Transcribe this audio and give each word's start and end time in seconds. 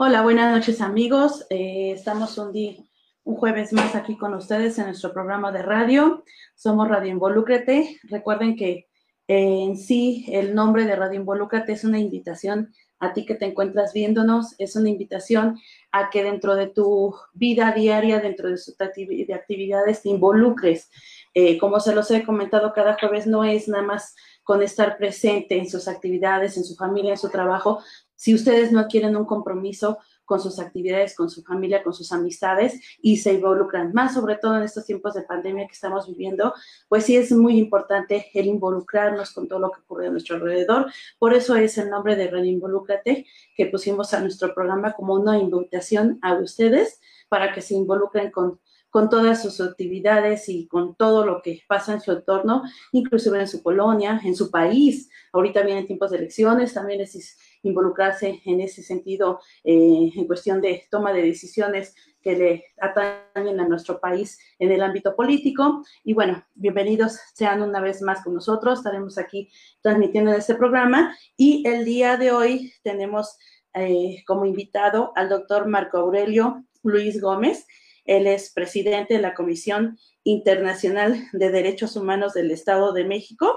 Hola, 0.00 0.22
buenas 0.22 0.54
noches 0.54 0.80
amigos. 0.80 1.44
Eh, 1.50 1.90
estamos 1.90 2.38
un 2.38 2.52
día, 2.52 2.76
un 3.24 3.34
jueves 3.34 3.72
más 3.72 3.96
aquí 3.96 4.16
con 4.16 4.32
ustedes 4.32 4.78
en 4.78 4.84
nuestro 4.84 5.12
programa 5.12 5.50
de 5.50 5.62
radio. 5.62 6.22
Somos 6.54 6.86
Radio 6.86 7.10
Involúcrate. 7.10 7.98
Recuerden 8.04 8.54
que 8.54 8.86
eh, 9.26 9.64
en 9.64 9.76
sí 9.76 10.24
el 10.28 10.54
nombre 10.54 10.84
de 10.84 10.94
Radio 10.94 11.18
Involúcrate 11.18 11.72
es 11.72 11.82
una 11.82 11.98
invitación 11.98 12.72
a 13.00 13.12
ti 13.12 13.26
que 13.26 13.34
te 13.34 13.46
encuentras 13.46 13.92
viéndonos, 13.92 14.54
es 14.58 14.76
una 14.76 14.88
invitación 14.88 15.58
a 15.90 16.10
que 16.10 16.22
dentro 16.22 16.54
de 16.54 16.68
tu 16.68 17.16
vida 17.32 17.72
diaria, 17.72 18.20
dentro 18.20 18.50
de, 18.50 18.56
sus 18.56 18.76
de 18.78 19.34
actividades, 19.34 20.02
te 20.02 20.10
involucres. 20.10 20.90
Eh, 21.34 21.58
como 21.58 21.80
se 21.80 21.92
los 21.92 22.08
he 22.12 22.24
comentado 22.24 22.72
cada 22.72 22.96
jueves, 23.00 23.26
no 23.26 23.42
es 23.42 23.66
nada 23.66 23.82
más 23.82 24.14
con 24.44 24.62
estar 24.62 24.96
presente 24.96 25.58
en 25.58 25.68
sus 25.68 25.88
actividades, 25.88 26.56
en 26.56 26.64
su 26.64 26.76
familia, 26.76 27.10
en 27.10 27.18
su 27.18 27.28
trabajo, 27.30 27.82
si 28.18 28.34
ustedes 28.34 28.72
no 28.72 28.88
quieren 28.88 29.16
un 29.16 29.24
compromiso 29.24 29.98
con 30.24 30.40
sus 30.40 30.58
actividades, 30.58 31.14
con 31.14 31.30
su 31.30 31.44
familia, 31.44 31.84
con 31.84 31.94
sus 31.94 32.10
amistades 32.10 32.80
y 33.00 33.18
se 33.18 33.34
involucran 33.34 33.92
más, 33.94 34.12
sobre 34.12 34.34
todo 34.36 34.56
en 34.56 34.64
estos 34.64 34.84
tiempos 34.84 35.14
de 35.14 35.22
pandemia 35.22 35.68
que 35.68 35.72
estamos 35.72 36.08
viviendo, 36.08 36.52
pues 36.88 37.04
sí 37.04 37.16
es 37.16 37.30
muy 37.30 37.56
importante 37.56 38.26
el 38.34 38.46
involucrarnos 38.46 39.30
con 39.30 39.46
todo 39.46 39.60
lo 39.60 39.70
que 39.70 39.80
ocurre 39.80 40.08
a 40.08 40.10
nuestro 40.10 40.34
alrededor. 40.34 40.92
Por 41.20 41.32
eso 41.32 41.54
es 41.54 41.78
el 41.78 41.90
nombre 41.90 42.16
de 42.16 42.26
Red 42.28 42.42
Involúcrate 42.42 43.24
que 43.56 43.66
pusimos 43.66 44.12
a 44.12 44.20
nuestro 44.20 44.52
programa 44.52 44.94
como 44.94 45.14
una 45.14 45.38
invitación 45.38 46.18
a 46.20 46.34
ustedes 46.34 47.00
para 47.28 47.54
que 47.54 47.62
se 47.62 47.74
involucren 47.74 48.32
con 48.32 48.58
con 48.90 49.10
todas 49.10 49.42
sus 49.42 49.60
actividades 49.60 50.48
y 50.48 50.66
con 50.66 50.94
todo 50.94 51.24
lo 51.24 51.42
que 51.42 51.62
pasa 51.68 51.92
en 51.92 52.00
su 52.00 52.12
entorno, 52.12 52.62
inclusive 52.92 53.38
en 53.40 53.48
su 53.48 53.62
colonia, 53.62 54.20
en 54.24 54.34
su 54.34 54.50
país. 54.50 55.10
Ahorita 55.32 55.62
vienen 55.62 55.86
tiempos 55.86 56.10
de 56.10 56.18
elecciones, 56.18 56.74
también 56.74 57.00
es 57.00 57.36
involucrarse 57.62 58.40
en 58.44 58.60
ese 58.60 58.82
sentido 58.82 59.40
eh, 59.64 60.10
en 60.14 60.26
cuestión 60.26 60.60
de 60.60 60.86
toma 60.90 61.12
de 61.12 61.22
decisiones 61.22 61.94
que 62.20 62.36
le 62.36 62.64
atañen 62.80 63.60
a 63.60 63.68
nuestro 63.68 64.00
país 64.00 64.38
en 64.58 64.72
el 64.72 64.82
ámbito 64.82 65.14
político. 65.14 65.82
Y 66.04 66.14
bueno, 66.14 66.44
bienvenidos 66.54 67.18
sean 67.34 67.62
una 67.62 67.80
vez 67.80 68.02
más 68.02 68.22
con 68.22 68.34
nosotros. 68.34 68.78
Estaremos 68.78 69.18
aquí 69.18 69.50
transmitiendo 69.80 70.32
este 70.32 70.54
programa 70.54 71.16
y 71.36 71.66
el 71.66 71.84
día 71.84 72.16
de 72.16 72.32
hoy 72.32 72.72
tenemos 72.82 73.38
eh, 73.74 74.22
como 74.26 74.44
invitado 74.46 75.12
al 75.14 75.28
doctor 75.28 75.68
Marco 75.68 75.98
Aurelio 75.98 76.64
Luis 76.82 77.20
Gómez. 77.20 77.66
Él 78.04 78.26
es 78.26 78.52
presidente 78.52 79.14
de 79.14 79.20
la 79.20 79.34
Comisión 79.34 79.98
Internacional 80.24 81.28
de 81.32 81.50
Derechos 81.50 81.94
Humanos 81.94 82.32
del 82.34 82.50
Estado 82.50 82.92
de 82.92 83.04
México 83.04 83.54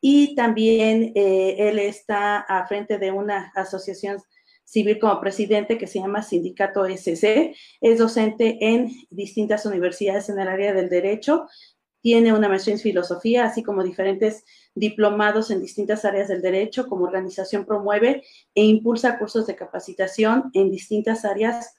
y 0.00 0.34
también 0.34 1.12
eh, 1.14 1.56
él 1.58 1.78
está 1.78 2.38
a 2.38 2.66
frente 2.66 2.98
de 2.98 3.10
una 3.10 3.52
asociación 3.54 4.18
civil 4.64 4.98
como 4.98 5.20
presidente 5.20 5.78
que 5.78 5.86
se 5.86 5.98
llama 5.98 6.22
Sindicato 6.22 6.84
SC. 6.84 7.54
Es 7.80 7.98
docente 7.98 8.58
en 8.60 8.90
distintas 9.10 9.64
universidades 9.66 10.28
en 10.28 10.38
el 10.38 10.48
área 10.48 10.74
del 10.74 10.88
derecho. 10.90 11.46
Tiene 12.00 12.32
una 12.32 12.48
maestría 12.48 12.74
en 12.74 12.80
filosofía, 12.80 13.44
así 13.44 13.62
como 13.62 13.82
diferentes 13.82 14.44
diplomados 14.74 15.50
en 15.50 15.60
distintas 15.60 16.04
áreas 16.04 16.28
del 16.28 16.42
derecho. 16.42 16.86
Como 16.86 17.04
organización 17.04 17.64
promueve 17.64 18.22
e 18.54 18.64
impulsa 18.64 19.18
cursos 19.18 19.46
de 19.46 19.56
capacitación 19.56 20.50
en 20.52 20.70
distintas 20.70 21.24
áreas 21.24 21.74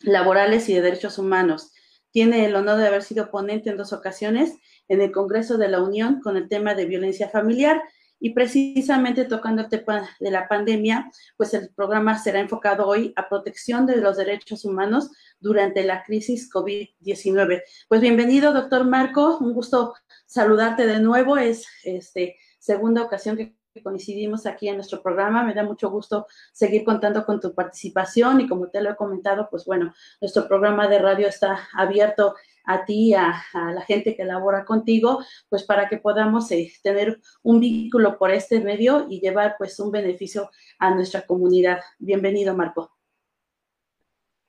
laborales 0.00 0.68
y 0.68 0.74
de 0.74 0.82
derechos 0.82 1.18
humanos. 1.18 1.72
Tiene 2.12 2.46
el 2.46 2.54
honor 2.54 2.78
de 2.78 2.86
haber 2.86 3.02
sido 3.02 3.30
ponente 3.30 3.68
en 3.68 3.76
dos 3.76 3.92
ocasiones 3.92 4.56
en 4.88 5.00
el 5.00 5.12
Congreso 5.12 5.58
de 5.58 5.68
la 5.68 5.82
Unión 5.82 6.20
con 6.20 6.36
el 6.36 6.48
tema 6.48 6.74
de 6.74 6.86
violencia 6.86 7.28
familiar 7.28 7.82
y 8.18 8.30
precisamente 8.30 9.24
tocando 9.24 9.62
el 9.62 9.68
tema 9.68 10.08
de 10.20 10.30
la 10.30 10.48
pandemia, 10.48 11.10
pues 11.36 11.52
el 11.54 11.70
programa 11.70 12.18
será 12.18 12.40
enfocado 12.40 12.86
hoy 12.86 13.12
a 13.16 13.28
protección 13.28 13.86
de 13.86 13.96
los 13.96 14.16
derechos 14.16 14.64
humanos 14.64 15.10
durante 15.38 15.84
la 15.84 16.02
crisis 16.02 16.50
COVID-19. 16.50 17.62
Pues 17.88 18.00
bienvenido, 18.00 18.52
doctor 18.52 18.84
Marco, 18.84 19.38
un 19.38 19.52
gusto 19.52 19.94
saludarte 20.26 20.86
de 20.86 21.00
nuevo. 21.00 21.36
Es 21.36 21.66
este 21.84 22.36
segunda 22.58 23.02
ocasión 23.02 23.36
que 23.36 23.54
coincidimos 23.82 24.46
aquí 24.46 24.68
en 24.68 24.76
nuestro 24.76 25.02
programa. 25.02 25.44
Me 25.44 25.52
da 25.52 25.62
mucho 25.62 25.90
gusto 25.90 26.26
seguir 26.52 26.84
contando 26.84 27.26
con 27.26 27.40
tu 27.40 27.54
participación 27.54 28.40
y 28.40 28.48
como 28.48 28.68
te 28.68 28.80
lo 28.80 28.90
he 28.90 28.96
comentado, 28.96 29.48
pues 29.50 29.66
bueno, 29.66 29.94
nuestro 30.20 30.48
programa 30.48 30.88
de 30.88 30.98
radio 30.98 31.28
está 31.28 31.68
abierto 31.74 32.34
a 32.66 32.84
ti, 32.84 33.14
a, 33.14 33.34
a, 33.54 33.72
la 33.72 33.82
gente 33.82 34.14
que 34.16 34.24
labora 34.24 34.64
contigo, 34.64 35.20
pues 35.48 35.64
para 35.64 35.88
que 35.88 35.98
podamos 35.98 36.50
eh, 36.50 36.70
tener 36.82 37.18
un 37.42 37.60
vínculo 37.60 38.18
por 38.18 38.30
este 38.30 38.60
medio 38.60 39.06
y 39.08 39.20
llevar 39.20 39.54
pues 39.56 39.78
un 39.80 39.90
beneficio 39.90 40.50
a 40.78 40.94
nuestra 40.94 41.22
comunidad. 41.22 41.80
Bienvenido, 41.98 42.54
Marco. 42.54 42.90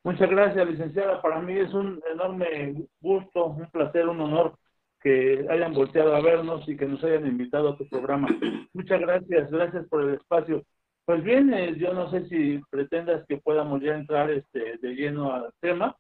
Muchas 0.04 0.30
gracias, 0.30 0.68
licenciada. 0.68 1.22
Para 1.22 1.42
mí 1.42 1.58
es 1.58 1.74
un 1.74 2.02
enorme 2.12 2.88
gusto, 3.02 3.48
un 3.48 3.70
placer, 3.70 4.08
un 4.08 4.22
honor 4.22 4.58
que 5.02 5.46
hayan 5.50 5.74
volteado 5.74 6.16
a 6.16 6.22
vernos 6.22 6.68
y 6.68 6.76
que 6.76 6.86
nos 6.86 7.04
hayan 7.04 7.28
invitado 7.28 7.70
a 7.70 7.78
tu 7.78 7.88
programa. 7.88 8.28
Muchas 8.74 9.00
gracias, 9.02 9.52
gracias 9.52 9.86
por 9.88 10.04
el 10.04 10.16
espacio. 10.16 10.64
Pues 11.06 11.24
bien, 11.24 11.54
eh, 11.54 11.76
yo 11.78 11.94
no 11.94 12.10
sé 12.10 12.26
si 12.28 12.62
pretendas 12.70 13.26
que 13.28 13.38
podamos 13.38 13.82
ya 13.82 13.96
entrar 13.96 14.32
este, 14.32 14.78
de 14.78 14.96
lleno 14.96 15.34
al 15.34 15.52
tema. 15.60 15.96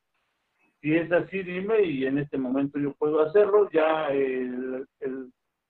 Si 0.81 0.95
es 0.95 1.11
así, 1.11 1.41
dime 1.43 1.83
y 1.83 2.05
en 2.05 2.19
este 2.19 2.37
momento 2.37 2.79
yo 2.79 2.93
puedo 2.93 3.21
hacerlo. 3.21 3.69
Ya 3.71 4.09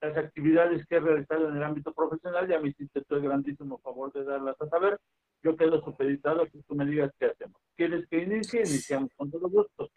las 0.00 0.16
actividades 0.16 0.86
que 0.86 0.96
he 0.96 1.00
realizado 1.00 1.48
en 1.48 1.56
el 1.56 1.62
ámbito 1.62 1.92
profesional 1.92 2.46
ya 2.46 2.60
me 2.60 2.68
hiciste 2.68 3.02
el 3.08 3.22
grandísimo 3.22 3.78
favor 3.78 4.12
de 4.12 4.24
darlas 4.24 4.60
a 4.60 4.68
saber. 4.68 4.98
Yo 5.42 5.56
quedo 5.56 5.82
supeditado 5.82 6.42
a 6.42 6.46
que 6.46 6.62
tú 6.62 6.74
me 6.74 6.84
digas 6.84 7.12
qué 7.18 7.26
hacemos. 7.26 7.60
¿Quieres 7.76 8.06
que 8.08 8.22
inicie? 8.22 8.60
Iniciamos 8.60 9.10
con 9.16 9.30
todo 9.30 9.48
gusto. 9.48 9.90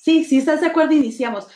Sí, 0.00 0.24
si 0.24 0.38
estás 0.38 0.60
de 0.60 0.68
acuerdo, 0.68 0.92
iniciamos. 0.92 1.48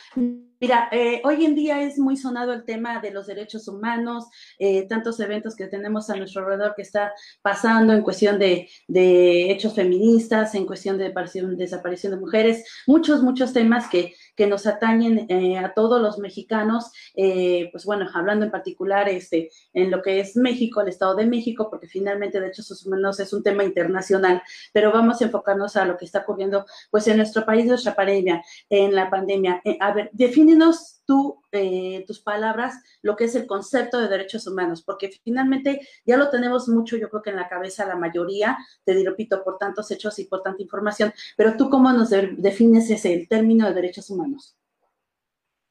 Mira, 0.59 0.89
eh, 0.91 1.21
hoy 1.23 1.45
en 1.45 1.55
día 1.55 1.81
es 1.81 1.97
muy 1.97 2.17
sonado 2.17 2.51
el 2.51 2.65
tema 2.65 2.99
de 2.99 3.11
los 3.11 3.25
derechos 3.27 3.69
humanos, 3.69 4.25
eh, 4.59 4.85
tantos 4.87 5.17
eventos 5.21 5.55
que 5.55 5.67
tenemos 5.67 6.09
a 6.09 6.15
nuestro 6.17 6.41
alrededor 6.41 6.73
que 6.75 6.81
está 6.81 7.13
pasando 7.41 7.93
en 7.93 8.01
cuestión 8.01 8.37
de, 8.39 8.67
hechos 8.89 9.75
feministas, 9.75 10.55
en 10.55 10.65
cuestión 10.65 10.97
de 10.97 11.13
desaparición, 11.55 12.13
de 12.13 12.19
mujeres, 12.19 12.65
muchos, 12.85 13.23
muchos 13.23 13.53
temas 13.53 13.87
que, 13.87 14.13
que 14.35 14.47
nos 14.47 14.65
atañen 14.65 15.25
eh, 15.29 15.57
a 15.57 15.73
todos 15.73 16.01
los 16.01 16.17
mexicanos, 16.17 16.91
pues 17.13 17.85
bueno, 17.85 18.07
hablando 18.13 18.45
en 18.45 18.51
particular 18.51 19.09
este, 19.09 19.49
en 19.73 19.91
lo 19.91 20.01
que 20.01 20.19
es 20.19 20.35
México, 20.35 20.81
el 20.81 20.87
Estado 20.87 21.15
de 21.15 21.25
México, 21.25 21.69
porque 21.69 21.87
finalmente 21.87 22.39
derechos 22.39 22.85
humanos 22.85 23.19
es 23.19 23.33
un 23.33 23.43
tema 23.43 23.63
internacional, 23.63 24.41
pero 24.71 24.91
vamos 24.91 25.21
a 25.21 25.25
enfocarnos 25.25 25.75
a 25.75 25.85
lo 25.85 25.97
que 25.97 26.05
está 26.05 26.19
ocurriendo 26.19 26.65
pues 26.89 27.07
en 27.07 27.17
nuestro 27.17 27.45
país, 27.45 27.65
nuestra 27.65 27.95
pandemia, 27.95 28.43
en 28.69 28.95
la 28.95 29.09
pandemia. 29.09 29.61
a 29.79 29.93
ver, 29.93 30.09
define 30.13 30.53
tú, 31.05 31.41
eh, 31.51 32.03
tus 32.07 32.19
palabras, 32.19 32.75
lo 33.01 33.15
que 33.15 33.25
es 33.25 33.35
el 33.35 33.45
concepto 33.45 33.99
de 33.99 34.07
derechos 34.07 34.47
humanos, 34.47 34.81
porque 34.83 35.09
finalmente 35.23 35.81
ya 36.05 36.17
lo 36.17 36.29
tenemos 36.29 36.67
mucho, 36.69 36.95
yo 36.97 37.09
creo 37.09 37.21
que 37.21 37.31
en 37.31 37.35
la 37.35 37.49
cabeza 37.49 37.85
la 37.85 37.95
mayoría, 37.95 38.57
te 38.85 38.93
repito, 39.03 39.43
por 39.43 39.57
tantos 39.57 39.91
hechos 39.91 40.17
y 40.19 40.25
por 40.25 40.41
tanta 40.41 40.61
información, 40.61 41.13
pero 41.35 41.57
tú 41.57 41.69
cómo 41.69 41.91
nos 41.91 42.09
defines 42.09 42.89
ese 42.89 43.27
término 43.29 43.67
de 43.67 43.73
derechos 43.73 44.09
humanos. 44.09 44.22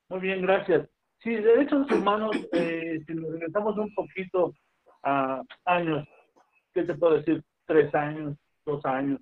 Muy 0.09 0.21
bien, 0.21 0.43
gracias. 0.43 0.89
Sí, 1.23 1.31
derechos 1.31 1.91
humanos, 1.91 2.37
eh, 2.53 3.03
si 3.07 3.15
nos 3.15 3.31
regresamos 3.33 3.79
un 3.79 3.95
poquito 3.95 4.55
a 5.03 5.43
años, 5.65 6.07
¿qué 6.75 6.83
te 6.83 6.95
puedo 6.95 7.15
decir? 7.15 7.43
Tres 7.65 7.95
años, 7.95 8.37
dos 8.67 8.85
años, 8.85 9.21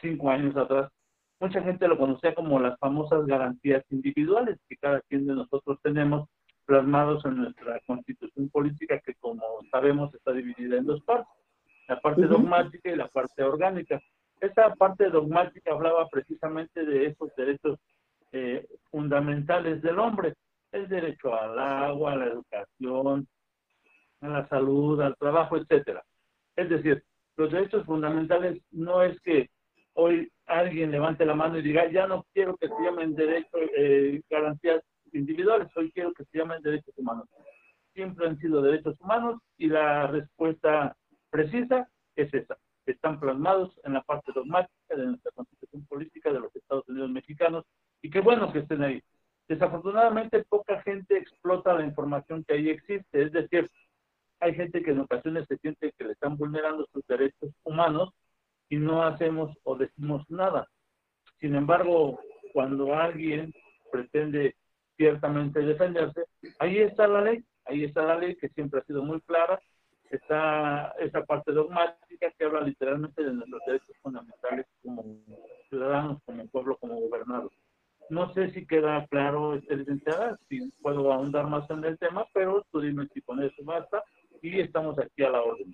cinco 0.00 0.30
años 0.30 0.56
atrás, 0.56 0.90
mucha 1.40 1.62
gente 1.62 1.88
lo 1.88 1.96
conocía 1.96 2.34
como 2.34 2.58
las 2.60 2.78
famosas 2.78 3.26
garantías 3.26 3.84
individuales 3.90 4.58
que 4.68 4.76
cada 4.76 5.00
quien 5.02 5.26
de 5.26 5.34
nosotros 5.34 5.78
tenemos 5.82 6.28
plasmados 6.66 7.24
en 7.24 7.36
nuestra 7.38 7.80
constitución 7.86 8.48
política 8.50 9.00
que 9.00 9.14
como 9.14 9.42
sabemos 9.70 10.14
está 10.14 10.32
dividida 10.32 10.76
en 10.76 10.86
dos 10.86 11.02
partes, 11.02 11.32
la 11.88 12.00
parte 12.00 12.22
dogmática 12.26 12.90
y 12.90 12.96
la 12.96 13.08
parte 13.08 13.42
orgánica. 13.42 14.00
Esta 14.40 14.74
parte 14.74 15.10
dogmática 15.10 15.72
hablaba 15.72 16.08
precisamente 16.08 16.84
de 16.84 17.06
esos 17.06 17.34
derechos 17.36 17.78
eh, 18.32 18.66
fundamentales 18.90 19.82
del 19.82 19.98
hombre, 19.98 20.34
el 20.72 20.88
derecho 20.88 21.34
al 21.34 21.58
agua, 21.58 22.12
a 22.12 22.16
la 22.16 22.26
educación, 22.26 23.26
a 24.20 24.28
la 24.28 24.48
salud, 24.48 25.00
al 25.00 25.16
trabajo, 25.16 25.56
etcétera. 25.56 26.02
Es 26.56 26.68
decir, 26.68 27.02
los 27.36 27.50
derechos 27.50 27.84
fundamentales 27.86 28.62
no 28.70 29.02
es 29.02 29.20
que 29.20 29.48
hoy 29.94 30.30
alguien 30.46 30.90
levante 30.90 31.24
la 31.24 31.34
mano 31.34 31.58
y 31.58 31.62
diga, 31.62 31.90
ya 31.90 32.06
no 32.06 32.24
quiero 32.32 32.56
que 32.56 32.68
se 32.68 32.82
llamen 32.82 33.14
derechos, 33.14 33.60
eh, 33.76 34.20
garantías 34.28 34.82
individuales, 35.12 35.68
hoy 35.76 35.90
quiero 35.92 36.12
que 36.12 36.24
se 36.24 36.38
llamen 36.38 36.62
derechos 36.62 36.94
humanos. 36.96 37.28
Siempre 37.94 38.26
han 38.28 38.38
sido 38.38 38.62
derechos 38.62 39.00
humanos 39.00 39.40
y 39.56 39.66
la 39.66 40.06
respuesta 40.06 40.96
precisa 41.30 41.88
es 42.16 42.32
esa. 42.32 42.56
Están 42.86 43.18
plasmados 43.18 43.78
en 43.84 43.94
la 43.94 44.02
parte 44.02 44.32
dogmática 44.32 44.79
de 44.96 45.06
nuestra 45.06 45.32
constitución 45.32 45.84
política 45.86 46.32
de 46.32 46.40
los 46.40 46.54
Estados 46.54 46.88
Unidos 46.88 47.10
mexicanos 47.10 47.64
y 48.02 48.10
qué 48.10 48.20
bueno 48.20 48.52
que 48.52 48.60
estén 48.60 48.82
ahí. 48.82 49.02
Desafortunadamente 49.48 50.44
poca 50.44 50.80
gente 50.82 51.16
explota 51.16 51.74
la 51.74 51.84
información 51.84 52.44
que 52.44 52.54
ahí 52.54 52.70
existe, 52.70 53.22
es 53.22 53.32
decir, 53.32 53.70
hay 54.40 54.54
gente 54.54 54.82
que 54.82 54.92
en 54.92 55.00
ocasiones 55.00 55.46
se 55.48 55.58
siente 55.58 55.92
que 55.98 56.04
le 56.04 56.12
están 56.12 56.36
vulnerando 56.36 56.86
sus 56.92 57.06
derechos 57.06 57.50
humanos 57.62 58.10
y 58.68 58.76
no 58.76 59.02
hacemos 59.02 59.56
o 59.64 59.76
decimos 59.76 60.24
nada. 60.30 60.68
Sin 61.40 61.54
embargo, 61.54 62.20
cuando 62.52 62.94
alguien 62.94 63.52
pretende 63.90 64.56
ciertamente 64.96 65.60
defenderse, 65.60 66.24
ahí 66.58 66.78
está 66.78 67.06
la 67.06 67.20
ley, 67.20 67.44
ahí 67.64 67.84
está 67.84 68.02
la 68.02 68.18
ley 68.18 68.36
que 68.36 68.48
siempre 68.50 68.80
ha 68.80 68.84
sido 68.84 69.02
muy 69.02 69.20
clara, 69.22 69.60
está 70.10 70.94
esa 70.98 71.24
parte 71.24 71.52
dogmática 71.52 72.30
que 72.36 72.44
habla 72.44 72.62
literalmente 72.62 73.22
de 73.22 73.32
nuestros 73.32 73.62
derechos 73.66 73.96
fundamentales 74.02 74.66
como 74.82 75.04
ciudadanos, 75.68 76.22
como 76.24 76.46
pueblo, 76.48 76.76
como 76.78 77.00
gobernados. 77.00 77.52
No 78.08 78.32
sé 78.34 78.50
si 78.50 78.66
queda 78.66 79.06
claro, 79.08 79.54
este, 79.54 79.76
licenciada, 79.76 80.36
si 80.48 80.68
puedo 80.82 81.12
ahondar 81.12 81.46
más 81.46 81.70
en 81.70 81.84
el 81.84 81.96
tema, 81.98 82.26
pero 82.34 82.66
tú 82.72 82.80
dime 82.80 83.06
si 83.14 83.20
con 83.22 83.40
eso 83.40 83.62
basta 83.62 84.02
y 84.42 84.60
estamos 84.60 84.98
aquí 84.98 85.22
a 85.22 85.30
la 85.30 85.42
orden. 85.42 85.72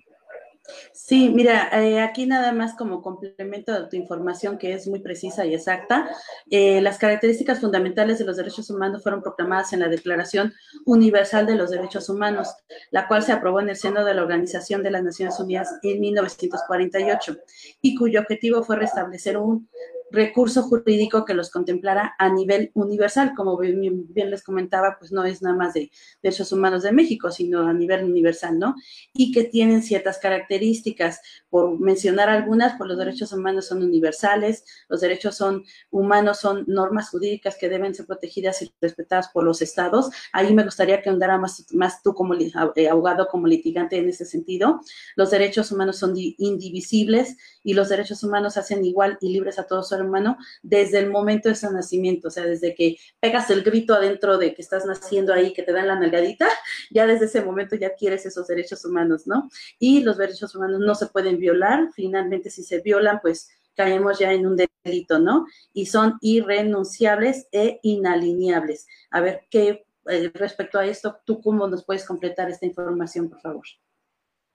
Sí, 0.91 1.29
mira, 1.29 1.69
eh, 1.81 2.01
aquí 2.01 2.25
nada 2.25 2.51
más 2.51 2.75
como 2.75 3.01
complemento 3.01 3.71
de 3.71 3.87
tu 3.87 3.95
información 3.95 4.57
que 4.57 4.73
es 4.73 4.87
muy 4.87 4.99
precisa 4.99 5.45
y 5.45 5.53
exacta, 5.53 6.09
eh, 6.49 6.81
las 6.81 6.97
características 6.97 7.61
fundamentales 7.61 8.19
de 8.19 8.25
los 8.25 8.35
derechos 8.35 8.69
humanos 8.69 9.03
fueron 9.03 9.21
proclamadas 9.21 9.71
en 9.73 9.79
la 9.79 9.87
Declaración 9.87 10.53
Universal 10.85 11.45
de 11.45 11.55
los 11.55 11.69
Derechos 11.69 12.09
Humanos, 12.09 12.49
la 12.91 13.07
cual 13.07 13.23
se 13.23 13.31
aprobó 13.31 13.61
en 13.61 13.69
el 13.69 13.77
seno 13.77 14.03
de 14.03 14.13
la 14.13 14.21
Organización 14.21 14.83
de 14.83 14.91
las 14.91 15.03
Naciones 15.03 15.39
Unidas 15.39 15.79
en 15.83 15.99
1948 16.01 17.37
y 17.81 17.95
cuyo 17.95 18.19
objetivo 18.19 18.63
fue 18.63 18.75
restablecer 18.75 19.37
un 19.37 19.69
recurso 20.11 20.63
jurídico 20.63 21.25
que 21.25 21.33
los 21.33 21.49
contemplara 21.49 22.15
a 22.17 22.29
nivel 22.29 22.71
universal, 22.73 23.33
como 23.35 23.57
bien, 23.57 24.07
les 24.13 24.43
comentaba, 24.43 24.97
pues 24.99 25.11
no 25.11 25.23
es 25.23 25.41
nada 25.41 25.55
más 25.55 25.73
de 25.73 25.91
derechos 26.21 26.51
humanos 26.51 26.83
de 26.83 26.91
México, 26.91 27.31
sino 27.31 27.67
a 27.67 27.73
nivel 27.73 28.03
universal, 28.03 28.57
¿no? 28.57 28.75
Y 29.13 29.31
que 29.31 29.43
tienen 29.43 29.83
ciertas 29.83 30.17
características, 30.19 31.21
por 31.49 31.79
mencionar 31.79 32.29
algunas, 32.29 32.77
pues 32.77 32.87
los 32.87 32.97
derechos 32.97 33.31
humanos 33.33 33.67
son 33.67 33.83
universales, 33.83 34.63
los 34.89 35.01
derechos 35.01 35.35
son 35.35 35.63
humanos 35.91 36.39
son 36.39 36.65
normas 36.67 37.09
jurídicas 37.09 37.57
que 37.57 37.69
deben 37.69 37.95
ser 37.95 38.05
protegidas 38.05 38.61
y 38.61 38.71
respetadas 38.81 39.29
por 39.29 39.43
los 39.43 39.61
estados. 39.61 40.09
Ahí 40.33 40.53
me 40.53 40.63
gustaría 40.63 41.01
que 41.01 41.09
andara 41.09 41.37
más, 41.37 41.65
más 41.73 42.01
tú 42.03 42.13
como 42.13 42.33
eh, 42.35 42.89
abogado, 42.89 43.27
como 43.27 43.47
litigante 43.47 43.97
en 43.97 44.09
ese 44.09 44.25
sentido. 44.25 44.81
Los 45.15 45.31
derechos 45.31 45.71
humanos 45.71 45.97
son 45.97 46.13
indivisibles 46.15 47.37
y 47.67 47.73
los 47.73 47.89
derechos 47.89 48.23
humanos 48.23 48.55
hacen 48.55 48.85
igual 48.85 49.17
y 49.19 49.33
libres 49.33 49.59
a 49.59 49.67
todos 49.67 49.91
hermano 49.91 50.37
desde 50.63 50.99
el 50.99 51.09
momento 51.09 51.49
de 51.49 51.55
su 51.55 51.69
nacimiento, 51.69 52.29
o 52.29 52.31
sea, 52.31 52.45
desde 52.45 52.73
que 52.73 52.95
pegas 53.19 53.49
el 53.49 53.61
grito 53.61 53.93
adentro 53.93 54.37
de 54.37 54.53
que 54.53 54.61
estás 54.61 54.85
naciendo 54.85 55.33
ahí, 55.33 55.51
que 55.51 55.63
te 55.63 55.73
dan 55.73 55.87
la 55.87 55.99
nalgadita, 55.99 56.47
ya 56.91 57.05
desde 57.05 57.25
ese 57.25 57.41
momento 57.43 57.75
ya 57.75 57.93
quieres 57.93 58.25
esos 58.25 58.47
derechos 58.47 58.85
humanos, 58.85 59.27
¿no? 59.27 59.49
Y 59.79 60.01
los 60.01 60.17
derechos 60.17 60.55
humanos 60.55 60.79
no 60.79 60.95
se 60.95 61.07
pueden 61.07 61.39
violar, 61.39 61.89
finalmente 61.93 62.49
si 62.49 62.63
se 62.63 62.79
violan, 62.79 63.19
pues 63.21 63.49
caemos 63.75 64.17
ya 64.17 64.31
en 64.31 64.47
un 64.47 64.55
delito, 64.85 65.19
¿no? 65.19 65.45
Y 65.73 65.87
son 65.87 66.17
irrenunciables 66.21 67.49
e 67.51 67.81
inalineables. 67.83 68.87
A 69.11 69.19
ver, 69.19 69.41
¿qué 69.49 69.85
eh, 70.05 70.31
respecto 70.33 70.79
a 70.79 70.85
esto, 70.85 71.19
tú 71.25 71.41
cómo 71.41 71.67
nos 71.67 71.83
puedes 71.83 72.05
completar 72.05 72.49
esta 72.49 72.65
información, 72.65 73.27
por 73.27 73.41
favor? 73.41 73.65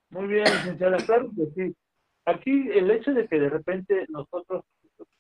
Muy 0.09 0.29
bien, 0.29 0.45
licenciada, 0.45 0.97
claro 0.97 1.31
que 1.37 1.47
sí. 1.55 1.77
Aquí 2.25 2.69
el 2.71 2.91
hecho 2.91 3.13
de 3.13 3.27
que 3.27 3.41
de 3.41 3.51
repente 3.51 4.07
nosotros 4.09 4.65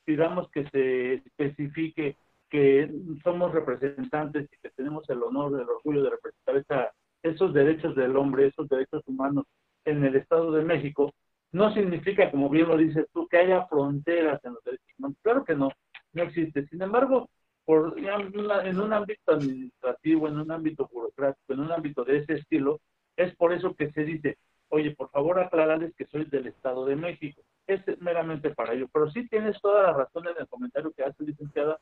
pidamos 0.05 0.51
que 0.51 0.69
se 0.71 1.15
especifique 1.15 2.17
que 2.49 2.91
somos 3.25 3.53
representantes 3.53 4.49
y 4.53 4.57
que 4.61 4.71
tenemos 4.71 5.09
el 5.09 5.23
honor, 5.23 5.59
el 5.59 5.69
orgullo 5.69 6.03
de 6.03 6.11
representar 6.11 6.93
esos 7.23 7.55
derechos 7.55 7.97
del 7.97 8.17
hombre, 8.17 8.49
esos 8.49 8.69
derechos 8.69 9.03
humanos 9.07 9.47
en 9.85 10.05
el 10.05 10.17
Estado 10.17 10.53
de 10.53 10.63
México, 10.63 11.13
no 11.53 11.73
significa, 11.73 12.31
como 12.31 12.49
bien 12.49 12.69
lo 12.69 12.77
dices 12.77 13.07
tú, 13.13 13.27
que 13.29 13.39
haya 13.39 13.67
fronteras 13.67 14.43
en 14.45 14.55
los 14.55 14.65
derechos 14.65 14.87
humanos. 14.99 15.17
Claro 15.23 15.45
que 15.45 15.55
no, 15.55 15.71
no 16.13 16.23
existe. 16.23 16.67
Sin 16.67 16.83
embargo, 16.83 17.31
por, 17.65 17.99
en 17.99 18.81
un 18.81 18.93
ámbito 18.93 19.33
administrativo, 19.33 20.29
en 20.29 20.39
un 20.39 20.51
ámbito 20.51 20.89
burocrático, 20.93 21.53
en 21.53 21.61
un 21.61 21.73
ámbito 21.73 22.05
de 22.05 22.19
ese 22.19 22.35
estilo, 22.35 22.81
es 23.17 23.35
por 23.37 23.53
eso 23.53 23.75
que 23.75 23.91
se 23.93 24.05
dice, 24.05 24.39
oye, 24.73 24.93
por 24.97 25.11
favor 25.11 25.39
aclararles 25.39 25.95
que 25.95 26.07
soy 26.07 26.25
del 26.25 26.47
Estado 26.47 26.87
de 26.87 26.97
México. 26.97 27.43
Es 27.67 27.83
meramente 28.01 28.51
para 28.51 28.73
ello. 28.73 28.89
Pero 28.91 29.11
sí 29.11 29.29
tienes 29.29 29.61
toda 29.61 29.83
la 29.83 29.93
razón 29.93 30.27
en 30.29 30.35
el 30.39 30.49
comentario 30.49 30.93
que 30.93 31.05
hace, 31.05 31.25
licenciada, 31.25 31.79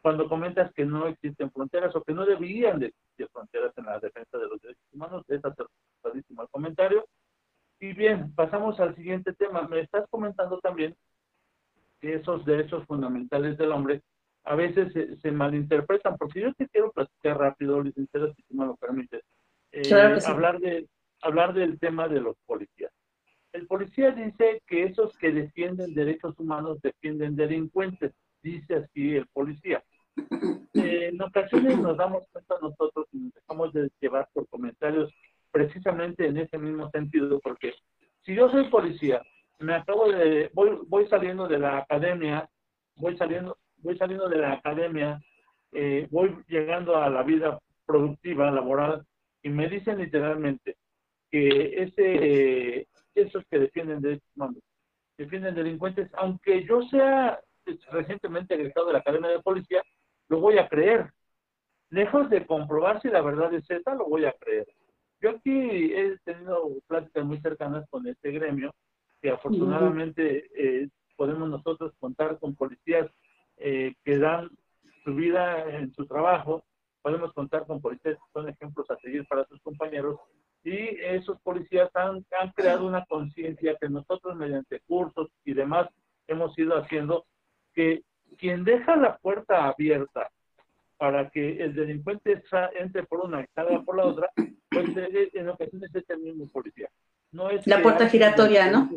cuando 0.00 0.28
comentas 0.28 0.72
que 0.74 0.84
no 0.84 1.06
existen 1.06 1.52
fronteras 1.52 1.94
o 1.94 2.02
que 2.02 2.12
no 2.12 2.26
deberían 2.26 2.80
de 2.80 2.86
existir 2.86 3.28
fronteras 3.32 3.72
en 3.78 3.84
la 3.84 4.00
defensa 4.00 4.38
de 4.38 4.48
los 4.48 4.60
derechos 4.60 4.84
humanos. 4.92 5.24
Es 5.28 5.40
acertadísimo 5.44 6.42
el 6.42 6.48
comentario. 6.48 7.06
Y 7.78 7.92
bien, 7.92 8.34
pasamos 8.34 8.80
al 8.80 8.96
siguiente 8.96 9.32
tema. 9.34 9.68
Me 9.68 9.78
estás 9.78 10.04
comentando 10.10 10.58
también 10.58 10.96
que 12.00 12.14
esos 12.14 12.44
derechos 12.44 12.84
fundamentales 12.86 13.56
del 13.56 13.70
hombre 13.70 14.02
a 14.42 14.56
veces 14.56 14.92
se, 15.22 15.30
malinterpretan, 15.30 16.16
porque 16.16 16.40
yo 16.40 16.52
te 16.54 16.66
quiero 16.66 16.90
platicar 16.90 17.38
rápido, 17.38 17.80
licenciada, 17.80 18.34
si 18.34 18.42
tú 18.42 18.56
me 18.56 18.66
lo 18.66 18.74
permites, 18.74 19.22
eh, 19.70 20.18
hablar, 20.26 20.58
de, 20.58 20.88
hablar 21.22 21.54
del 21.54 21.78
tema 21.78 22.08
de 22.08 22.20
los 22.20 22.36
policías. 22.46 22.92
El 23.52 23.66
policía 23.66 24.10
dice 24.10 24.62
que 24.66 24.84
esos 24.84 25.16
que 25.18 25.30
defienden 25.30 25.94
derechos 25.94 26.38
humanos 26.38 26.80
defienden 26.82 27.36
delincuentes, 27.36 28.12
dice 28.42 28.76
así 28.76 29.16
el 29.16 29.26
policía. 29.28 29.82
Eh, 30.74 31.10
en 31.12 31.20
ocasiones 31.20 31.76
nos 31.76 31.98
damos 31.98 32.26
cuenta 32.32 32.54
nosotros 32.62 33.06
y 33.12 33.18
nos 33.18 33.34
dejamos 33.34 33.74
de 33.74 33.90
llevar 34.00 34.26
por 34.32 34.48
comentarios 34.48 35.12
precisamente 35.50 36.26
en 36.26 36.38
ese 36.38 36.56
mismo 36.56 36.90
sentido, 36.90 37.38
porque 37.40 37.74
si 38.24 38.34
yo 38.34 38.48
soy 38.48 38.70
policía, 38.70 39.22
me 39.58 39.74
acabo 39.74 40.10
de, 40.10 40.50
voy, 40.54 40.78
voy 40.88 41.06
saliendo 41.08 41.46
de 41.46 41.58
la 41.58 41.76
academia, 41.76 42.48
voy 42.96 43.18
saliendo, 43.18 43.58
voy 43.76 43.98
saliendo 43.98 44.30
de 44.30 44.38
la 44.38 44.54
academia, 44.54 45.20
eh, 45.72 46.08
voy 46.10 46.38
llegando 46.48 46.96
a 46.96 47.10
la 47.10 47.22
vida 47.22 47.58
productiva, 47.84 48.50
laboral, 48.50 49.04
y 49.42 49.50
me 49.50 49.68
dicen 49.68 49.98
literalmente 49.98 50.76
que 51.32 51.82
ese, 51.82 52.86
esos 53.14 53.42
que 53.50 53.58
defienden 53.58 54.02
derechos 54.02 54.28
humanos, 54.36 54.62
defienden 55.16 55.54
delincuentes, 55.54 56.10
aunque 56.14 56.64
yo 56.64 56.82
sea 56.82 57.40
recientemente 57.90 58.54
egresado 58.54 58.88
de 58.88 58.92
la 58.92 58.98
Academia 58.98 59.30
de 59.30 59.40
Policía, 59.40 59.82
lo 60.28 60.40
voy 60.40 60.58
a 60.58 60.68
creer. 60.68 61.10
Lejos 61.88 62.28
de 62.28 62.46
comprobar 62.46 63.00
si 63.00 63.08
la 63.08 63.22
verdad 63.22 63.52
es 63.54 63.68
esa, 63.70 63.94
lo 63.94 64.06
voy 64.06 64.26
a 64.26 64.32
creer. 64.32 64.66
Yo 65.20 65.30
aquí 65.30 65.94
he 65.94 66.18
tenido 66.24 66.68
pláticas 66.86 67.24
muy 67.24 67.40
cercanas 67.40 67.88
con 67.88 68.06
este 68.06 68.30
gremio, 68.30 68.74
que 69.22 69.30
afortunadamente 69.30 70.50
eh, 70.54 70.88
podemos 71.16 71.48
nosotros 71.48 71.92
contar 71.98 72.38
con 72.40 72.54
policías 72.56 73.08
eh, 73.56 73.94
que 74.04 74.18
dan 74.18 74.50
su 75.04 75.14
vida 75.14 75.64
en 75.78 75.94
su 75.94 76.06
trabajo, 76.06 76.64
podemos 77.00 77.32
contar 77.32 77.66
con 77.66 77.80
policías 77.80 78.16
que 78.16 78.32
son 78.32 78.48
ejemplos 78.48 78.90
a 78.90 78.96
seguir 78.96 79.26
para 79.26 79.46
sus 79.46 79.60
compañeros 79.62 80.18
y 80.64 80.76
esos 81.00 81.40
policías 81.42 81.90
han, 82.12 82.26
han 82.40 82.50
creado 82.52 82.86
una 82.86 83.04
conciencia 83.04 83.76
que 83.80 83.88
nosotros 83.88 84.36
mediante 84.36 84.80
cursos 84.80 85.28
y 85.44 85.54
demás 85.54 85.88
hemos 86.26 86.56
ido 86.58 86.76
haciendo 86.76 87.26
que 87.74 88.02
quien 88.38 88.64
deja 88.64 88.96
la 88.96 89.18
puerta 89.18 89.66
abierta 89.66 90.30
para 90.96 91.30
que 91.30 91.62
el 91.62 91.74
delincuente 91.74 92.42
entre 92.78 93.02
por 93.04 93.20
una 93.20 93.42
y 93.42 93.46
salga 93.54 93.82
por 93.82 93.96
la 93.96 94.04
otra, 94.04 94.30
pues 94.70 94.86
en 95.34 95.48
ocasiones 95.48 95.94
es 95.94 96.10
el 96.10 96.20
mismo 96.20 96.48
policía. 96.48 96.88
No 97.32 97.50
es 97.50 97.66
la 97.66 97.82
puerta 97.82 98.08
giratoria, 98.08 98.70
¿no? 98.70 98.88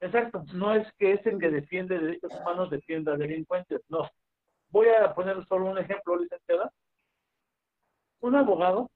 Exacto, 0.00 0.44
no 0.54 0.74
es 0.74 0.90
que 0.98 1.12
ese 1.12 1.36
que 1.38 1.50
defiende 1.50 1.98
derechos 1.98 2.32
humanos 2.40 2.70
defienda 2.70 3.16
delincuentes, 3.16 3.80
no. 3.88 4.08
Voy 4.70 4.88
a 4.88 5.14
poner 5.14 5.44
solo 5.46 5.66
un 5.70 5.78
ejemplo, 5.78 6.16
licenciada. 6.16 6.72
Un 8.20 8.34
abogado 8.34 8.90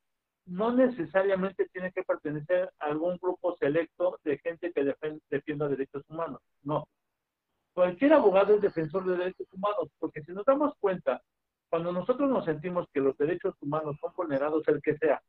no 0.46 0.72
necesariamente 0.72 1.68
tiene 1.72 1.92
que 1.92 2.02
pertenecer 2.02 2.70
a 2.78 2.86
algún 2.86 3.16
grupo 3.18 3.56
selecto 3.56 4.18
de 4.24 4.38
gente 4.38 4.72
que 4.72 4.94
defienda 5.30 5.68
derechos 5.68 6.02
humanos, 6.08 6.40
no. 6.62 6.88
Cualquier 7.74 8.12
abogado 8.12 8.54
es 8.54 8.60
defensor 8.60 9.04
de 9.06 9.16
derechos 9.16 9.46
humanos, 9.52 9.88
porque 9.98 10.22
si 10.22 10.32
nos 10.32 10.44
damos 10.44 10.74
cuenta, 10.78 11.22
cuando 11.70 11.90
nosotros 11.90 12.28
nos 12.28 12.44
sentimos 12.44 12.86
que 12.92 13.00
los 13.00 13.16
derechos 13.16 13.54
humanos 13.60 13.96
son 14.00 14.12
vulnerados, 14.14 14.62
el 14.68 14.82
que 14.82 14.98
sea, 14.98 15.22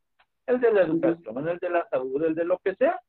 el 0.46 0.60
de 0.60 0.74
la 0.74 0.82
educación, 0.82 1.48
el 1.48 1.58
de 1.60 1.70
la 1.70 1.88
salud, 1.90 2.22
el 2.24 2.36
de 2.36 2.44
lo 2.44 2.58
que 2.60 2.76
sea, 2.76 3.00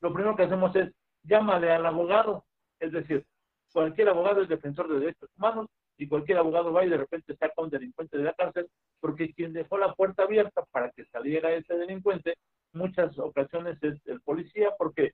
lo 0.00 0.12
primero 0.12 0.34
que 0.34 0.42
hacemos 0.44 0.74
es 0.74 0.92
llámale 1.22 1.70
al 1.70 1.86
abogado. 1.86 2.44
Es 2.80 2.92
decir, 2.92 3.24
cualquier 3.72 4.08
abogado 4.08 4.42
es 4.42 4.48
defensor 4.48 4.88
de 4.88 5.00
derechos 5.00 5.30
humanos 5.36 5.68
y 5.98 6.08
cualquier 6.08 6.38
abogado 6.38 6.72
va 6.72 6.84
y 6.84 6.88
de 6.88 6.96
repente 6.96 7.36
saca 7.36 7.54
a 7.56 7.62
un 7.62 7.70
delincuente 7.70 8.16
de 8.16 8.24
la 8.24 8.34
cárcel 8.34 8.68
porque 9.00 9.32
quien 9.32 9.52
dejó 9.52 9.78
la 9.78 9.94
puerta 9.94 10.24
abierta 10.24 10.64
para 10.70 10.90
que 10.90 11.04
saliera 11.06 11.52
ese 11.52 11.74
delincuente, 11.74 12.36
muchas 12.72 13.18
ocasiones 13.18 13.82
es 13.82 14.00
el 14.06 14.20
policía 14.20 14.70
porque 14.78 15.12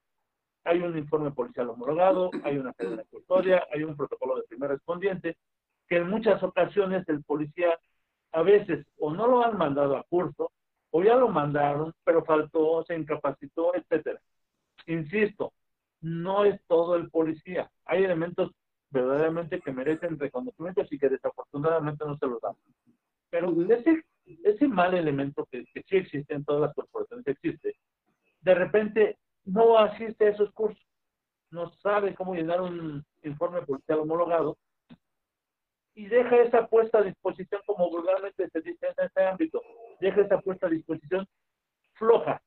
hay 0.65 0.81
un 0.81 0.97
informe 0.97 1.31
policial 1.31 1.71
homologado, 1.71 2.31
hay 2.45 2.59
una 2.59 2.73
cadena 2.75 2.99
de 2.99 3.09
custodia, 3.09 3.67
hay 3.73 3.83
un 3.85 3.97
protocolo 3.97 4.37
de 4.37 4.43
primer 4.43 4.71
respondiente, 4.71 5.37
que 5.89 5.97
en 5.97 6.11
muchas 6.11 6.43
ocasiones 6.43 7.09
el 7.09 7.25
policía 7.25 7.79
a 8.33 8.43
veces 8.43 8.87
o 8.99 9.13
no 9.13 9.27
lo 9.27 9.45
han 9.45 9.57
mandado 9.57 9.97
a 9.97 10.05
curso, 10.05 10.53
o 10.91 11.03
ya 11.03 11.17
lo 11.17 11.29
mandaron, 11.29 11.95
pero 12.05 12.25
faltó, 12.25 12.85
se 12.85 12.95
incapacitó, 12.95 13.75
etcétera. 13.75 14.21
Insisto, 14.87 15.53
no 16.01 16.45
es 16.45 16.61
todo 16.67 16.97
el 16.97 17.11
policía. 17.11 17.71
Hay 17.85 18.05
elementos 18.05 18.53
verdaderamente 18.91 19.61
que 19.61 19.73
merecen 19.73 20.19
reconocimientos 20.19 20.91
y 20.93 20.99
que 20.99 21.09
desafortunadamente 21.09 22.05
no 22.05 22.17
se 22.17 22.27
los 22.27 22.41
dan. 22.41 22.55
Pero 23.31 23.55
ese, 23.71 24.05
ese 24.45 24.69
mal 24.69 24.95
elemento 24.95 25.47
que, 25.51 25.65
que 25.73 25.83
sí 25.83 25.97
existe 25.97 26.35
en 26.35 26.45
todas 26.45 26.63
las 26.63 26.75
corporaciones, 26.75 27.27
existe, 27.27 27.77
de 28.41 28.55
repente 28.55 29.19
no 29.45 29.79
asiste 29.79 30.27
a 30.27 30.31
esos 30.31 30.53
cursos, 30.53 30.83
no 31.51 31.71
sabe 31.83 32.15
cómo 32.15 32.35
llenar 32.35 32.61
un 32.61 33.05
informe 33.23 33.63
policial 33.63 34.01
homologado 34.01 34.57
y 35.95 36.07
deja 36.07 36.37
esa 36.37 36.67
puesta 36.69 36.99
a 36.99 37.03
disposición, 37.03 37.61
como 37.67 37.91
vulgarmente 37.91 38.49
se 38.51 38.61
dice 38.61 38.87
en 38.87 39.05
este 39.05 39.27
ámbito, 39.27 39.61
deja 40.01 40.21
esa 40.21 40.41
puesta 40.41 40.69
a 40.69 40.71
disposición 40.71 41.27
floja. 41.95 42.41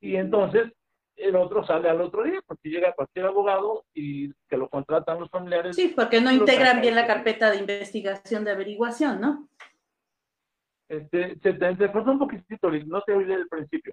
Y 0.00 0.16
entonces 0.16 0.70
el 1.16 1.36
otro 1.36 1.64
sale 1.64 1.88
al 1.88 2.00
otro 2.00 2.22
día, 2.22 2.40
porque 2.46 2.68
llega 2.68 2.92
cualquier 2.92 3.26
abogado 3.26 3.84
y 3.94 4.32
que 4.48 4.56
lo 4.56 4.68
contratan 4.68 5.18
los 5.18 5.30
familiares. 5.30 5.74
Sí, 5.74 5.92
porque 5.96 6.20
no 6.20 6.30
integran 6.30 6.80
bien 6.80 6.94
la 6.94 7.06
carpeta 7.06 7.50
de 7.50 7.58
investigación 7.58 8.44
de 8.44 8.50
averiguación, 8.50 9.20
¿no? 9.20 9.48
Este, 10.88 11.38
se 11.40 11.54
te, 11.54 11.92
cortó 11.92 12.12
un 12.12 12.18
poquitito, 12.18 12.70
no 12.70 13.02
te 13.02 13.12
oí 13.12 13.24
del 13.24 13.48
principio. 13.48 13.92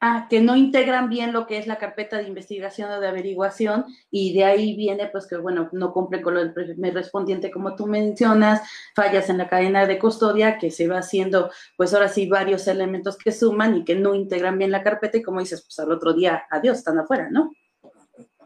Ah, 0.00 0.28
que 0.30 0.40
no 0.40 0.54
integran 0.54 1.08
bien 1.08 1.32
lo 1.32 1.48
que 1.48 1.58
es 1.58 1.66
la 1.66 1.76
carpeta 1.76 2.18
de 2.18 2.28
investigación 2.28 2.88
o 2.88 3.00
de 3.00 3.08
averiguación 3.08 3.84
y 4.12 4.32
de 4.32 4.44
ahí 4.44 4.76
viene 4.76 5.08
pues 5.08 5.26
que 5.26 5.36
bueno, 5.38 5.68
no 5.72 5.92
cumple 5.92 6.22
con 6.22 6.34
lo 6.34 6.40
del 6.40 6.54
primer 6.54 6.94
respondiente 6.94 7.50
como 7.50 7.74
tú 7.74 7.88
mencionas, 7.88 8.62
fallas 8.94 9.28
en 9.28 9.38
la 9.38 9.48
cadena 9.48 9.86
de 9.86 9.98
custodia 9.98 10.58
que 10.58 10.70
se 10.70 10.86
va 10.86 10.98
haciendo 10.98 11.50
pues 11.76 11.94
ahora 11.94 12.06
sí 12.06 12.28
varios 12.28 12.68
elementos 12.68 13.18
que 13.18 13.32
suman 13.32 13.78
y 13.78 13.84
que 13.84 13.96
no 13.96 14.14
integran 14.14 14.56
bien 14.56 14.70
la 14.70 14.84
carpeta 14.84 15.18
y 15.18 15.22
como 15.22 15.40
dices 15.40 15.62
pues 15.62 15.76
al 15.80 15.90
otro 15.90 16.12
día 16.12 16.46
adiós, 16.48 16.78
están 16.78 17.00
afuera, 17.00 17.28
¿no? 17.28 17.50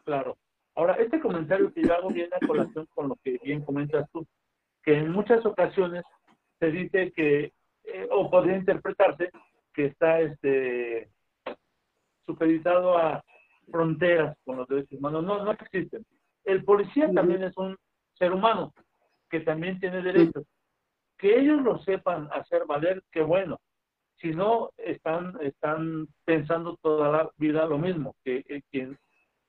Claro. 0.04 0.38
Ahora, 0.74 0.94
este 0.94 1.20
comentario 1.20 1.70
que 1.74 1.82
yo 1.82 1.92
hago 1.92 2.08
viene 2.08 2.34
a 2.34 2.46
colación 2.46 2.88
con 2.94 3.08
lo 3.10 3.16
que 3.16 3.38
bien 3.44 3.62
comentas 3.62 4.08
tú, 4.10 4.26
que 4.82 4.96
en 4.96 5.12
muchas 5.12 5.44
ocasiones 5.44 6.02
se 6.58 6.70
dice 6.70 7.12
que, 7.14 7.52
eh, 7.84 8.08
o 8.10 8.30
podría 8.30 8.56
interpretarse, 8.56 9.28
que 9.74 9.84
está 9.84 10.20
este 10.20 11.10
supeditado 12.26 12.96
a 12.98 13.22
fronteras 13.70 14.36
con 14.44 14.56
los 14.58 14.68
derechos 14.68 14.98
humanos. 14.98 15.24
No, 15.24 15.44
no 15.44 15.52
existen. 15.52 16.04
El 16.44 16.64
policía 16.64 17.10
también 17.12 17.42
es 17.44 17.56
un 17.56 17.76
ser 18.14 18.32
humano 18.32 18.72
que 19.30 19.40
también 19.40 19.78
tiene 19.80 20.02
derechos. 20.02 20.44
Que 21.18 21.38
ellos 21.38 21.62
lo 21.62 21.78
sepan 21.78 22.28
hacer 22.32 22.66
valer, 22.66 23.02
qué 23.10 23.22
bueno. 23.22 23.58
Si 24.16 24.30
no, 24.30 24.70
están, 24.76 25.36
están 25.40 26.06
pensando 26.24 26.76
toda 26.82 27.10
la 27.10 27.30
vida 27.38 27.66
lo 27.66 27.78
mismo, 27.78 28.14
que 28.24 28.62
quien 28.70 28.98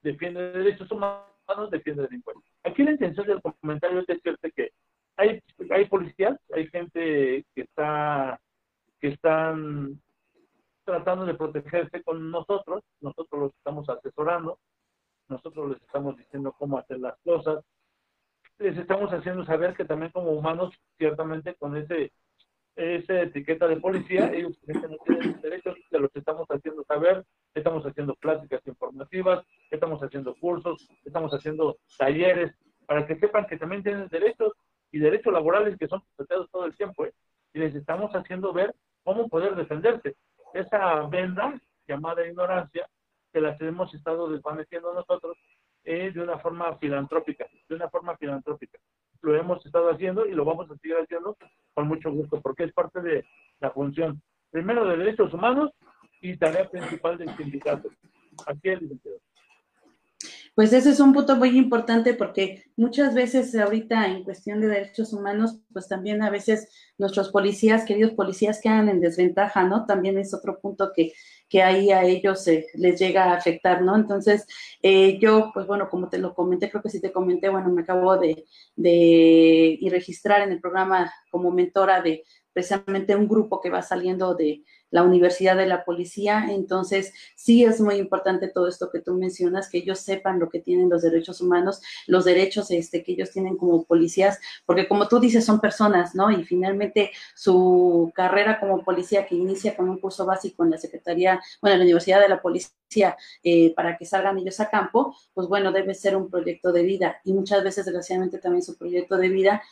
defiende 0.02 0.52
derechos 0.52 0.90
humanos 0.90 1.70
defiende 1.70 2.02
delincuentes. 2.02 2.50
Aquí 2.64 2.82
la 2.82 2.92
intención 2.92 3.26
del 3.26 3.42
comentario 3.42 4.00
es 4.00 4.06
decirte 4.06 4.50
que 4.52 4.70
hay, 5.16 5.40
hay 5.70 5.84
policías, 5.86 6.38
hay 6.52 6.66
gente 6.68 7.44
que 7.54 7.60
está 7.62 8.40
que 9.00 9.08
están 9.08 10.00
tratando 10.84 11.24
de 11.24 11.34
protegerse 11.34 12.02
con 12.02 12.30
nosotros, 12.30 12.82
nosotros 13.00 13.40
los 13.40 13.54
estamos 13.54 13.88
asesorando, 13.88 14.58
nosotros 15.28 15.70
les 15.70 15.82
estamos 15.82 16.16
diciendo 16.16 16.54
cómo 16.58 16.78
hacer 16.78 17.00
las 17.00 17.18
cosas, 17.24 17.64
les 18.58 18.76
estamos 18.76 19.10
haciendo 19.12 19.44
saber 19.44 19.74
que 19.74 19.84
también 19.84 20.12
como 20.12 20.30
humanos, 20.32 20.72
ciertamente 20.96 21.54
con 21.54 21.76
ese 21.76 22.12
esa 22.76 23.22
etiqueta 23.22 23.68
de 23.68 23.76
policía, 23.76 24.30
ellos 24.34 24.58
no 24.66 24.96
tienen 25.04 25.40
derechos, 25.40 25.76
se 25.90 25.98
los 25.98 26.10
estamos 26.14 26.46
haciendo 26.48 26.84
saber, 26.84 27.24
estamos 27.54 27.84
haciendo 27.86 28.14
pláticas 28.16 28.66
informativas, 28.66 29.44
estamos 29.70 30.02
haciendo 30.02 30.34
cursos, 30.34 30.88
estamos 31.04 31.32
haciendo 31.32 31.76
talleres, 31.96 32.52
para 32.86 33.06
que 33.06 33.16
sepan 33.16 33.46
que 33.46 33.56
también 33.56 33.82
tienen 33.82 34.08
derechos 34.08 34.52
y 34.90 34.98
derechos 34.98 35.32
laborales 35.32 35.76
que 35.78 35.88
son 35.88 36.02
tratados 36.16 36.50
todo 36.50 36.66
el 36.66 36.76
tiempo, 36.76 37.06
¿eh? 37.06 37.12
y 37.52 37.60
les 37.60 37.74
estamos 37.74 38.10
haciendo 38.12 38.52
ver 38.52 38.74
cómo 39.04 39.28
poder 39.28 39.54
defenderse 39.54 40.16
esa 40.54 41.02
venda 41.08 41.60
llamada 41.86 42.26
ignorancia, 42.26 42.88
que 43.32 43.40
las 43.40 43.60
hemos 43.60 43.92
estado 43.92 44.30
desvaneciendo 44.30 44.94
nosotros 44.94 45.36
eh, 45.82 46.12
de 46.12 46.22
una 46.22 46.38
forma 46.38 46.78
filantrópica, 46.78 47.46
de 47.68 47.74
una 47.74 47.90
forma 47.90 48.16
filantrópica. 48.16 48.78
Lo 49.20 49.34
hemos 49.34 49.64
estado 49.66 49.90
haciendo 49.90 50.24
y 50.26 50.32
lo 50.32 50.44
vamos 50.44 50.70
a 50.70 50.76
seguir 50.76 50.96
haciendo 50.96 51.36
con 51.74 51.88
mucho 51.88 52.10
gusto, 52.10 52.40
porque 52.40 52.64
es 52.64 52.72
parte 52.72 53.00
de 53.00 53.24
la 53.58 53.70
función, 53.70 54.22
primero 54.50 54.86
de 54.86 54.96
derechos 54.96 55.34
humanos 55.34 55.70
y 56.20 56.36
tarea 56.36 56.70
principal 56.70 57.18
del 57.18 57.36
sindicato. 57.36 57.90
Aquí 58.46 58.68
el 58.68 58.80
licenciado. 58.80 59.18
Pues 60.54 60.72
ese 60.72 60.90
es 60.90 61.00
un 61.00 61.12
punto 61.12 61.34
muy 61.34 61.58
importante 61.58 62.14
porque 62.14 62.62
muchas 62.76 63.12
veces 63.12 63.52
ahorita 63.56 64.06
en 64.06 64.22
cuestión 64.22 64.60
de 64.60 64.68
derechos 64.68 65.12
humanos, 65.12 65.58
pues 65.72 65.88
también 65.88 66.22
a 66.22 66.30
veces 66.30 66.68
nuestros 66.96 67.30
policías, 67.30 67.84
queridos 67.84 68.12
policías, 68.12 68.60
quedan 68.60 68.88
en 68.88 69.00
desventaja, 69.00 69.64
¿no? 69.64 69.84
También 69.84 70.16
es 70.16 70.32
otro 70.32 70.60
punto 70.60 70.92
que, 70.94 71.12
que 71.48 71.62
ahí 71.64 71.90
a 71.90 72.04
ellos 72.04 72.46
les 72.74 73.00
llega 73.00 73.24
a 73.24 73.36
afectar, 73.36 73.82
¿no? 73.82 73.96
Entonces, 73.96 74.46
eh, 74.80 75.18
yo, 75.18 75.50
pues 75.52 75.66
bueno, 75.66 75.88
como 75.90 76.08
te 76.08 76.18
lo 76.18 76.34
comenté, 76.34 76.70
creo 76.70 76.82
que 76.82 76.90
sí 76.90 77.00
te 77.00 77.10
comenté, 77.10 77.48
bueno, 77.48 77.70
me 77.70 77.82
acabo 77.82 78.16
de, 78.16 78.46
de 78.76 79.78
registrar 79.90 80.42
en 80.42 80.52
el 80.52 80.60
programa 80.60 81.12
como 81.30 81.50
mentora 81.50 82.00
de 82.00 82.22
precisamente 82.54 83.16
un 83.16 83.28
grupo 83.28 83.60
que 83.60 83.68
va 83.68 83.82
saliendo 83.82 84.34
de 84.34 84.62
la 84.90 85.02
Universidad 85.02 85.56
de 85.56 85.66
la 85.66 85.84
Policía. 85.84 86.46
Entonces, 86.50 87.12
sí 87.34 87.64
es 87.64 87.80
muy 87.80 87.96
importante 87.96 88.48
todo 88.48 88.68
esto 88.68 88.90
que 88.90 89.00
tú 89.00 89.14
mencionas, 89.14 89.68
que 89.68 89.78
ellos 89.78 89.98
sepan 89.98 90.38
lo 90.38 90.48
que 90.48 90.60
tienen 90.60 90.88
los 90.88 91.02
derechos 91.02 91.40
humanos, 91.40 91.82
los 92.06 92.24
derechos 92.24 92.70
este, 92.70 93.02
que 93.02 93.12
ellos 93.12 93.32
tienen 93.32 93.56
como 93.56 93.84
policías, 93.84 94.38
porque 94.64 94.86
como 94.86 95.08
tú 95.08 95.18
dices, 95.18 95.44
son 95.44 95.60
personas, 95.60 96.14
¿no? 96.14 96.30
Y 96.30 96.44
finalmente 96.44 97.10
su 97.34 98.12
carrera 98.14 98.60
como 98.60 98.84
policía 98.84 99.26
que 99.26 99.34
inicia 99.34 99.76
con 99.76 99.88
un 99.88 99.98
curso 99.98 100.24
básico 100.24 100.64
en 100.64 100.70
la 100.70 100.78
Secretaría, 100.78 101.40
bueno, 101.60 101.74
en 101.74 101.80
la 101.80 101.84
Universidad 101.84 102.20
de 102.20 102.28
la 102.28 102.40
Policía, 102.40 103.16
eh, 103.42 103.74
para 103.74 103.96
que 103.96 104.06
salgan 104.06 104.38
ellos 104.38 104.60
a 104.60 104.70
campo, 104.70 105.16
pues 105.32 105.48
bueno, 105.48 105.72
debe 105.72 105.94
ser 105.94 106.14
un 106.16 106.30
proyecto 106.30 106.72
de 106.72 106.82
vida. 106.82 107.20
Y 107.24 107.32
muchas 107.32 107.64
veces, 107.64 107.84
desgraciadamente, 107.84 108.38
también 108.38 108.62
su 108.62 108.76
proyecto 108.76 109.16
de 109.16 109.28
vida 109.28 109.62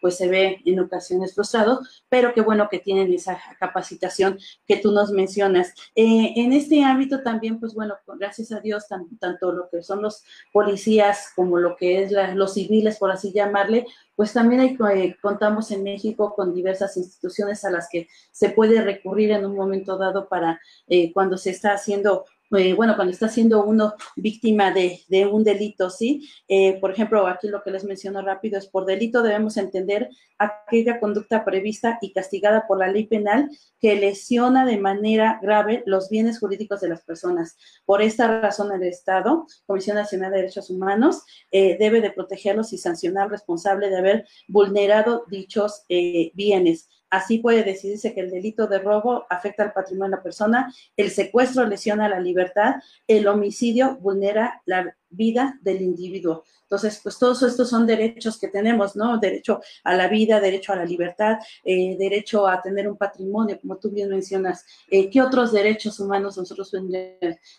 pues 0.00 0.16
se 0.16 0.28
ve 0.28 0.60
en 0.64 0.80
ocasiones 0.80 1.34
frustrado, 1.34 1.80
pero 2.08 2.32
qué 2.34 2.40
bueno 2.40 2.68
que 2.70 2.78
tienen 2.78 3.12
esa 3.12 3.38
capacitación 3.58 4.38
que 4.66 4.76
tú 4.76 4.92
nos 4.92 5.10
mencionas. 5.10 5.74
Eh, 5.94 6.34
en 6.36 6.52
este 6.52 6.82
ámbito 6.84 7.22
también, 7.22 7.58
pues 7.60 7.74
bueno, 7.74 7.94
gracias 8.18 8.52
a 8.52 8.60
Dios, 8.60 8.86
tanto 8.88 9.52
lo 9.52 9.68
que 9.68 9.82
son 9.82 10.02
los 10.02 10.22
policías 10.52 11.32
como 11.34 11.58
lo 11.58 11.76
que 11.76 12.02
es 12.02 12.12
los 12.34 12.54
civiles, 12.54 12.98
por 12.98 13.10
así 13.10 13.32
llamarle, 13.32 13.86
pues 14.16 14.32
también 14.32 14.60
hay, 14.60 14.76
eh, 14.96 15.16
contamos 15.22 15.70
en 15.70 15.84
México 15.84 16.34
con 16.34 16.52
diversas 16.52 16.96
instituciones 16.96 17.64
a 17.64 17.70
las 17.70 17.88
que 17.88 18.08
se 18.32 18.50
puede 18.50 18.82
recurrir 18.82 19.30
en 19.30 19.46
un 19.46 19.54
momento 19.54 19.96
dado 19.96 20.28
para 20.28 20.60
eh, 20.88 21.12
cuando 21.12 21.36
se 21.38 21.50
está 21.50 21.72
haciendo 21.72 22.24
eh, 22.56 22.72
bueno, 22.72 22.96
cuando 22.96 23.12
está 23.12 23.28
siendo 23.28 23.64
uno 23.64 23.94
víctima 24.16 24.72
de, 24.72 25.26
un 25.30 25.44
delito, 25.44 25.90
¿sí? 25.90 26.28
Eh, 26.48 26.78
por 26.80 26.90
ejemplo, 26.90 27.26
aquí 27.26 27.48
lo 27.48 27.62
que 27.62 27.70
les 27.70 27.84
menciono 27.84 28.22
rápido 28.22 28.58
es 28.58 28.66
por 28.68 28.86
delito 28.86 29.22
debemos 29.22 29.58
entender 29.58 30.08
aquella 30.38 30.98
conducta 30.98 31.44
prevista 31.44 31.98
y 32.00 32.12
castigada 32.12 32.66
por 32.66 32.78
la 32.78 32.88
ley 32.88 33.06
penal 33.06 33.50
que 33.80 33.96
lesiona 33.96 34.64
de 34.64 34.78
manera 34.78 35.38
grave 35.42 35.82
los 35.84 36.08
bienes 36.08 36.38
jurídicos 36.38 36.80
de 36.80 36.88
las 36.88 37.02
personas. 37.02 37.56
Por 37.84 38.00
esta 38.00 38.40
razón, 38.40 38.72
el 38.72 38.82
Estado, 38.82 39.46
Comisión 39.66 39.96
Nacional 39.96 40.30
de 40.30 40.38
Derechos 40.38 40.70
Humanos, 40.70 41.22
eh, 41.52 41.76
debe 41.78 42.00
de 42.00 42.12
protegerlos 42.12 42.72
y 42.72 42.78
sancionar 42.78 43.24
al 43.24 43.30
responsable 43.30 43.90
de 43.90 43.98
haber 43.98 44.26
vulnerado 44.46 45.24
dichos 45.28 45.84
bienes. 45.88 46.88
Así 47.10 47.38
puede 47.38 47.62
decidirse 47.62 48.14
que 48.14 48.20
el 48.20 48.30
delito 48.30 48.66
de 48.66 48.78
robo 48.78 49.24
afecta 49.30 49.62
al 49.62 49.72
patrimonio 49.72 50.10
de 50.10 50.16
la 50.16 50.22
persona, 50.22 50.74
el 50.96 51.10
secuestro 51.10 51.66
lesiona 51.66 52.08
la 52.08 52.20
libertad, 52.20 52.76
el 53.06 53.26
homicidio 53.26 53.96
vulnera 53.96 54.62
la 54.66 54.94
vida 55.10 55.58
del 55.62 55.82
individuo. 55.82 56.44
Entonces, 56.68 57.00
pues 57.02 57.18
todos 57.18 57.42
estos 57.42 57.70
son 57.70 57.86
derechos 57.86 58.38
que 58.38 58.48
tenemos, 58.48 58.94
¿no? 58.94 59.16
Derecho 59.18 59.60
a 59.84 59.94
la 59.94 60.06
vida, 60.06 60.38
derecho 60.38 60.74
a 60.74 60.76
la 60.76 60.84
libertad, 60.84 61.38
eh, 61.64 61.96
derecho 61.98 62.46
a 62.46 62.60
tener 62.60 62.86
un 62.86 62.98
patrimonio, 62.98 63.58
como 63.58 63.78
tú 63.78 63.90
bien 63.90 64.10
mencionas. 64.10 64.66
Eh, 64.90 65.08
¿Qué 65.08 65.22
otros 65.22 65.50
derechos 65.52 65.98
humanos 65.98 66.36
nosotros 66.36 66.70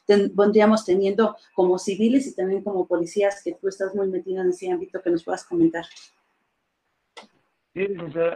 vendríamos 0.06 0.86
teniendo 0.86 1.36
como 1.56 1.80
civiles 1.80 2.28
y 2.28 2.36
también 2.36 2.64
como 2.64 2.88
policías 2.88 3.42
que 3.44 3.54
tú 3.54 3.68
estás 3.68 3.96
muy 3.96 4.08
metido 4.08 4.44
en 4.44 4.50
ese 4.50 4.70
ámbito 4.70 5.02
que 5.02 5.10
nos 5.10 5.24
puedas 5.24 5.44
comentar? 5.44 5.86
Sí, 7.80 7.88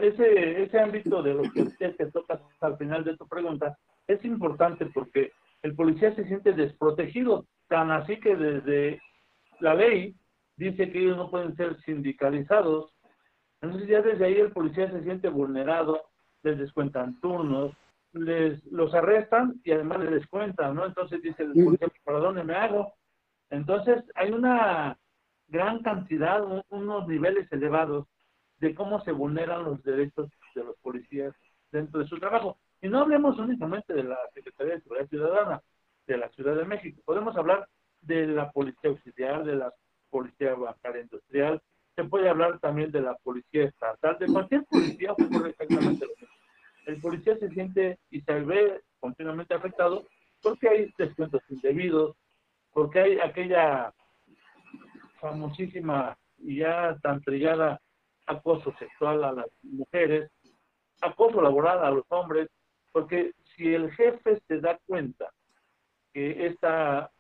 ese, 0.02 0.64
ese 0.64 0.80
ámbito 0.80 1.22
de 1.22 1.34
los 1.34 1.50
policías 1.50 1.94
que 1.98 2.06
tocas 2.06 2.40
al 2.62 2.78
final 2.78 3.04
de 3.04 3.18
tu 3.18 3.28
pregunta 3.28 3.78
es 4.08 4.24
importante 4.24 4.86
porque 4.86 5.34
el 5.64 5.76
policía 5.76 6.16
se 6.16 6.24
siente 6.24 6.54
desprotegido, 6.54 7.46
tan 7.68 7.92
así 7.92 8.22
que 8.22 8.38
desde 8.38 9.02
la 9.60 9.74
ley 9.74 10.16
dice 10.56 10.90
que 10.90 10.98
ellos 10.98 11.18
no 11.18 11.30
pueden 11.30 11.58
ser 11.58 11.78
sindicalizados. 11.82 12.94
Entonces 13.62 13.90
ya 13.90 14.02
desde 14.02 14.24
ahí 14.24 14.36
el 14.36 14.54
policía 14.54 14.90
se 14.90 15.04
siente 15.04 15.28
vulnerado, 15.28 16.02
les 16.44 16.58
descuentan 16.58 17.20
turnos, 17.20 17.74
les 18.14 18.64
los 18.72 18.94
arrestan 18.94 19.60
y 19.66 19.74
además 19.74 20.00
les 20.00 20.12
descuentan, 20.12 20.74
¿no? 20.74 20.86
Entonces 20.86 21.22
dice 21.22 21.44
el 21.44 21.52
policía, 21.52 21.90
¿para 22.06 22.20
dónde 22.20 22.46
me 22.46 22.56
hago? 22.56 22.94
Entonces 23.50 24.06
hay 24.16 24.32
una 24.32 24.98
gran 25.50 25.84
cantidad, 25.84 26.42
unos 26.70 27.08
niveles 27.10 27.52
elevados 27.52 28.08
de 28.64 28.74
cómo 28.74 29.02
se 29.02 29.12
vulneran 29.12 29.66
los 29.66 29.84
derechos 29.84 30.30
de 30.56 30.64
los 30.64 30.78
policías 30.78 31.36
dentro 31.70 32.00
de 32.00 32.08
su 32.08 32.18
trabajo. 32.18 32.58
Y 32.82 32.88
no 32.88 33.00
hablemos 33.02 33.38
únicamente 33.38 33.94
de 33.94 34.04
la 34.04 34.18
Secretaría 34.34 34.76
de 34.76 34.82
Seguridad 34.82 35.10
Ciudadana 35.10 35.62
de 36.08 36.18
la 36.18 36.30
Ciudad 36.30 36.56
de 36.56 36.64
México, 36.64 37.02
podemos 37.06 37.36
hablar 37.36 37.68
de 38.02 38.26
la 38.28 38.52
Policía 38.52 38.90
Auxiliar, 38.90 39.44
de 39.44 39.56
la 39.56 39.74
Policía 40.10 40.54
Bancaria 40.56 41.02
Industrial, 41.02 41.62
se 41.96 42.04
puede 42.06 42.30
hablar 42.30 42.60
también 42.60 42.90
de 42.92 43.02
la 43.02 43.16
Policía 43.16 43.66
Estatal, 43.66 44.18
de 44.18 44.28
cualquier 44.28 44.64
policía 44.66 45.12
ocurre 45.12 45.50
exactamente 45.50 46.06
lo 46.06 46.12
mismo. 46.14 46.28
El 46.86 47.02
policía 47.02 47.38
se 47.38 47.50
siente 47.50 48.00
y 48.10 48.22
se 48.22 48.40
ve 48.42 48.82
continuamente 49.00 49.54
afectado 49.54 50.06
porque 50.42 50.70
hay 50.70 50.94
descuentos 50.98 51.42
indebidos, 51.50 52.16
porque 52.72 53.00
hay 53.00 53.20
aquella 53.20 53.94
famosísima 55.20 56.18
y 56.38 56.58
ya 56.58 56.98
tan 57.02 57.22
trillada 57.22 57.80
acoso 58.26 58.74
sexual 58.78 59.24
a 59.24 59.32
las 59.32 59.48
mujeres, 59.62 60.32
acoso 61.02 61.42
laboral 61.42 61.84
a 61.84 61.92
los 61.92 62.06
hombres, 62.10 62.50
porque 62.92 63.34
si 63.56 63.74
el 63.74 63.92
jefe 63.92 64.42
se 64.48 64.60
da 64.60 64.80
cuenta 64.86 65.32
que 66.14 66.46
esta 66.46 67.12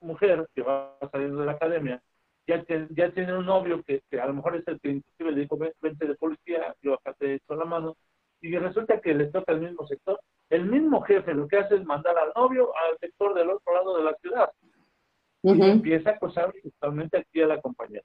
mujer 0.00 0.46
que 0.54 0.62
va 0.62 0.96
saliendo 1.10 1.40
de 1.40 1.46
la 1.46 1.52
academia 1.52 2.02
ya, 2.46 2.64
ya 2.90 3.10
tiene 3.10 3.36
un 3.36 3.46
novio 3.46 3.82
que, 3.82 4.02
a 4.20 4.26
lo 4.26 4.34
mejor 4.34 4.56
es 4.56 4.68
el 4.68 4.78
que 4.80 4.90
inclusive 4.90 5.32
le 5.32 5.40
dijo, 5.40 5.58
vente 5.80 6.06
de 6.06 6.14
policía, 6.14 6.76
yo 6.80 6.94
acá 6.94 7.12
te 7.14 7.34
echo 7.34 7.56
la 7.56 7.64
mano, 7.64 7.96
y 8.40 8.56
resulta 8.56 9.00
que 9.00 9.14
le 9.14 9.26
toca 9.26 9.52
el 9.52 9.60
mismo 9.60 9.86
sector, 9.86 10.20
el 10.50 10.66
mismo 10.66 11.00
jefe 11.02 11.34
lo 11.34 11.48
que 11.48 11.56
hace 11.56 11.76
es 11.76 11.84
mandar 11.84 12.16
al 12.16 12.32
novio 12.36 12.70
al 12.76 12.96
sector 12.98 13.34
del 13.34 13.50
otro 13.50 13.74
lado 13.74 13.96
de 13.96 14.04
la 14.04 14.14
ciudad. 14.16 14.50
Y 15.42 15.60
empieza 15.62 16.10
a 16.10 16.12
acosar 16.14 16.52
totalmente 16.62 17.18
aquí 17.18 17.40
a 17.40 17.46
la 17.46 17.60
compañera 17.60 18.04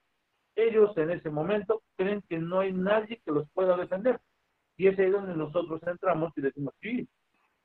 ellos 0.56 0.96
en 0.96 1.10
ese 1.10 1.30
momento 1.30 1.82
creen 1.96 2.22
que 2.28 2.38
no 2.38 2.60
hay 2.60 2.72
nadie 2.72 3.20
que 3.24 3.32
los 3.32 3.48
pueda 3.50 3.76
defender. 3.76 4.20
Y 4.76 4.88
es 4.88 4.98
ahí 4.98 5.10
donde 5.10 5.34
nosotros 5.34 5.80
entramos 5.86 6.32
y 6.36 6.40
decimos, 6.40 6.74
sí, 6.80 7.08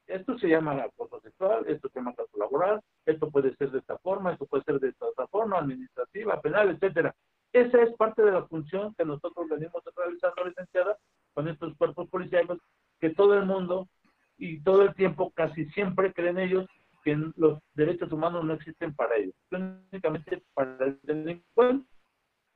esto 0.07 0.37
se 0.37 0.47
llama 0.47 0.73
acoso 0.73 1.19
sexual, 1.21 1.65
esto 1.67 1.89
se 1.89 1.99
llama 1.99 2.11
acoso 2.11 2.37
laboral, 2.37 2.81
esto 3.05 3.29
puede 3.29 3.55
ser 3.55 3.71
de 3.71 3.79
esta 3.79 3.97
forma, 3.97 4.31
esto 4.31 4.45
puede 4.45 4.63
ser 4.63 4.79
de 4.79 4.89
esta 4.89 5.05
otra 5.05 5.27
forma, 5.27 5.57
administrativa, 5.57 6.41
penal, 6.41 6.69
etcétera. 6.69 7.13
Esa 7.51 7.81
es 7.81 7.93
parte 7.95 8.21
de 8.21 8.31
la 8.31 8.45
función 8.47 8.93
que 8.95 9.05
nosotros 9.05 9.47
venimos 9.49 9.83
realizando, 9.95 10.45
licenciada, 10.45 10.97
con 11.33 11.47
estos 11.47 11.75
cuerpos 11.77 12.09
policiales, 12.09 12.57
que 12.99 13.11
todo 13.11 13.37
el 13.37 13.45
mundo 13.45 13.87
y 14.37 14.61
todo 14.61 14.83
el 14.83 14.93
tiempo, 14.95 15.31
casi 15.31 15.65
siempre 15.71 16.13
creen 16.13 16.39
ellos 16.39 16.65
que 17.03 17.17
los 17.35 17.59
derechos 17.73 18.11
humanos 18.11 18.43
no 18.43 18.53
existen 18.53 18.93
para 18.95 19.15
ellos, 19.15 19.33
únicamente 19.51 20.43
para 20.53 20.85
el 20.85 20.99
delincuente 21.03 21.87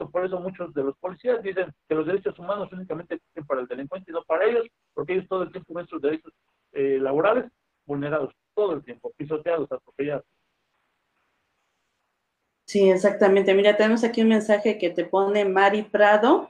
por 0.09 0.25
eso 0.25 0.39
muchos 0.39 0.73
de 0.73 0.83
los 0.83 0.97
policías 0.97 1.41
dicen 1.43 1.73
que 1.87 1.95
los 1.95 2.05
derechos 2.05 2.37
humanos 2.39 2.69
únicamente 2.71 3.15
existen 3.15 3.45
para 3.45 3.61
el 3.61 3.67
delincuente 3.67 4.11
y 4.11 4.13
no 4.13 4.23
para 4.23 4.45
ellos, 4.45 4.65
porque 4.93 5.13
ellos 5.13 5.27
todo 5.27 5.43
el 5.43 5.51
tiempo 5.51 5.73
ven 5.73 5.87
sus 5.87 6.01
derechos 6.01 6.33
eh, 6.71 6.97
laborales 6.99 7.51
vulnerados, 7.85 8.33
todo 8.55 8.73
el 8.73 8.83
tiempo, 8.83 9.11
pisoteados, 9.17 9.71
atropellados. 9.71 10.25
Sí, 12.65 12.89
exactamente. 12.89 13.53
Mira, 13.53 13.75
tenemos 13.75 14.03
aquí 14.03 14.21
un 14.21 14.29
mensaje 14.29 14.77
que 14.77 14.89
te 14.89 15.03
pone 15.03 15.43
Mari 15.43 15.83
Prado 15.83 16.49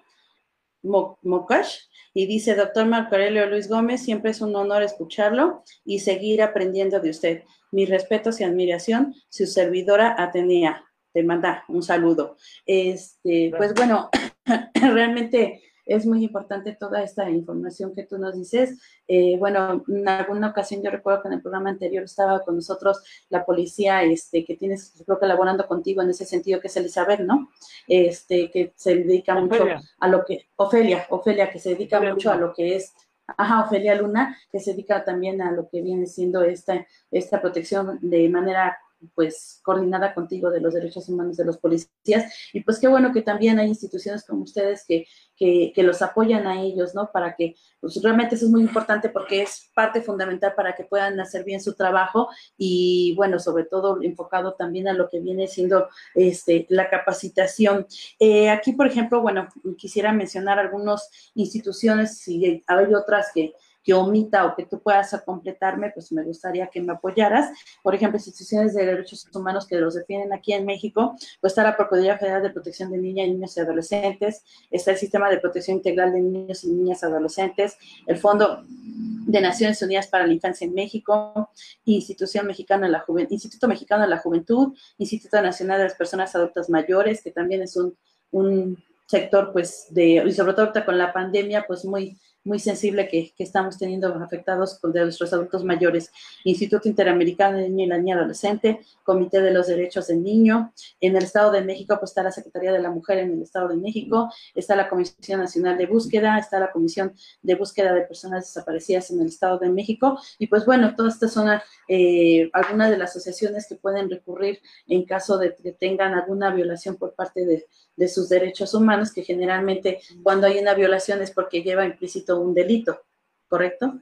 Mocash 0.83 1.79
y 2.13 2.27
dice, 2.27 2.55
doctor 2.55 2.85
Marco 2.85 3.15
Aurelio 3.15 3.47
Luis 3.47 3.67
Gómez, 3.67 4.03
siempre 4.03 4.31
es 4.31 4.41
un 4.41 4.55
honor 4.55 4.83
escucharlo 4.83 5.63
y 5.83 5.99
seguir 5.99 6.43
aprendiendo 6.43 6.99
de 6.99 7.09
usted. 7.09 7.43
Mis 7.71 7.89
respetos 7.89 8.39
y 8.39 8.43
admiración, 8.43 9.15
su 9.29 9.47
servidora 9.47 10.15
Atenea 10.17 10.85
te 11.13 11.23
manda 11.23 11.63
un 11.67 11.83
saludo. 11.83 12.37
Este, 12.65 13.53
pues 13.57 13.73
bueno, 13.73 14.09
realmente 14.73 15.61
es 15.85 16.05
muy 16.05 16.23
importante 16.23 16.75
toda 16.79 17.03
esta 17.03 17.29
información 17.29 17.93
que 17.93 18.03
tú 18.03 18.17
nos 18.17 18.35
dices. 18.35 18.79
Eh, 19.07 19.35
bueno, 19.37 19.83
en 19.87 20.07
alguna 20.07 20.49
ocasión 20.49 20.81
yo 20.83 20.91
recuerdo 20.91 21.23
que 21.23 21.27
en 21.29 21.33
el 21.35 21.41
programa 21.41 21.69
anterior 21.69 22.03
estaba 22.03 22.41
con 22.41 22.55
nosotros 22.55 23.01
la 23.29 23.45
policía, 23.45 24.03
este, 24.03 24.45
que 24.45 24.55
tienes, 24.55 25.03
creo 25.05 25.19
que 25.19 25.25
elaborando 25.25 25.67
contigo 25.67 26.01
en 26.01 26.09
ese 26.09 26.25
sentido, 26.25 26.61
que 26.61 26.67
es 26.67 26.77
Elizabeth, 26.77 27.21
¿no? 27.21 27.49
Este, 27.87 28.49
que 28.51 28.73
se 28.75 28.95
dedica 28.95 29.35
mucho 29.35 29.65
a 29.99 30.07
lo 30.07 30.23
que, 30.23 30.47
Ofelia, 30.55 31.05
Ofelia, 31.09 31.49
que 31.49 31.59
se 31.59 31.71
dedica 31.71 31.99
mucho 31.99 32.31
a 32.31 32.35
lo 32.35 32.53
que 32.53 32.75
es 32.75 32.93
Ajá, 33.37 33.61
Ofelia 33.61 33.95
Luna, 33.95 34.37
que 34.51 34.59
se 34.59 34.71
dedica 34.71 35.03
también 35.05 35.41
a 35.41 35.51
lo 35.51 35.69
que 35.69 35.81
viene 35.81 36.05
siendo 36.05 36.43
esta, 36.43 36.85
esta 37.11 37.41
protección 37.41 37.99
de 38.01 38.27
manera 38.29 38.77
pues 39.15 39.59
coordinada 39.63 40.13
contigo 40.13 40.49
de 40.49 40.61
los 40.61 40.73
derechos 40.73 41.07
humanos 41.09 41.37
de 41.37 41.45
los 41.45 41.57
policías 41.57 42.33
y 42.53 42.61
pues 42.61 42.79
qué 42.79 42.87
bueno 42.87 43.11
que 43.11 43.21
también 43.21 43.59
hay 43.59 43.67
instituciones 43.67 44.25
como 44.25 44.43
ustedes 44.43 44.85
que, 44.87 45.05
que, 45.35 45.71
que 45.73 45.83
los 45.83 46.01
apoyan 46.01 46.47
a 46.47 46.61
ellos, 46.61 46.93
¿no? 46.95 47.11
Para 47.11 47.35
que 47.35 47.55
pues 47.79 48.01
realmente 48.01 48.35
eso 48.35 48.45
es 48.45 48.51
muy 48.51 48.61
importante 48.61 49.09
porque 49.09 49.41
es 49.41 49.69
parte 49.73 50.01
fundamental 50.01 50.53
para 50.55 50.75
que 50.75 50.83
puedan 50.83 51.19
hacer 51.19 51.43
bien 51.43 51.61
su 51.61 51.73
trabajo 51.73 52.29
y 52.57 53.13
bueno, 53.15 53.39
sobre 53.39 53.65
todo 53.65 54.01
enfocado 54.01 54.53
también 54.53 54.87
a 54.87 54.93
lo 54.93 55.09
que 55.09 55.19
viene 55.19 55.47
siendo 55.47 55.87
este, 56.15 56.65
la 56.69 56.89
capacitación. 56.89 57.87
Eh, 58.19 58.49
aquí, 58.49 58.73
por 58.73 58.87
ejemplo, 58.87 59.21
bueno, 59.21 59.47
quisiera 59.77 60.11
mencionar 60.11 60.59
algunas 60.59 61.09
instituciones, 61.33 62.19
si 62.19 62.63
hay 62.67 62.93
otras 62.93 63.31
que 63.33 63.53
que 63.83 63.93
omita 63.93 64.45
o 64.45 64.55
que 64.55 64.65
tú 64.65 64.81
puedas 64.81 65.19
completarme, 65.25 65.91
pues 65.91 66.11
me 66.11 66.23
gustaría 66.23 66.67
que 66.67 66.81
me 66.81 66.93
apoyaras. 66.93 67.49
Por 67.81 67.95
ejemplo, 67.95 68.17
instituciones 68.17 68.73
de 68.73 68.85
derechos 68.85 69.27
humanos 69.33 69.67
que 69.67 69.77
los 69.77 69.95
defienden 69.95 70.33
aquí 70.33 70.53
en 70.53 70.65
México, 70.65 71.15
pues 71.39 71.51
está 71.51 71.63
la 71.63 71.75
Procuraduría 71.75 72.17
Federal 72.17 72.43
de 72.43 72.49
Protección 72.51 72.91
de 72.91 72.97
Niñas, 72.97 73.27
Niños 73.27 73.57
y 73.57 73.59
Adolescentes, 73.59 74.43
está 74.69 74.91
el 74.91 74.97
Sistema 74.97 75.29
de 75.29 75.39
Protección 75.39 75.77
Integral 75.77 76.13
de 76.13 76.21
Niños 76.21 76.63
y 76.63 76.71
Niñas 76.71 77.03
Adolescentes, 77.03 77.77
el 78.05 78.17
Fondo 78.17 78.63
de 78.67 79.41
Naciones 79.41 79.81
Unidas 79.81 80.07
para 80.07 80.27
la 80.27 80.33
Infancia 80.33 80.65
en 80.65 80.73
México, 80.73 81.49
Institución 81.85 82.47
Mexicana 82.47 82.87
de 82.87 82.91
la 82.91 83.05
Instituto 83.29 83.67
Mexicano 83.67 84.03
de 84.03 84.09
la 84.09 84.17
Juventud, 84.17 84.73
Instituto 84.97 85.41
Nacional 85.41 85.77
de 85.79 85.85
las 85.85 85.95
Personas 85.95 86.35
Adultas 86.35 86.69
Mayores, 86.69 87.21
que 87.21 87.31
también 87.31 87.61
es 87.61 87.77
un, 87.77 88.77
sector, 89.07 89.51
pues, 89.51 89.87
de, 89.89 90.23
y 90.25 90.31
sobre 90.31 90.53
todo 90.53 90.71
con 90.85 90.97
la 90.97 91.11
pandemia, 91.11 91.65
pues 91.67 91.83
muy 91.83 92.17
muy 92.43 92.59
sensible 92.59 93.07
que, 93.07 93.33
estamos 93.37 93.77
teniendo 93.77 94.07
afectados 94.15 94.79
con 94.79 94.91
de 94.91 95.01
nuestros 95.01 95.33
adultos 95.33 95.63
mayores. 95.63 96.11
Instituto 96.43 96.87
Interamericano 96.87 97.57
de 97.57 97.69
Niño 97.69 97.85
y 97.85 97.87
la 97.87 97.97
Niña 97.97 98.15
Adolescente, 98.15 98.81
Comité 99.03 99.41
de 99.41 99.51
los 99.51 99.67
Derechos 99.67 100.07
del 100.07 100.23
Niño. 100.23 100.73
En 100.99 101.15
el 101.15 101.23
Estado 101.23 101.51
de 101.51 101.61
México, 101.61 101.97
pues 101.99 102.11
está 102.11 102.23
la 102.23 102.31
Secretaría 102.31 102.71
de 102.71 102.79
la 102.79 102.91
Mujer 102.91 103.19
en 103.19 103.33
el 103.33 103.41
Estado 103.41 103.69
de 103.69 103.77
México, 103.77 104.31
está 104.53 104.75
la 104.75 104.89
Comisión 104.89 105.39
Nacional 105.39 105.77
de 105.77 105.87
Búsqueda, 105.87 106.37
está 106.37 106.59
la 106.59 106.71
Comisión 106.71 107.13
de 107.41 107.55
Búsqueda 107.55 107.93
de 107.93 108.01
Personas 108.01 108.45
Desaparecidas 108.45 109.11
en 109.11 109.21
el 109.21 109.27
Estado 109.27 109.57
de 109.57 109.69
México. 109.69 110.19
Y 110.37 110.47
pues 110.47 110.65
bueno, 110.65 110.95
todas 110.95 111.15
estas 111.15 111.33
son 111.33 111.49
eh, 111.87 112.49
algunas 112.53 112.89
de 112.89 112.97
las 112.97 113.11
asociaciones 113.11 113.67
que 113.67 113.75
pueden 113.75 114.09
recurrir 114.09 114.59
en 114.87 115.05
caso 115.05 115.37
de 115.37 115.55
que 115.55 115.71
tengan 115.73 116.13
alguna 116.13 116.53
violación 116.53 116.95
por 116.95 117.13
parte 117.13 117.45
de, 117.45 117.65
de 118.01 118.07
sus 118.07 118.29
derechos 118.29 118.73
humanos, 118.73 119.13
que 119.13 119.21
generalmente 119.21 119.99
cuando 120.23 120.47
hay 120.47 120.57
una 120.57 120.73
violación 120.73 121.21
es 121.21 121.29
porque 121.29 121.61
lleva 121.61 121.85
implícito 121.85 122.39
un 122.41 122.51
delito, 122.51 122.99
¿correcto? 123.47 123.99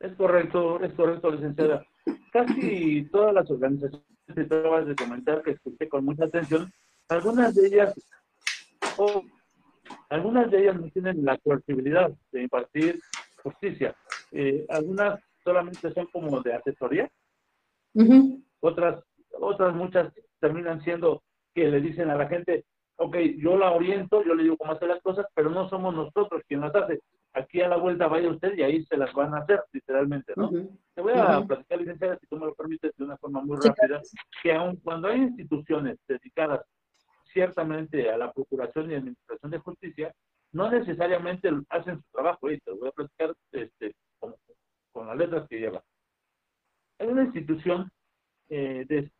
Es 0.00 0.12
correcto, 0.16 0.82
es 0.82 0.92
correcto, 0.94 1.30
licenciada. 1.30 1.86
Casi 2.32 3.08
todas 3.12 3.32
las 3.34 3.48
organizaciones 3.48 4.04
que 4.34 4.40
acabas 4.40 4.84
de 4.88 4.96
comentar, 4.96 5.44
que 5.44 5.52
escuché 5.52 5.88
con 5.88 6.04
mucha 6.04 6.24
atención, 6.24 6.72
algunas 7.08 7.54
de 7.54 7.68
ellas, 7.68 7.94
o 8.96 9.22
algunas 10.08 10.50
de 10.50 10.62
ellas 10.62 10.80
no 10.80 10.90
tienen 10.90 11.24
la 11.24 11.36
posibilidad 11.36 12.10
de 12.32 12.42
impartir 12.42 13.00
justicia. 13.44 13.94
Eh, 14.32 14.66
algunas 14.70 15.20
solamente 15.44 15.92
son 15.94 16.06
como 16.06 16.40
de 16.40 16.52
asesoría, 16.52 17.08
otras, 18.58 19.04
otras 19.38 19.72
muchas 19.72 20.12
terminan 20.40 20.82
siendo 20.82 21.22
que 21.54 21.68
le 21.68 21.80
dicen 21.80 22.10
a 22.10 22.16
la 22.16 22.28
gente, 22.28 22.64
ok, 23.02 23.16
yo 23.38 23.56
la 23.56 23.72
oriento, 23.72 24.24
yo 24.24 24.34
le 24.34 24.44
digo 24.44 24.56
cómo 24.56 24.72
hacer 24.72 24.88
las 24.88 25.02
cosas, 25.02 25.26
pero 25.34 25.50
no 25.50 25.68
somos 25.68 25.94
nosotros 25.94 26.42
quien 26.46 26.60
las 26.60 26.74
hace. 26.74 27.00
Aquí 27.34 27.60
a 27.60 27.68
la 27.68 27.76
vuelta 27.76 28.06
vaya 28.06 28.30
usted 28.30 28.54
y 28.56 28.62
ahí 28.62 28.84
se 28.84 28.96
las 28.96 29.12
van 29.12 29.34
a 29.34 29.38
hacer, 29.38 29.62
literalmente, 29.72 30.34
¿no? 30.36 30.50
Te 30.94 31.00
voy 31.00 31.14
a 31.16 31.42
platicar, 31.44 31.80
licenciada, 31.80 32.18
si 32.18 32.26
tú 32.26 32.36
me 32.36 32.46
lo 32.46 32.54
permites, 32.54 32.94
de 32.96 33.04
una 33.04 33.16
forma 33.16 33.40
muy 33.40 33.56
rápida, 33.56 34.00
que 34.42 34.52
aun 34.52 34.76
cuando 34.76 35.08
hay 35.08 35.20
instituciones 35.20 35.98
dedicadas 36.06 36.64
ciertamente 37.32 38.10
a 38.10 38.18
la 38.18 38.30
procuración 38.32 38.90
y 38.90 38.94
administración 38.94 39.50
de 39.50 39.58
justicia, 39.58 40.14
no 40.52 40.70
necesariamente 40.70 41.50
hacen 41.70 41.96
su 41.96 42.04
trabajo. 42.12 42.50
Y 42.50 42.60
te 42.60 42.70
voy 42.70 42.88
a 42.88 42.92
platicar 42.92 43.34
este, 43.50 43.94
con, 44.92 45.06
las 45.06 45.16
letras 45.16 45.48
que 45.48 45.58
lleva. 45.58 45.82
Hay 46.98 47.08
una 47.08 47.24
institución 47.24 47.90
eh, 48.50 49.10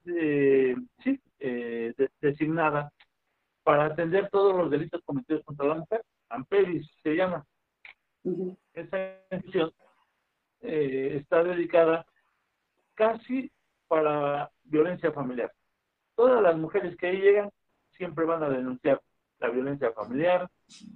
sí, 1.03 1.21
eh, 1.41 1.95
designada 2.21 2.93
para 3.63 3.87
atender 3.87 4.29
todos 4.31 4.57
los 4.57 4.71
delitos 4.71 5.03
cometidos 5.05 5.45
contra 5.45 5.67
la 5.67 5.75
mujer. 5.77 6.03
Amperis 6.29 6.91
se 7.03 7.15
llama. 7.15 7.45
Esa 8.73 9.19
institución 9.31 9.73
eh, 10.61 11.17
está 11.17 11.43
dedicada 11.43 12.07
casi 12.95 13.51
para 13.89 14.51
violencia 14.65 15.13
familiar. 15.13 15.53
Todas 16.15 16.43
las 16.43 16.57
mujeres 16.57 16.97
que 16.97 17.09
ahí 17.09 17.21
llegan 17.21 17.51
siempre 17.91 18.25
van 18.25 18.43
a 18.43 18.49
denunciar 18.49 19.01
la 19.39 19.49
violencia 19.49 19.93
familiar 19.93 20.49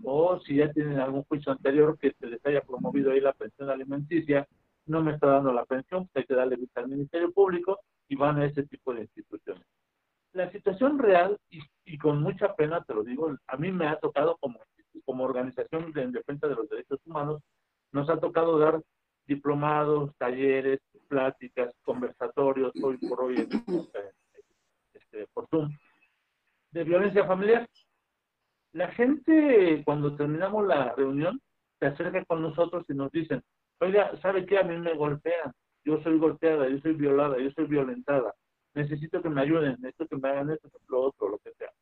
o 0.04 0.38
si 0.40 0.56
ya 0.56 0.70
tienen 0.72 1.00
algún 1.00 1.24
juicio 1.24 1.52
anterior 1.52 1.98
que 1.98 2.12
se 2.12 2.26
les 2.26 2.44
haya 2.46 2.60
promovido 2.60 3.10
ahí 3.10 3.20
la 3.20 3.32
pensión 3.32 3.70
alimenticia, 3.70 4.46
no 4.86 5.02
me 5.02 5.12
está 5.12 5.26
dando 5.26 5.52
la 5.52 5.64
pensión, 5.64 6.06
pues 6.06 6.22
hay 6.22 6.26
que 6.26 6.34
darle 6.34 6.56
vista 6.56 6.80
al 6.80 6.88
Ministerio 6.88 7.32
Público 7.32 7.80
y 8.08 8.14
van 8.14 8.38
a 8.40 8.46
ese 8.46 8.62
tipo 8.62 8.94
de 8.94 9.02
instituciones 9.02 9.66
la 10.36 10.50
situación 10.52 10.98
real, 10.98 11.38
y, 11.50 11.98
con 11.98 12.22
mucha 12.22 12.54
pena 12.54 12.84
te 12.84 12.94
lo 12.94 13.02
digo, 13.02 13.34
a 13.46 13.56
mí 13.56 13.72
me 13.72 13.88
ha 13.88 13.96
tocado 13.96 14.36
como, 14.36 14.60
como 15.04 15.24
organización 15.24 15.92
de, 15.92 16.08
defensa 16.08 16.46
de 16.46 16.54
los 16.54 16.68
derechos 16.68 17.00
humanos, 17.06 17.42
nos 17.92 18.08
ha 18.10 18.20
tocado 18.20 18.58
dar 18.58 18.82
diplomados, 19.26 20.14
talleres, 20.18 20.80
pláticas, 21.08 21.74
conversatorios, 21.82 22.72
hoy 22.82 22.98
por 22.98 23.22
hoy 23.22 23.36
este, 23.36 24.12
este, 24.92 25.26
por 25.32 25.48
Zoom, 25.48 25.70
de 26.70 26.84
violencia 26.84 27.26
familiar. 27.26 27.66
La 28.72 28.88
gente, 28.88 29.82
cuando 29.84 30.16
terminamos 30.16 30.66
la 30.66 30.94
reunión, 30.94 31.40
se 31.80 31.86
acerca 31.86 32.24
con 32.26 32.42
nosotros 32.42 32.84
y 32.90 32.94
nos 32.94 33.10
dicen, 33.10 33.42
oiga, 33.80 34.14
¿sabe 34.20 34.44
qué? 34.44 34.58
A 34.58 34.64
mí 34.64 34.76
me 34.76 34.94
golpean, 34.94 35.52
yo 35.84 36.02
soy 36.02 36.18
golpeada, 36.18 36.68
yo 36.68 36.78
soy 36.80 36.92
violada, 36.92 37.38
yo 37.38 37.50
soy 37.52 37.64
violentada 37.64 38.34
necesito 38.76 39.22
que 39.22 39.30
me 39.30 39.40
ayuden, 39.40 39.76
necesito 39.80 40.06
que 40.06 40.16
me 40.16 40.28
hagan 40.28 40.50
esto, 40.50 40.68
lo 40.88 41.00
otro, 41.00 41.28
lo 41.30 41.38
que 41.38 41.52
sea. 41.54 41.72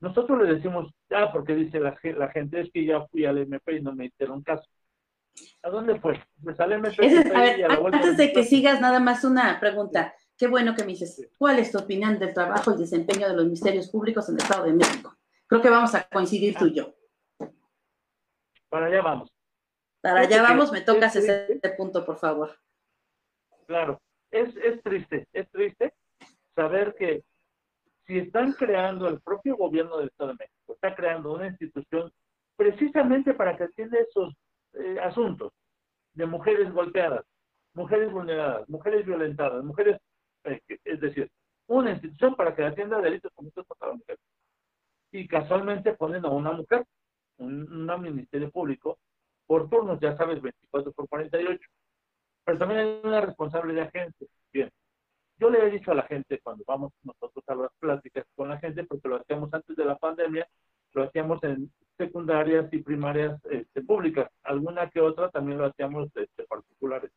Nosotros 0.00 0.42
le 0.42 0.54
decimos, 0.54 0.92
ya, 1.08 1.32
porque 1.32 1.54
dice 1.54 1.80
la, 1.80 1.96
la 2.02 2.28
gente, 2.28 2.60
es 2.60 2.70
que 2.72 2.84
ya 2.84 3.06
fui 3.06 3.24
al 3.24 3.38
MP 3.38 3.76
y 3.76 3.82
no 3.82 3.94
me 3.94 4.06
hicieron 4.06 4.42
caso. 4.42 4.68
¿A 5.62 5.70
dónde 5.70 5.98
fue? 6.00 6.20
Pues 6.42 6.58
al 6.58 6.72
MP. 6.72 7.06
a 7.34 7.40
ver, 7.40 7.70
antes 7.70 8.16
de 8.16 8.32
que 8.32 8.42
sigas, 8.42 8.80
nada 8.80 9.00
más 9.00 9.24
una 9.24 9.58
pregunta. 9.60 10.14
Qué 10.36 10.46
bueno 10.46 10.74
que 10.74 10.82
me 10.82 10.92
dices, 10.92 11.28
¿cuál 11.36 11.58
es 11.58 11.72
tu 11.72 11.78
opinión 11.78 12.18
del 12.18 12.34
trabajo 12.34 12.72
y 12.72 12.78
desempeño 12.78 13.28
de 13.28 13.34
los 13.34 13.44
ministerios 13.44 13.88
públicos 13.88 14.28
en 14.28 14.36
el 14.36 14.42
Estado 14.42 14.64
de 14.66 14.72
México? 14.72 15.16
Creo 15.46 15.62
que 15.62 15.70
vamos 15.70 15.94
a 15.94 16.04
coincidir 16.08 16.56
tú 16.56 16.66
y 16.66 16.74
yo. 16.74 16.94
Para 18.68 18.86
allá 18.86 19.02
vamos. 19.02 19.32
Para 20.00 20.20
allá 20.20 20.42
vamos, 20.42 20.70
me 20.70 20.80
tocas 20.82 21.16
ese 21.16 21.60
punto, 21.76 22.04
por 22.04 22.18
favor. 22.18 22.56
Claro, 23.66 24.00
es, 24.30 24.56
es 24.56 24.80
triste, 24.82 25.26
es 25.32 25.50
triste 25.50 25.92
saber 26.58 26.96
que 26.98 27.22
si 28.04 28.18
están 28.18 28.52
creando 28.54 29.06
el 29.06 29.20
propio 29.20 29.56
gobierno 29.56 29.98
del 29.98 30.08
Estado 30.08 30.30
de 30.30 30.38
México, 30.40 30.72
está 30.72 30.94
creando 30.96 31.32
una 31.34 31.46
institución 31.46 32.10
precisamente 32.56 33.32
para 33.34 33.56
que 33.56 33.64
atienda 33.64 33.98
esos 34.00 34.34
eh, 34.72 34.98
asuntos 35.00 35.52
de 36.14 36.26
mujeres 36.26 36.72
golpeadas, 36.72 37.24
mujeres 37.74 38.10
vulneradas, 38.10 38.68
mujeres 38.68 39.06
violentadas, 39.06 39.62
mujeres, 39.62 39.98
eh, 40.44 40.60
es 40.84 41.00
decir, 41.00 41.30
una 41.68 41.92
institución 41.92 42.34
para 42.34 42.56
que 42.56 42.64
atienda 42.64 43.00
delitos 43.00 43.30
cometidos 43.34 43.66
contra 43.68 43.88
la 43.88 43.94
mujer. 43.94 44.18
Y 45.12 45.28
casualmente 45.28 45.94
ponen 45.94 46.24
a 46.24 46.30
una 46.30 46.50
mujer, 46.50 46.84
un, 47.36 47.88
un 47.88 48.02
ministerio 48.02 48.50
público, 48.50 48.98
por 49.46 49.70
turnos, 49.70 50.00
ya 50.00 50.16
sabes, 50.16 50.42
24 50.42 50.92
por 50.92 51.08
48. 51.08 51.60
Pero 52.44 52.58
también 52.58 52.80
hay 52.80 53.00
una 53.04 53.20
responsable 53.20 53.74
de 53.74 53.82
agencia. 53.82 54.26
Bien, 54.52 54.70
yo 55.48 55.58
le 55.58 55.66
he 55.66 55.70
dicho 55.70 55.92
a 55.92 55.94
la 55.94 56.02
gente 56.02 56.40
cuando 56.40 56.62
vamos 56.66 56.92
nosotros 57.02 57.42
a 57.48 57.54
las 57.54 57.72
pláticas 57.78 58.26
con 58.34 58.50
la 58.50 58.58
gente, 58.58 58.84
porque 58.84 59.08
lo 59.08 59.16
hacíamos 59.16 59.52
antes 59.52 59.76
de 59.76 59.84
la 59.84 59.96
pandemia, 59.96 60.46
lo 60.92 61.04
hacíamos 61.04 61.42
en 61.42 61.72
secundarias 61.96 62.70
y 62.72 62.82
primarias 62.82 63.40
este, 63.50 63.82
públicas, 63.82 64.30
alguna 64.42 64.90
que 64.90 65.00
otra 65.00 65.30
también 65.30 65.58
lo 65.58 65.66
hacíamos 65.66 66.08
este, 66.14 66.44
particulares. 66.44 67.10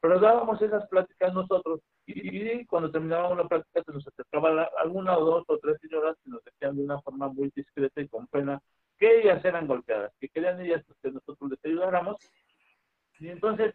Pero 0.00 0.18
dábamos 0.18 0.60
esas 0.60 0.86
pláticas 0.88 1.32
nosotros 1.32 1.80
y, 2.06 2.66
cuando 2.66 2.90
terminábamos 2.90 3.38
la 3.38 3.48
plática 3.48 3.82
se 3.84 3.92
nos 3.92 4.06
acercaba 4.06 4.68
alguna 4.78 5.16
o 5.16 5.24
dos 5.24 5.44
o 5.46 5.58
tres 5.58 5.78
señoras 5.80 6.16
que 6.22 6.30
nos 6.30 6.44
decían 6.44 6.76
de 6.76 6.82
una 6.82 7.00
forma 7.00 7.28
muy 7.28 7.50
discreta 7.54 8.00
y 8.00 8.08
con 8.08 8.26
pena 8.26 8.60
que 8.98 9.20
ellas 9.20 9.42
eran 9.44 9.66
golpeadas, 9.66 10.12
que 10.20 10.28
querían 10.28 10.60
ellas 10.60 10.84
que 11.02 11.10
nosotros 11.10 11.50
les 11.50 11.64
ayudáramos. 11.64 12.16
Y 13.18 13.28
entonces 13.28 13.74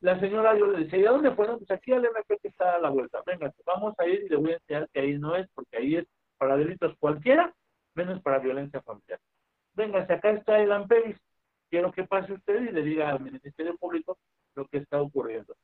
la 0.00 0.18
señora 0.18 0.56
yo 0.58 0.66
le 0.66 0.84
decía, 0.84 0.98
¿y 0.98 1.06
a 1.06 1.10
dónde 1.10 1.30
fueron? 1.32 1.58
Pues 1.58 1.70
aquí 1.70 1.92
al 1.92 2.04
MP 2.04 2.38
que 2.38 2.48
está 2.48 2.76
a 2.76 2.78
la 2.78 2.88
vuelta. 2.88 3.22
Venga, 3.26 3.52
vamos 3.66 3.94
a 3.98 4.06
ir 4.06 4.22
y 4.24 4.28
le 4.28 4.36
voy 4.36 4.52
a 4.52 4.54
enseñar 4.54 4.88
que 4.92 5.00
ahí 5.00 5.18
no 5.18 5.36
es, 5.36 5.46
porque 5.54 5.76
ahí 5.76 5.96
es 5.96 6.06
para 6.38 6.56
delitos 6.56 6.96
cualquiera, 6.98 7.52
menos 7.94 8.22
para 8.22 8.38
violencia 8.38 8.80
familiar. 8.82 9.20
Venga, 9.74 10.06
si 10.06 10.12
acá 10.12 10.30
está 10.30 10.58
el 10.58 10.72
AMPERIS, 10.72 11.16
quiero 11.68 11.92
que 11.92 12.04
pase 12.04 12.32
usted 12.32 12.62
y 12.62 12.72
le 12.72 12.82
diga 12.82 13.10
al 13.10 13.20
Ministerio 13.20 13.76
Público 13.76 14.18
lo 14.54 14.66
que 14.66 14.78
está 14.78 15.00
ocurriendo. 15.00 15.54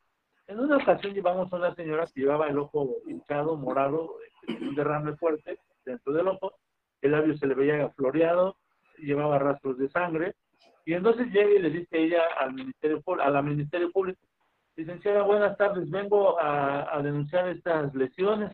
En 0.47 0.61
una 0.61 0.77
ocasión 0.77 1.15
llevamos 1.15 1.53
a 1.53 1.57
una 1.57 1.75
señora 1.75 2.07
que 2.07 2.21
llevaba 2.21 2.49
el 2.49 2.59
ojo 2.59 2.97
hinchado, 3.07 3.57
morado, 3.57 4.17
este, 4.47 4.65
un 4.65 4.75
derrame 4.75 5.17
fuerte 5.17 5.59
dentro 5.85 6.13
del 6.13 6.29
ojo, 6.29 6.55
el 7.01 7.13
labio 7.13 7.37
se 7.37 7.47
le 7.47 7.55
veía 7.55 7.89
floreado, 7.91 8.57
llevaba 8.99 9.39
rastros 9.39 9.79
de 9.79 9.89
sangre, 9.89 10.35
y 10.85 10.95
entonces 10.95 11.27
llega 11.29 11.51
y 11.51 11.59
le 11.59 11.71
dice 11.71 11.99
ella 11.99 12.23
al 12.39 12.55
Ministerio, 12.55 13.03
a 13.21 13.31
la 13.31 13.43
Ministerio 13.43 13.91
Público, 13.91 14.21
licenciada, 14.77 15.23
buenas 15.23 15.57
tardes, 15.57 15.91
vengo 15.91 16.39
a, 16.39 17.01
denunciar 17.03 17.49
estas 17.49 17.95
lesiones. 17.95 18.53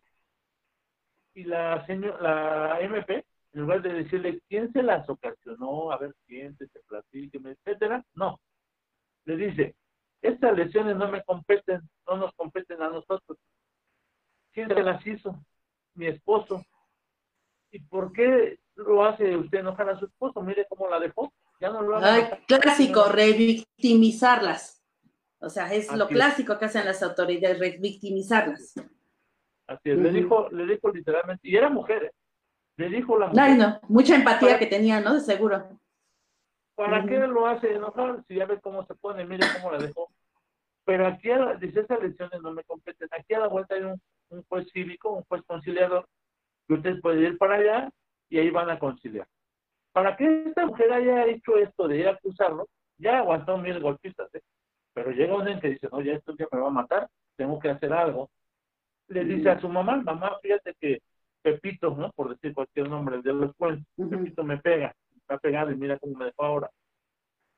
Y 1.34 1.44
la, 1.44 1.84
señor, 1.86 2.20
la 2.22 2.78
MP, 2.80 3.24
en 3.52 3.60
lugar 3.60 3.82
de 3.82 3.92
decirle 3.92 4.40
quién 4.48 4.72
se 4.72 4.82
las 4.82 5.08
ocasionó, 5.08 5.90
a 5.90 5.98
ver 5.98 6.14
quién 6.26 6.56
se 6.56 6.66
platíqueme, 6.86 7.52
etcétera, 7.52 8.04
no. 8.14 8.40
Le 9.24 9.36
dice, 9.36 9.74
estas 10.20 10.56
lesiones 10.56 10.96
no 10.96 11.08
me 11.08 11.22
competen, 11.24 11.80
no 12.06 12.16
nos 12.16 12.34
competen 12.34 12.82
a 12.82 12.88
nosotros. 12.88 13.38
¿Quién 14.52 14.68
se 14.68 14.82
las 14.82 15.04
hizo? 15.06 15.34
Mi 15.94 16.06
esposo. 16.06 16.64
¿Y 17.70 17.80
por 17.80 18.12
qué 18.12 18.58
lo 18.76 19.04
hace 19.04 19.36
usted 19.36 19.60
enojar 19.60 19.88
a 19.88 19.98
su 19.98 20.04
esposo? 20.04 20.42
Mire 20.42 20.66
cómo 20.68 20.88
la 20.88 21.00
dejó. 21.00 21.32
Ya 21.60 21.70
no 21.70 21.80
lo 21.80 21.98
clásico, 22.46 23.04
revictimizarlas. 23.08 24.81
O 25.42 25.50
sea, 25.50 25.72
es 25.72 25.92
lo 25.92 26.08
clásico 26.08 26.58
que 26.58 26.66
hacen 26.66 26.84
las 26.84 27.02
autoridades, 27.02 27.58
revictimizarlas. 27.58 28.74
Así 29.66 29.90
es, 29.90 29.98
le 29.98 30.10
dijo, 30.12 30.48
le 30.50 30.66
dijo 30.66 30.90
literalmente, 30.90 31.48
y 31.48 31.56
era 31.56 31.68
mujer, 31.68 32.04
¿eh? 32.04 32.12
le 32.76 32.88
dijo 32.88 33.18
la 33.18 33.26
mujer. 33.26 33.42
Ay, 33.42 33.56
no, 33.56 33.80
mucha 33.88 34.14
empatía 34.14 34.58
que 34.58 34.66
tenía, 34.66 35.00
¿no? 35.00 35.14
De 35.14 35.20
seguro. 35.20 35.78
¿Para 36.74 37.04
qué 37.04 37.18
lo 37.18 37.46
hace 37.46 37.74
enojar? 37.74 38.24
Si 38.26 38.34
ya 38.34 38.46
ve 38.46 38.60
cómo 38.60 38.84
se 38.86 38.94
pone, 38.94 39.24
mire 39.24 39.46
cómo 39.54 39.72
la 39.72 39.78
dejó. 39.78 40.08
Pero 40.84 41.06
aquí, 41.06 41.30
a 41.30 41.54
dice, 41.54 41.80
esas 41.80 42.00
elecciones 42.00 42.40
no 42.42 42.52
me 42.52 42.64
competen. 42.64 43.08
Aquí 43.12 43.34
a 43.34 43.40
la 43.40 43.48
vuelta 43.48 43.74
hay 43.74 43.82
un, 43.82 44.00
un 44.30 44.42
juez 44.44 44.68
cívico, 44.72 45.10
un 45.10 45.22
juez 45.24 45.42
conciliador, 45.46 46.08
que 46.66 46.74
usted 46.74 47.00
puede 47.00 47.20
ir 47.20 47.38
para 47.38 47.56
allá 47.56 47.90
y 48.28 48.38
ahí 48.38 48.50
van 48.50 48.70
a 48.70 48.78
conciliar 48.78 49.28
para 49.92 50.16
que 50.16 50.44
esta 50.44 50.66
mujer 50.66 50.92
haya 50.92 51.26
hecho 51.26 51.56
esto 51.56 51.86
de 51.86 51.98
ir 51.98 52.08
a 52.08 52.12
acusarlo, 52.12 52.68
ya 52.98 53.18
aguantó 53.18 53.58
mil 53.58 53.78
golpistas, 53.80 54.34
¿eh? 54.34 54.40
Pero 54.94 55.10
llega 55.10 55.36
un 55.36 55.60
que 55.60 55.70
dice, 55.70 55.88
no, 55.90 56.00
ya 56.00 56.14
esto 56.14 56.34
ya 56.38 56.46
me 56.52 56.60
va 56.60 56.68
a 56.68 56.70
matar, 56.70 57.08
tengo 57.36 57.58
que 57.58 57.70
hacer 57.70 57.92
algo. 57.92 58.30
Le 59.08 59.24
dice 59.24 59.50
a 59.50 59.60
su 59.60 59.68
mamá, 59.68 59.96
mamá, 59.96 60.38
fíjate 60.42 60.74
que 60.80 61.00
Pepito, 61.42 61.90
¿no? 61.96 62.10
Por 62.12 62.30
decir 62.30 62.54
cualquier 62.54 62.88
nombre 62.88 63.20
de 63.22 63.32
los 63.32 63.54
cuentos, 63.56 63.86
Pepito 63.96 64.44
me 64.44 64.58
pega, 64.58 64.94
me 65.28 65.34
ha 65.34 65.38
pegado 65.38 65.70
y 65.70 65.76
mira 65.76 65.98
cómo 65.98 66.16
me 66.16 66.26
dejó 66.26 66.44
ahora. 66.44 66.70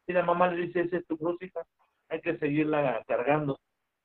Y 0.06 0.12
la 0.12 0.22
mamá 0.22 0.48
le 0.48 0.66
dice, 0.66 0.80
esa 0.80 0.96
es 0.98 1.06
tu 1.06 1.16
cruz, 1.16 1.40
hija, 1.42 1.62
hay 2.08 2.20
que 2.20 2.38
seguirla 2.38 3.02
cargando. 3.06 3.58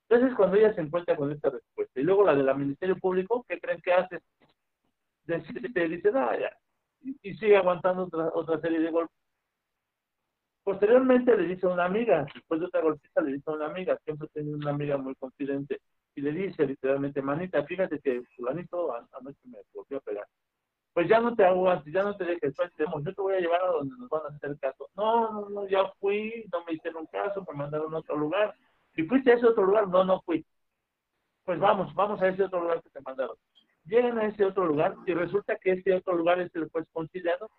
Entonces, 0.07 0.35
cuando 0.35 0.57
ella 0.57 0.73
se 0.73 0.81
encuentra 0.81 1.15
con 1.15 1.31
esta 1.31 1.49
respuesta, 1.49 1.99
y 1.99 2.03
luego 2.03 2.25
la 2.25 2.35
del 2.35 2.55
Ministerio 2.55 2.97
Público, 2.97 3.45
¿qué 3.47 3.59
creen 3.59 3.81
que 3.81 3.93
hace? 3.93 4.19
Dice, 5.25 5.87
dice, 5.87 6.11
no, 6.11 6.39
ya, 6.39 6.51
y, 7.01 7.33
sigue 7.35 7.55
aguantando 7.55 8.03
otra, 8.03 8.31
otra 8.33 8.59
serie 8.59 8.79
de 8.79 8.91
golpes. 8.91 9.15
Posteriormente 10.63 11.35
le 11.35 11.47
dice 11.47 11.65
a 11.65 11.69
una 11.69 11.85
amiga, 11.85 12.25
después 12.33 12.59
de 12.59 12.67
otra 12.67 12.81
golpista 12.81 13.21
le 13.21 13.33
dice 13.33 13.49
a 13.49 13.53
una 13.53 13.67
amiga, 13.67 13.97
siempre 14.03 14.27
tiene 14.33 14.53
una 14.53 14.71
amiga 14.71 14.97
muy 14.97 15.15
confidente, 15.15 15.79
y 16.15 16.21
le 16.21 16.31
dice 16.31 16.65
literalmente, 16.65 17.21
manita, 17.21 17.63
fíjate 17.63 17.99
que 17.99 18.21
fulanito 18.35 18.93
anoche 18.93 19.39
me 19.45 19.57
volvió 19.73 19.97
a 19.97 20.01
pegar. 20.01 20.27
Pues 20.93 21.07
ya 21.07 21.21
no 21.21 21.35
te 21.35 21.45
aguantes, 21.45 21.93
ya 21.93 22.03
no 22.03 22.17
te 22.17 22.25
dejes, 22.25 22.53
yo 22.77 23.13
te 23.13 23.21
voy 23.21 23.35
a 23.35 23.39
llevar 23.39 23.61
a 23.63 23.67
donde 23.67 23.95
nos 23.97 24.09
van 24.09 24.23
a 24.25 24.35
hacer 24.35 24.57
caso. 24.59 24.89
No, 24.95 25.31
no, 25.31 25.49
no, 25.49 25.67
ya 25.67 25.89
fui, 25.99 26.45
no 26.51 26.65
me 26.65 26.73
hicieron 26.73 27.05
caso, 27.05 27.45
me 27.49 27.57
mandaron 27.57 27.93
a 27.93 27.99
otro 27.99 28.17
lugar. 28.17 28.53
¿Y 28.95 29.03
fuiste 29.03 29.31
a 29.31 29.35
ese 29.35 29.45
otro 29.45 29.63
lugar? 29.63 29.87
No, 29.87 30.03
no 30.03 30.21
fui. 30.21 30.45
Pues 31.45 31.59
vamos, 31.59 31.93
vamos 31.95 32.21
a 32.21 32.27
ese 32.27 32.43
otro 32.43 32.61
lugar 32.61 32.81
que 32.83 32.89
te 32.89 33.01
mandaron. 33.01 33.37
Llegan 33.85 34.19
a 34.19 34.25
ese 34.25 34.43
otro 34.43 34.65
lugar 34.65 34.95
y 35.05 35.13
resulta 35.13 35.55
que 35.55 35.71
ese 35.71 35.93
otro 35.93 36.15
lugar 36.15 36.41
es 36.41 36.53
el 36.55 36.69
juez 36.69 36.85
conciliado 36.91 37.49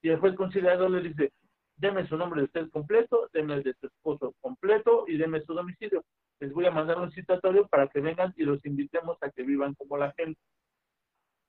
y 0.00 0.10
el 0.10 0.20
juez 0.20 0.36
conciliado 0.36 0.88
le 0.88 1.00
dice, 1.00 1.32
deme 1.78 2.06
su 2.06 2.16
nombre 2.16 2.40
de 2.40 2.46
usted 2.46 2.70
completo, 2.70 3.28
deme 3.32 3.54
el 3.54 3.62
de 3.62 3.74
su 3.74 3.86
esposo 3.86 4.34
completo 4.40 5.04
y 5.06 5.16
deme 5.16 5.40
su 5.42 5.54
domicilio. 5.54 6.04
Les 6.40 6.52
voy 6.52 6.66
a 6.66 6.70
mandar 6.70 6.98
un 6.98 7.10
citatorio 7.12 7.66
para 7.68 7.88
que 7.88 8.00
vengan 8.00 8.34
y 8.36 8.44
los 8.44 8.64
invitemos 8.64 9.16
a 9.22 9.30
que 9.30 9.42
vivan 9.42 9.74
como 9.74 9.96
la 9.96 10.12
gente. 10.12 10.40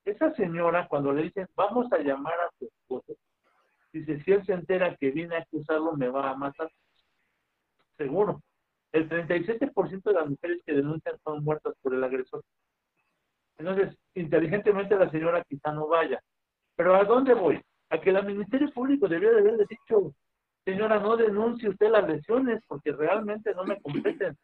Esa 0.06 0.34
señora, 0.36 0.88
cuando 0.88 1.12
le 1.12 1.24
dicen, 1.24 1.48
vamos 1.56 1.92
a 1.92 1.98
llamar 2.00 2.34
a 2.34 2.50
su 2.58 2.66
esposo, 2.66 3.14
dice, 3.92 4.24
si 4.24 4.32
él 4.32 4.46
se 4.46 4.54
entera 4.54 4.96
que 4.96 5.12
viene 5.12 5.36
a 5.36 5.40
acusarlo, 5.40 5.94
me 5.96 6.10
va 6.10 6.30
a 6.30 6.36
matar. 6.36 6.72
Seguro. 7.98 8.42
El 8.92 9.08
37% 9.08 10.02
de 10.04 10.14
las 10.14 10.28
mujeres 10.28 10.62
que 10.66 10.74
denuncian 10.74 11.20
son 11.24 11.44
muertas 11.44 11.76
por 11.82 11.94
el 11.94 12.04
agresor. 12.04 12.42
Entonces, 13.58 13.96
inteligentemente 14.16 14.96
la 14.96 15.12
señora 15.12 15.44
quizá 15.44 15.72
no 15.72 15.88
vaya. 15.88 16.20
Pero 16.76 16.96
¿a 16.96 17.04
dónde 17.04 17.34
voy? 17.34 17.62
A 17.90 18.00
que 18.00 18.10
el 18.10 18.26
Ministerio 18.26 18.72
Público 18.72 19.08
debió 19.08 19.32
de 19.32 19.40
haberle 19.40 19.66
dicho, 19.68 20.14
señora, 20.64 21.00
no 21.00 21.18
denuncie 21.18 21.70
usted 21.70 21.90
las 21.90 22.08
lesiones 22.08 22.62
porque 22.68 22.92
realmente 22.92 23.54
no 23.56 23.64
me 23.66 23.82
competen. 23.82 24.38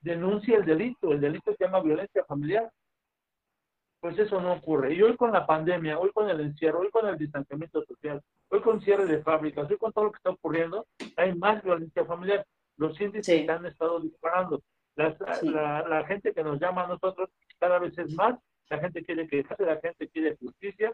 Denuncie 0.00 0.56
el 0.56 0.64
delito. 0.64 1.12
El 1.12 1.20
delito 1.20 1.54
se 1.54 1.64
llama 1.64 1.80
violencia 1.80 2.24
familiar. 2.24 2.70
Pues 4.00 4.18
eso 4.18 4.40
no 4.40 4.54
ocurre. 4.54 4.94
Y 4.94 5.02
hoy 5.02 5.16
con 5.16 5.30
la 5.30 5.46
pandemia, 5.46 5.98
hoy 5.98 6.10
con 6.12 6.28
el 6.28 6.40
encierro, 6.40 6.80
hoy 6.80 6.90
con 6.90 7.06
el 7.06 7.16
distanciamiento 7.16 7.84
social, 7.84 8.20
hoy 8.48 8.60
con 8.60 8.80
cierre 8.80 9.06
de 9.06 9.22
fábricas, 9.22 9.70
hoy 9.70 9.78
con 9.78 9.92
todo 9.92 10.06
lo 10.06 10.10
que 10.10 10.16
está 10.16 10.30
ocurriendo, 10.30 10.86
hay 11.16 11.32
más 11.36 11.62
violencia 11.62 12.04
familiar. 12.04 12.44
Los 12.76 13.00
índices 13.00 13.48
han 13.48 13.64
estado 13.64 14.00
disparando. 14.00 14.60
La, 14.96 15.16
la, 15.88 16.04
gente 16.04 16.34
que 16.34 16.42
nos 16.42 16.60
llama 16.60 16.84
a 16.84 16.88
nosotros 16.88 17.30
cada 17.58 17.78
vez 17.78 17.96
es 17.96 18.12
más, 18.14 18.38
la 18.68 18.78
gente 18.78 19.02
quiere 19.02 19.26
que 19.26 19.44
la 19.58 19.80
gente 19.80 20.08
quiere 20.08 20.36
justicia, 20.36 20.92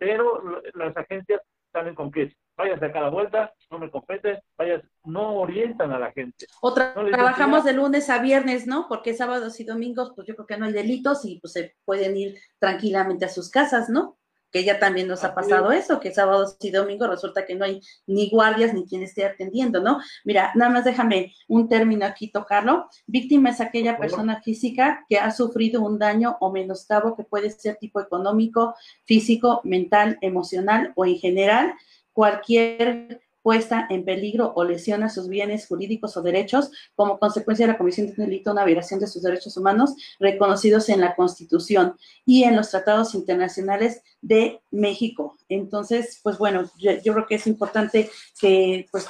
pero 0.00 0.62
las 0.72 0.96
agencias 0.96 1.42
salen 1.70 1.94
con 1.94 2.10
que 2.10 2.34
vayas 2.56 2.82
a 2.82 2.90
cada 2.90 3.10
vuelta, 3.10 3.52
no 3.70 3.78
me 3.78 3.90
compete, 3.90 4.42
vayas, 4.56 4.82
no 5.04 5.34
orientan 5.36 5.92
a 5.92 5.98
la 5.98 6.10
gente. 6.10 6.46
Otra, 6.62 6.94
trabajamos 6.94 7.64
de 7.64 7.74
lunes 7.74 8.08
a 8.08 8.20
viernes, 8.20 8.66
¿no? 8.66 8.86
Porque 8.88 9.14
sábados 9.14 9.60
y 9.60 9.64
domingos, 9.64 10.12
pues 10.16 10.26
yo 10.26 10.34
creo 10.34 10.46
que 10.46 10.56
no 10.56 10.64
hay 10.64 10.72
delitos 10.72 11.24
y 11.26 11.38
pues 11.38 11.52
se 11.52 11.76
pueden 11.84 12.16
ir 12.16 12.38
tranquilamente 12.58 13.26
a 13.26 13.28
sus 13.28 13.50
casas, 13.50 13.90
¿no? 13.90 14.18
Que 14.50 14.64
ya 14.64 14.78
también 14.78 15.08
nos 15.08 15.24
ha 15.24 15.34
pasado 15.34 15.72
eso, 15.72 16.00
que 16.00 16.12
sábados 16.12 16.56
y 16.60 16.70
domingos 16.70 17.08
resulta 17.08 17.46
que 17.46 17.54
no 17.54 17.64
hay 17.64 17.80
ni 18.06 18.28
guardias 18.30 18.74
ni 18.74 18.84
quien 18.86 19.02
esté 19.02 19.24
atendiendo, 19.24 19.80
¿no? 19.80 20.00
Mira, 20.24 20.52
nada 20.54 20.70
más 20.70 20.84
déjame 20.84 21.34
un 21.48 21.68
término 21.68 22.06
aquí 22.06 22.30
tocarlo. 22.30 22.88
Víctima 23.06 23.50
es 23.50 23.60
aquella 23.60 23.98
persona 23.98 24.40
física 24.42 25.04
que 25.08 25.18
ha 25.18 25.30
sufrido 25.30 25.82
un 25.82 25.98
daño 25.98 26.36
o 26.40 26.52
menoscabo 26.52 27.16
que 27.16 27.24
puede 27.24 27.50
ser 27.50 27.76
tipo 27.76 28.00
económico, 28.00 28.74
físico, 29.04 29.60
mental, 29.64 30.18
emocional 30.20 30.92
o 30.96 31.04
en 31.04 31.16
general 31.16 31.74
cualquier 32.12 33.20
puesta 33.42 33.86
en 33.90 34.04
peligro 34.04 34.52
o 34.54 34.64
lesiona 34.64 35.08
sus 35.08 35.28
bienes 35.28 35.66
jurídicos 35.66 36.16
o 36.16 36.22
derechos 36.22 36.70
como 36.94 37.18
consecuencia 37.18 37.66
de 37.66 37.72
la 37.72 37.78
comisión 37.78 38.06
de 38.06 38.12
un 38.12 38.28
delito 38.28 38.50
o 38.50 38.52
una 38.52 38.64
violación 38.64 39.00
de 39.00 39.06
sus 39.06 39.22
derechos 39.22 39.56
humanos 39.56 39.94
reconocidos 40.18 40.88
en 40.88 41.00
la 41.00 41.14
Constitución 41.14 41.96
y 42.24 42.44
en 42.44 42.56
los 42.56 42.70
tratados 42.70 43.14
internacionales 43.14 44.02
de 44.20 44.60
México. 44.70 45.36
Entonces, 45.48 46.20
pues 46.22 46.38
bueno, 46.38 46.70
yo, 46.78 47.12
creo 47.12 47.26
que 47.26 47.36
es 47.36 47.46
importante 47.46 48.10
que 48.40 48.86
pues 48.90 49.06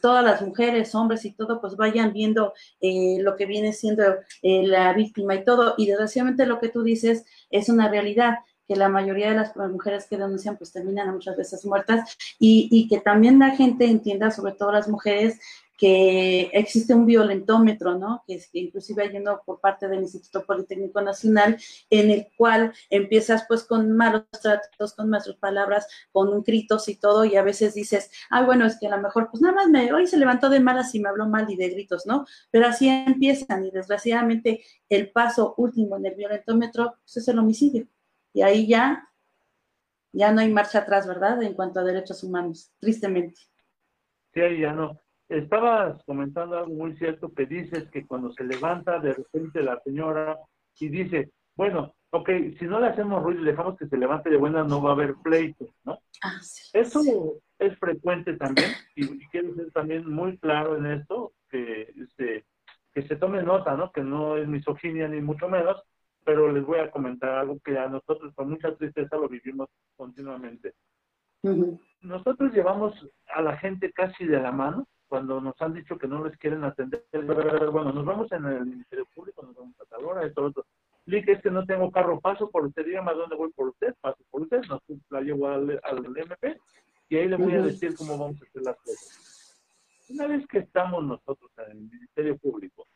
todas 0.00 0.24
las 0.24 0.40
mujeres, 0.42 0.94
hombres 0.94 1.24
y 1.24 1.32
todo, 1.32 1.60
pues 1.60 1.76
vayan 1.76 2.12
viendo 2.12 2.52
eh, 2.80 3.18
lo 3.20 3.36
que 3.36 3.46
viene 3.46 3.72
siendo 3.72 4.04
eh, 4.42 4.62
la 4.66 4.92
víctima 4.92 5.34
y 5.34 5.44
todo. 5.44 5.74
Y 5.76 5.86
desgraciadamente 5.86 6.46
lo 6.46 6.60
que 6.60 6.68
tú 6.68 6.82
dices 6.82 7.24
es 7.50 7.68
una 7.68 7.88
realidad 7.88 8.38
que 8.70 8.76
la 8.76 8.88
mayoría 8.88 9.30
de 9.30 9.34
las 9.34 9.56
mujeres 9.56 10.06
que 10.06 10.16
denuncian 10.16 10.56
pues 10.56 10.70
terminan 10.70 11.12
muchas 11.12 11.36
veces 11.36 11.66
muertas 11.66 12.16
y, 12.38 12.86
que 12.88 13.00
también 13.00 13.40
la 13.40 13.50
gente 13.56 13.84
entienda, 13.84 14.30
sobre 14.30 14.52
todo 14.52 14.70
las 14.70 14.86
mujeres, 14.86 15.40
que 15.76 16.50
existe 16.52 16.94
un 16.94 17.04
violentómetro, 17.04 17.98
¿no? 17.98 18.22
Que, 18.28 18.34
es, 18.34 18.46
que 18.46 18.60
inclusive 18.60 19.02
hay 19.02 19.16
uno 19.16 19.42
por 19.44 19.58
parte 19.58 19.88
del 19.88 20.02
Instituto 20.02 20.44
Politécnico 20.46 21.00
Nacional, 21.00 21.58
en 21.88 22.12
el 22.12 22.28
cual 22.36 22.72
empiezas 22.90 23.44
pues 23.48 23.64
con 23.64 23.90
malos 23.96 24.22
tratos, 24.40 24.94
con 24.94 25.10
malas 25.10 25.34
palabras, 25.40 25.88
con 26.12 26.40
gritos 26.44 26.88
y 26.88 26.94
todo, 26.94 27.24
y 27.24 27.34
a 27.34 27.42
veces 27.42 27.74
dices, 27.74 28.12
ah, 28.30 28.44
bueno, 28.44 28.66
es 28.66 28.78
que 28.78 28.86
a 28.86 28.96
lo 28.96 29.02
mejor 29.02 29.30
pues 29.32 29.42
nada 29.42 29.56
más 29.56 29.68
me, 29.68 29.92
hoy 29.92 30.06
se 30.06 30.16
levantó 30.16 30.48
de 30.48 30.60
malas 30.60 30.94
y 30.94 31.00
me 31.00 31.08
habló 31.08 31.26
mal 31.26 31.50
y 31.50 31.56
de 31.56 31.70
gritos, 31.70 32.06
¿no? 32.06 32.24
Pero 32.52 32.68
así 32.68 32.88
empiezan 32.88 33.66
y 33.66 33.72
desgraciadamente 33.72 34.62
el 34.88 35.10
paso 35.10 35.54
último 35.56 35.96
en 35.96 36.06
el 36.06 36.14
violentómetro 36.14 36.94
pues, 37.02 37.16
es 37.16 37.26
el 37.26 37.40
homicidio. 37.40 37.88
Y 38.32 38.42
ahí 38.42 38.66
ya, 38.68 39.08
ya 40.12 40.32
no 40.32 40.40
hay 40.40 40.52
marcha 40.52 40.80
atrás, 40.80 41.06
¿verdad? 41.06 41.42
En 41.42 41.54
cuanto 41.54 41.80
a 41.80 41.84
derechos 41.84 42.22
humanos, 42.22 42.72
tristemente. 42.78 43.40
Sí, 44.32 44.40
ahí 44.40 44.60
ya 44.60 44.72
no. 44.72 45.00
Estabas 45.28 46.02
comentando 46.04 46.58
algo 46.58 46.74
muy 46.74 46.96
cierto 46.96 47.32
que 47.32 47.46
dices 47.46 47.88
que 47.90 48.06
cuando 48.06 48.32
se 48.32 48.44
levanta 48.44 48.98
de 48.98 49.14
repente 49.14 49.62
la 49.62 49.80
señora 49.84 50.38
y 50.78 50.88
dice, 50.88 51.30
bueno, 51.54 51.94
ok, 52.10 52.30
si 52.58 52.64
no 52.64 52.80
le 52.80 52.88
hacemos 52.88 53.22
ruido 53.22 53.42
y 53.42 53.46
dejamos 53.46 53.76
que 53.76 53.86
se 53.86 53.96
levante 53.96 54.30
de 54.30 54.36
buena, 54.36 54.64
no 54.64 54.82
va 54.82 54.90
a 54.90 54.92
haber 54.94 55.14
pleito, 55.22 55.66
¿no? 55.84 55.98
Ah, 56.22 56.38
sí, 56.42 56.70
Eso 56.72 57.00
es 57.58 57.78
frecuente 57.78 58.34
también 58.36 58.70
y, 58.96 59.26
quiero 59.28 59.54
ser 59.54 59.70
también 59.72 60.10
muy 60.10 60.38
claro 60.38 60.76
en 60.76 60.86
esto, 60.86 61.32
que, 61.48 61.92
este, 61.96 62.44
que 62.92 63.02
se 63.06 63.16
tome 63.16 63.42
nota, 63.42 63.76
¿no? 63.76 63.92
Que 63.92 64.02
no 64.02 64.36
es 64.36 64.48
misoginia 64.48 65.06
ni 65.08 65.20
mucho 65.20 65.48
menos, 65.48 65.82
pero 66.24 66.52
les 66.52 66.64
voy 66.64 66.78
a 66.78 66.90
comentar 66.90 67.30
algo 67.30 67.58
que 67.64 67.78
a 67.78 67.88
nosotros 67.88 68.34
con 68.34 68.50
mucha 68.50 68.74
tristeza 68.76 69.16
lo 69.16 69.28
vivimos 69.28 69.68
continuamente. 69.96 70.74
Nosotros 72.02 72.52
llevamos 72.52 72.94
a 73.34 73.42
la 73.42 73.56
gente 73.56 73.92
casi 73.92 74.24
de 74.26 74.40
la 74.40 74.52
mano 74.52 74.86
cuando 75.08 75.40
nos 75.40 75.60
han 75.60 75.74
dicho 75.74 75.98
que 75.98 76.06
no 76.06 76.24
les 76.24 76.36
quieren 76.38 76.64
atender. 76.64 77.04
Bueno, 77.12 77.92
nos 77.92 78.04
vamos 78.04 78.30
en 78.32 78.44
el 78.44 78.66
Ministerio 78.66 79.06
Público, 79.14 79.42
nos 79.42 79.56
vamos 79.56 79.74
a 79.80 79.84
Talora, 79.86 80.24
esto, 80.24 80.44
otro. 80.44 80.66
Lick, 81.06 81.28
es 81.28 81.42
que 81.42 81.50
no 81.50 81.64
tengo 81.64 81.90
carro, 81.90 82.20
paso 82.20 82.48
por 82.50 82.66
usted, 82.66 82.84
dígame 82.84 83.10
a 83.10 83.14
dónde 83.14 83.34
voy 83.34 83.50
por 83.50 83.68
usted, 83.68 83.94
paso 84.00 84.22
por 84.30 84.42
usted, 84.42 84.60
nos 84.68 84.80
la 85.08 85.20
llevo 85.20 85.48
al, 85.48 85.80
al 85.82 86.16
MP 86.16 86.58
y 87.08 87.16
ahí 87.16 87.28
le 87.28 87.36
voy 87.36 87.54
a 87.54 87.62
decir 87.62 87.96
cómo 87.96 88.16
vamos 88.16 88.40
a 88.40 88.44
hacer 88.44 88.62
las 88.62 88.76
cosas. 88.76 89.56
Una 90.10 90.26
vez 90.26 90.46
que 90.46 90.58
estamos 90.58 91.02
nosotros 91.04 91.50
en 91.58 91.70
el 91.72 91.78
Ministerio 91.78 92.36
Público, 92.38 92.86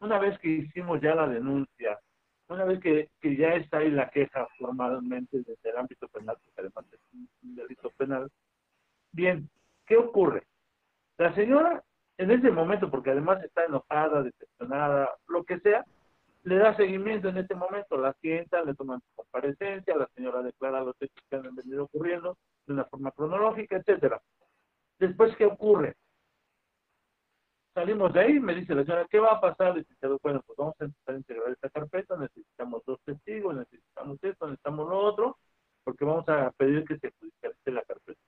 una 0.00 0.18
vez 0.18 0.38
que 0.38 0.48
hicimos 0.48 1.00
ya 1.00 1.14
la 1.14 1.26
denuncia, 1.26 1.98
una 2.48 2.64
vez 2.64 2.80
que, 2.80 3.10
que 3.20 3.36
ya 3.36 3.54
está 3.54 3.78
ahí 3.78 3.90
la 3.90 4.10
queja 4.10 4.46
formalmente 4.58 5.38
desde 5.38 5.70
el 5.70 5.76
ámbito 5.76 6.08
penal, 6.08 6.36
porque 6.44 6.60
además 6.60 6.84
es 6.92 7.00
un 7.12 7.54
delito 7.54 7.90
penal, 7.96 8.30
bien, 9.12 9.48
¿qué 9.86 9.96
ocurre? 9.96 10.44
La 11.16 11.34
señora, 11.34 11.82
en 12.18 12.30
ese 12.30 12.50
momento, 12.50 12.90
porque 12.90 13.10
además 13.10 13.42
está 13.42 13.64
enojada, 13.64 14.22
decepcionada, 14.22 15.10
lo 15.28 15.44
que 15.44 15.60
sea, 15.60 15.84
le 16.42 16.56
da 16.56 16.76
seguimiento 16.76 17.28
en 17.28 17.38
este 17.38 17.54
momento, 17.54 17.96
la 17.96 18.12
sienta, 18.14 18.62
le 18.62 18.74
toman 18.74 19.00
su 19.00 19.14
comparecencia, 19.14 19.96
la 19.96 20.08
señora 20.14 20.42
declara 20.42 20.82
los 20.82 20.96
hechos 21.00 21.24
que 21.30 21.36
han 21.36 21.54
venido 21.54 21.84
ocurriendo 21.84 22.36
de 22.66 22.74
una 22.74 22.84
forma 22.84 23.12
cronológica, 23.12 23.76
etcétera. 23.76 24.20
Después, 24.98 25.34
¿qué 25.36 25.46
ocurre? 25.46 25.96
Salimos 27.74 28.12
de 28.12 28.20
ahí, 28.20 28.38
me 28.38 28.54
dice 28.54 28.72
la 28.72 28.84
señora, 28.84 29.06
¿qué 29.10 29.18
va 29.18 29.32
a 29.32 29.40
pasar? 29.40 29.74
Dice, 29.74 29.92
bueno, 30.22 30.40
pues 30.46 30.56
vamos 30.56 30.76
a 30.80 30.84
empezar 30.84 31.14
a 31.16 31.18
integrar 31.18 31.50
esta 31.50 31.68
carpeta, 31.70 32.16
necesitamos 32.16 32.84
dos 32.86 33.00
testigos, 33.04 33.56
necesitamos 33.56 34.22
esto, 34.22 34.46
necesitamos 34.46 34.88
lo 34.88 34.98
otro, 34.98 35.38
porque 35.82 36.04
vamos 36.04 36.28
a 36.28 36.52
pedir 36.52 36.84
que 36.84 36.98
se 36.98 37.10
judicialice 37.10 37.70
la 37.72 37.82
carpeta. 37.82 38.20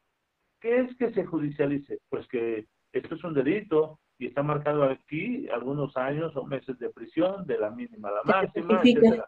¿Qué 0.61 0.80
es 0.80 0.96
que 0.96 1.12
se 1.12 1.24
judicialice? 1.24 2.00
Pues 2.09 2.26
que 2.26 2.66
esto 2.92 3.14
es 3.14 3.22
un 3.22 3.35
delito 3.35 4.00
y 4.18 4.26
está 4.26 4.42
marcado 4.42 4.82
aquí 4.82 5.48
algunos 5.50 5.96
años 5.96 6.35
o 6.35 6.44
meses 6.44 6.76
de 6.80 6.90
prisión, 6.90 7.46
de 7.46 7.59
la 7.59 7.70
mínima 7.70 8.09
a 8.09 8.12
la 8.12 8.22
máxima, 8.24 8.80
etc. 8.82 9.22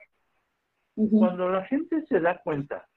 Cuando 0.96 1.48
la 1.48 1.64
gente 1.66 2.04
se 2.07 2.18
da 2.18 2.40
cuenta 2.42 2.88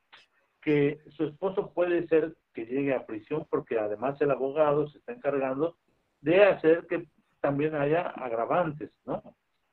que 0.59 1.01
su 1.09 1.25
esposo 1.25 1.71
puede 1.71 2.07
ser 2.07 2.35
que 2.51 2.65
llegue 2.65 2.95
a 2.95 3.05
prisión 3.05 3.45
porque 3.47 3.77
además 3.77 4.19
el 4.21 4.31
abogado 4.31 4.87
se 4.87 4.97
está 4.97 5.13
encargando 5.13 5.77
de 6.21 6.43
hacer 6.43 6.87
que 6.87 7.07
también 7.39 7.75
haya 7.75 8.07
agravantes, 8.07 8.91
¿no? 9.05 9.21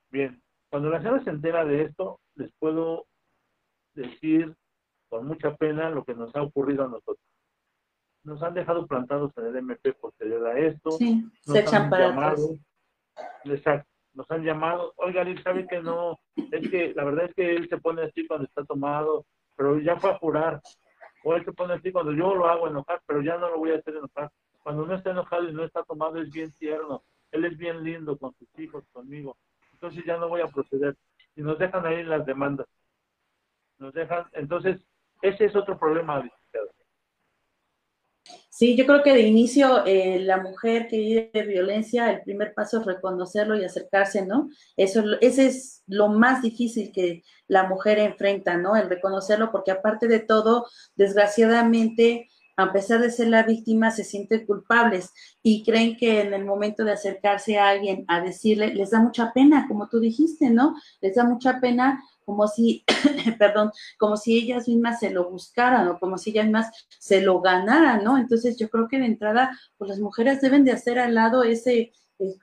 Bien, 0.09 0.41
cuando 0.69 0.89
la 0.89 0.99
señora 0.99 1.23
se 1.23 1.29
entera 1.29 1.65
de 1.65 1.83
esto, 1.83 2.19
les 2.35 2.51
puedo 2.59 3.05
decir 3.93 4.55
con 5.07 5.25
mucha 5.25 5.55
pena 5.55 5.89
lo 5.89 6.03
que 6.03 6.13
nos 6.13 6.35
ha 6.35 6.41
ocurrido 6.41 6.83
a 6.85 6.87
nosotros. 6.87 7.25
Nos 8.23 8.41
han 8.43 8.53
dejado 8.53 8.85
plantados 8.85 9.31
en 9.37 9.45
el 9.45 9.55
MP 9.57 9.93
posterior 9.93 10.45
a 10.47 10.59
esto. 10.59 10.91
Sí, 10.91 11.25
se 11.41 11.59
echan 11.59 11.89
para 11.89 12.09
llamado, 12.09 12.57
Exacto, 13.45 13.89
nos 14.13 14.29
han 14.31 14.43
llamado, 14.43 14.93
oiga, 14.97 15.25
¿sabe 15.43 15.67
que 15.67 15.81
no? 15.81 16.19
Es 16.35 16.69
que 16.69 16.93
la 16.93 17.03
verdad 17.03 17.25
es 17.25 17.35
que 17.35 17.55
él 17.55 17.67
se 17.69 17.77
pone 17.77 18.03
así 18.03 18.27
cuando 18.27 18.45
está 18.45 18.63
tomado, 18.65 19.25
pero 19.55 19.79
ya 19.79 19.97
fue 19.97 20.11
a 20.11 20.17
jurar. 20.17 20.61
O 21.23 21.35
él 21.35 21.43
se 21.43 21.53
pone 21.53 21.73
así 21.73 21.91
cuando 21.91 22.13
yo 22.13 22.33
lo 22.33 22.47
hago 22.47 22.67
enojar, 22.67 23.01
pero 23.05 23.21
ya 23.21 23.37
no 23.37 23.49
lo 23.49 23.57
voy 23.57 23.71
a 23.71 23.77
hacer 23.77 23.95
enojar. 23.95 24.31
Cuando 24.63 24.85
no 24.85 24.95
está 24.95 25.11
enojado 25.11 25.49
y 25.49 25.53
no 25.53 25.63
está 25.63 25.83
tomado 25.83 26.21
es 26.21 26.29
bien 26.29 26.51
tierno. 26.53 27.03
Él 27.31 27.45
es 27.45 27.57
bien 27.57 27.83
lindo 27.83 28.17
con 28.17 28.33
sus 28.35 28.47
hijos, 28.59 28.83
conmigo. 28.91 29.37
Entonces 29.73 30.03
ya 30.05 30.17
no 30.17 30.27
voy 30.27 30.41
a 30.41 30.47
proceder. 30.47 30.97
Y 31.35 31.41
nos 31.41 31.57
dejan 31.57 31.85
ahí 31.85 32.03
las 32.03 32.25
demandas. 32.25 32.67
Nos 33.77 33.93
dejan. 33.93 34.25
Entonces, 34.33 34.85
ese 35.21 35.45
es 35.45 35.55
otro 35.55 35.77
problema, 35.77 36.23
Sí, 38.49 38.75
yo 38.75 38.85
creo 38.85 39.01
que 39.03 39.13
de 39.13 39.21
inicio 39.21 39.85
eh, 39.85 40.19
la 40.19 40.41
mujer 40.41 40.87
que 40.89 40.97
vive 40.97 41.45
violencia, 41.47 42.11
el 42.11 42.21
primer 42.23 42.53
paso 42.53 42.79
es 42.79 42.85
reconocerlo 42.85 43.55
y 43.55 43.63
acercarse, 43.63 44.25
¿no? 44.25 44.49
Eso, 44.75 45.01
ese 45.21 45.45
es 45.47 45.81
lo 45.87 46.09
más 46.09 46.41
difícil 46.41 46.91
que 46.91 47.23
la 47.47 47.63
mujer 47.69 47.99
enfrenta, 47.99 48.57
¿no? 48.57 48.75
El 48.75 48.89
reconocerlo, 48.89 49.49
porque 49.51 49.71
aparte 49.71 50.09
de 50.09 50.19
todo, 50.19 50.67
desgraciadamente, 50.95 52.27
a 52.59 52.73
pesar 52.73 52.99
de 53.01 53.09
ser 53.09 53.29
la 53.29 53.43
víctima, 53.43 53.89
se 53.89 54.03
sienten 54.03 54.45
culpables 54.45 55.11
y 55.41 55.63
creen 55.63 55.95
que 55.95 56.21
en 56.21 56.33
el 56.33 56.45
momento 56.45 56.83
de 56.83 56.91
acercarse 56.91 57.57
a 57.57 57.69
alguien 57.69 58.03
a 58.07 58.19
decirle, 58.21 58.73
les 58.73 58.91
da 58.91 58.99
mucha 58.99 59.31
pena, 59.33 59.65
como 59.67 59.87
tú 59.87 59.99
dijiste, 59.99 60.49
¿no? 60.49 60.75
Les 60.99 61.15
da 61.15 61.23
mucha 61.23 61.59
pena 61.61 62.03
como 62.25 62.47
si, 62.47 62.83
perdón, 63.39 63.71
como 63.97 64.17
si 64.17 64.37
ellas 64.37 64.67
mismas 64.67 64.99
se 64.99 65.09
lo 65.09 65.29
buscaran 65.29 65.87
o 65.87 65.99
como 65.99 66.17
si 66.17 66.31
ellas 66.31 66.45
mismas 66.45 66.69
se 66.99 67.21
lo 67.21 67.41
ganaran, 67.41 68.03
¿no? 68.03 68.17
Entonces 68.17 68.57
yo 68.57 68.69
creo 68.69 68.87
que 68.87 68.99
de 68.99 69.05
entrada, 69.05 69.57
pues 69.77 69.89
las 69.89 69.99
mujeres 69.99 70.41
deben 70.41 70.65
de 70.65 70.73
hacer 70.73 70.99
al 70.99 71.15
lado 71.15 71.43
ese, 71.43 71.93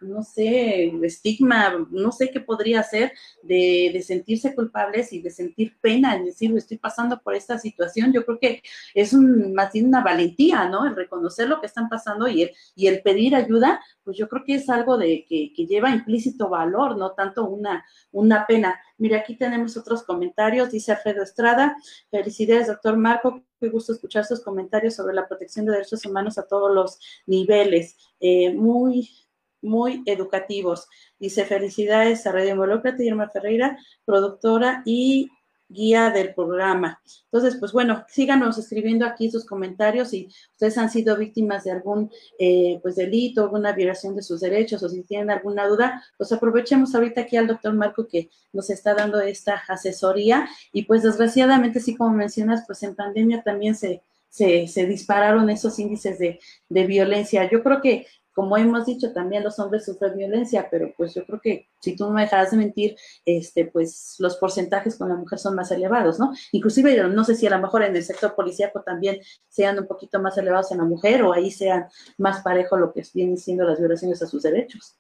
no 0.01 0.23
sé, 0.23 0.87
estigma, 1.03 1.87
no 1.91 2.13
sé 2.13 2.31
qué 2.31 2.41
podría 2.41 2.83
ser 2.83 3.13
de, 3.43 3.91
de, 3.93 4.03
sentirse 4.03 4.55
culpables 4.55 5.13
y 5.13 5.21
de 5.21 5.31
sentir 5.31 5.77
pena 5.81 6.17
en 6.17 6.25
decir, 6.25 6.55
estoy 6.57 6.79
pasando 6.79 7.21
por 7.21 7.35
esta 7.35 7.59
situación. 7.59 8.13
Yo 8.13 8.25
creo 8.25 8.39
que 8.39 8.63
es 8.95 9.13
un, 9.13 9.53
más 9.55 9.73
bien 9.73 9.87
una 9.87 10.03
valentía, 10.03 10.69
¿no? 10.69 10.87
El 10.87 10.97
reconocer 10.97 11.49
lo 11.49 11.61
que 11.61 11.67
están 11.67 11.89
pasando 11.89 12.27
y 12.29 12.43
el, 12.43 12.51
y 12.75 12.87
el 12.87 13.03
pedir 13.03 13.35
ayuda, 13.35 13.81
pues 14.03 14.17
yo 14.17 14.29
creo 14.29 14.45
que 14.45 14.55
es 14.55 14.69
algo 14.69 14.97
de 14.97 15.27
que, 15.29 15.53
que 15.55 15.67
lleva 15.67 15.91
implícito 15.91 16.49
valor, 16.49 16.97
no 16.97 17.13
tanto 17.13 17.47
una, 17.47 17.85
una 18.13 18.47
pena. 18.47 18.81
Mira, 18.99 19.19
aquí 19.19 19.37
tenemos 19.37 19.77
otros 19.77 20.05
comentarios, 20.05 20.71
dice 20.71 20.93
Alfredo 20.93 21.23
Estrada, 21.23 21.77
felicidades, 22.11 22.69
doctor 22.69 22.97
Marco, 22.97 23.43
qué 23.61 23.69
gusto 23.69 23.93
escuchar 23.93 24.25
sus 24.25 24.43
comentarios 24.43 24.95
sobre 24.95 25.15
la 25.15 25.27
protección 25.27 25.67
de 25.67 25.73
derechos 25.73 26.05
humanos 26.07 26.39
a 26.39 26.47
todos 26.47 26.75
los 26.75 26.99
niveles. 27.27 27.97
Eh, 28.21 28.53
muy, 28.55 29.26
muy 29.67 30.03
educativos. 30.07 30.87
Dice, 31.19 31.45
felicidades 31.45 32.27
a 32.27 32.33
Radio 32.33 32.53
Involúcrate, 32.53 33.05
Irma 33.05 33.29
Ferreira, 33.29 33.79
productora 34.05 34.83
y 34.87 35.31
guía 35.69 36.11
del 36.11 36.35
programa. 36.35 37.01
Entonces, 37.25 37.57
pues 37.59 37.73
bueno, 37.73 38.05
síganos 38.09 38.57
escribiendo 38.59 39.05
aquí 39.05 39.31
sus 39.31 39.45
comentarios 39.45 40.11
si 40.11 40.29
ustedes 40.53 40.79
han 40.79 40.91
sido 40.91 41.17
víctimas 41.17 41.65
de 41.65 41.73
algún 41.73 42.11
eh, 42.39 42.79
pues 42.83 42.97
delito, 42.97 43.43
alguna 43.43 43.73
violación 43.73 44.15
de 44.15 44.23
sus 44.23 44.41
derechos 44.41 44.83
o 44.83 44.89
si 44.89 45.03
tienen 45.03 45.31
alguna 45.31 45.67
duda, 45.67 46.05
pues 46.17 46.31
aprovechemos 46.33 46.95
ahorita 46.95 47.23
aquí 47.23 47.37
al 47.37 47.49
doctor 47.49 47.75
Marco 47.75 48.07
que 48.07 48.31
nos 48.53 48.71
está 48.71 48.95
dando 48.95 49.21
esta 49.21 49.63
asesoría 49.69 50.49
y 50.73 50.85
pues 50.85 51.03
desgraciadamente, 51.03 51.81
sí 51.81 51.97
como 51.97 52.11
mencionas, 52.11 52.63
pues 52.67 52.83
en 52.83 52.95
pandemia 52.95 53.43
también 53.43 53.75
se, 53.75 54.03
se, 54.29 54.69
se 54.69 54.87
dispararon 54.87 55.51
esos 55.51 55.79
índices 55.79 56.19
de, 56.19 56.39
de 56.69 56.87
violencia. 56.87 57.49
Yo 57.51 57.63
creo 57.63 57.81
que 57.81 58.07
como 58.37 58.59
hemos 58.59 58.85
dicho, 58.85 59.15
también 59.15 59.43
los 59.43 59.59
hombres 59.59 59.87
sufren 59.87 60.15
violencia, 60.15 60.69
pero 60.71 60.93
pues 60.95 61.15
yo 61.15 61.25
creo 61.25 61.41
que 61.41 61.71
si 61.81 61.97
tú 61.97 62.05
no 62.05 62.11
me 62.11 62.21
dejas 62.21 62.51
de 62.51 62.59
mentir, 62.59 62.95
este, 63.25 63.65
pues 63.65 64.17
los 64.19 64.37
porcentajes 64.37 64.99
con 64.99 65.09
la 65.09 65.17
mujer 65.17 65.39
son 65.39 65.55
más 65.55 65.71
elevados, 65.71 66.19
¿no? 66.19 66.35
Inclusive, 66.53 67.09
no 67.09 67.25
sé 67.25 67.35
si 67.35 67.47
a 67.47 67.51
lo 67.57 67.63
mejor 67.63 67.83
en 67.83 67.97
el 67.97 68.03
sector 68.03 68.35
policíaco 68.35 68.83
también 68.83 69.21
sean 69.49 69.79
un 69.79 69.87
poquito 69.87 70.21
más 70.21 70.37
elevados 70.37 70.71
en 70.71 70.79
la 70.79 70.85
mujer 70.85 71.23
o 71.23 71.33
ahí 71.33 71.51
sean 71.51 71.87
más 72.19 72.43
parejo 72.43 72.77
lo 72.77 72.93
que 72.93 73.05
vienen 73.15 73.39
siendo 73.39 73.65
las 73.65 73.79
violaciones 73.79 74.21
a 74.21 74.27
sus 74.27 74.43
derechos. 74.43 74.99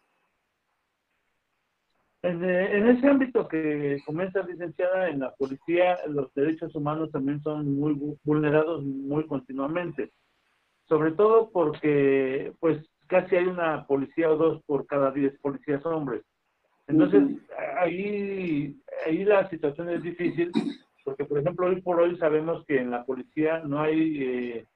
En, 2.23 2.43
en 2.43 2.89
ese 2.89 3.07
ámbito 3.07 3.47
que 3.49 3.99
comienza 4.07 4.41
licenciada 4.45 5.11
en 5.11 5.21
la 5.21 5.35
policía, 5.35 5.99
los 6.09 6.33
derechos 6.33 6.75
humanos 6.75 7.11
también 7.13 7.43
son 7.43 7.79
muy 7.79 8.17
vulnerados 8.25 8.83
muy 8.83 9.27
continuamente 9.27 10.11
sobre 10.89 11.13
todo 11.13 11.51
porque 11.51 12.53
pues 12.61 12.79
casi 13.07 13.37
hay 13.37 13.47
una 13.47 13.87
policía 13.87 14.31
o 14.31 14.37
dos 14.37 14.63
por 14.65 14.87
cada 14.87 15.11
diez 15.11 15.39
policías 15.41 15.85
hombres. 15.87 16.23
Entonces, 16.87 17.23
ahí, 17.79 18.81
ahí 19.05 19.25
la 19.25 19.49
situación 19.51 19.91
es 19.91 20.03
difícil, 20.03 20.53
porque 21.05 21.25
por 21.25 21.39
ejemplo, 21.39 21.67
hoy 21.67 21.81
por 21.81 22.01
hoy 22.01 22.17
sabemos 22.19 22.65
que 22.67 22.79
en 22.79 22.91
la 22.91 23.05
policía 23.05 23.61
no 23.61 23.81
hay 23.81 24.23
eh, 24.23 24.67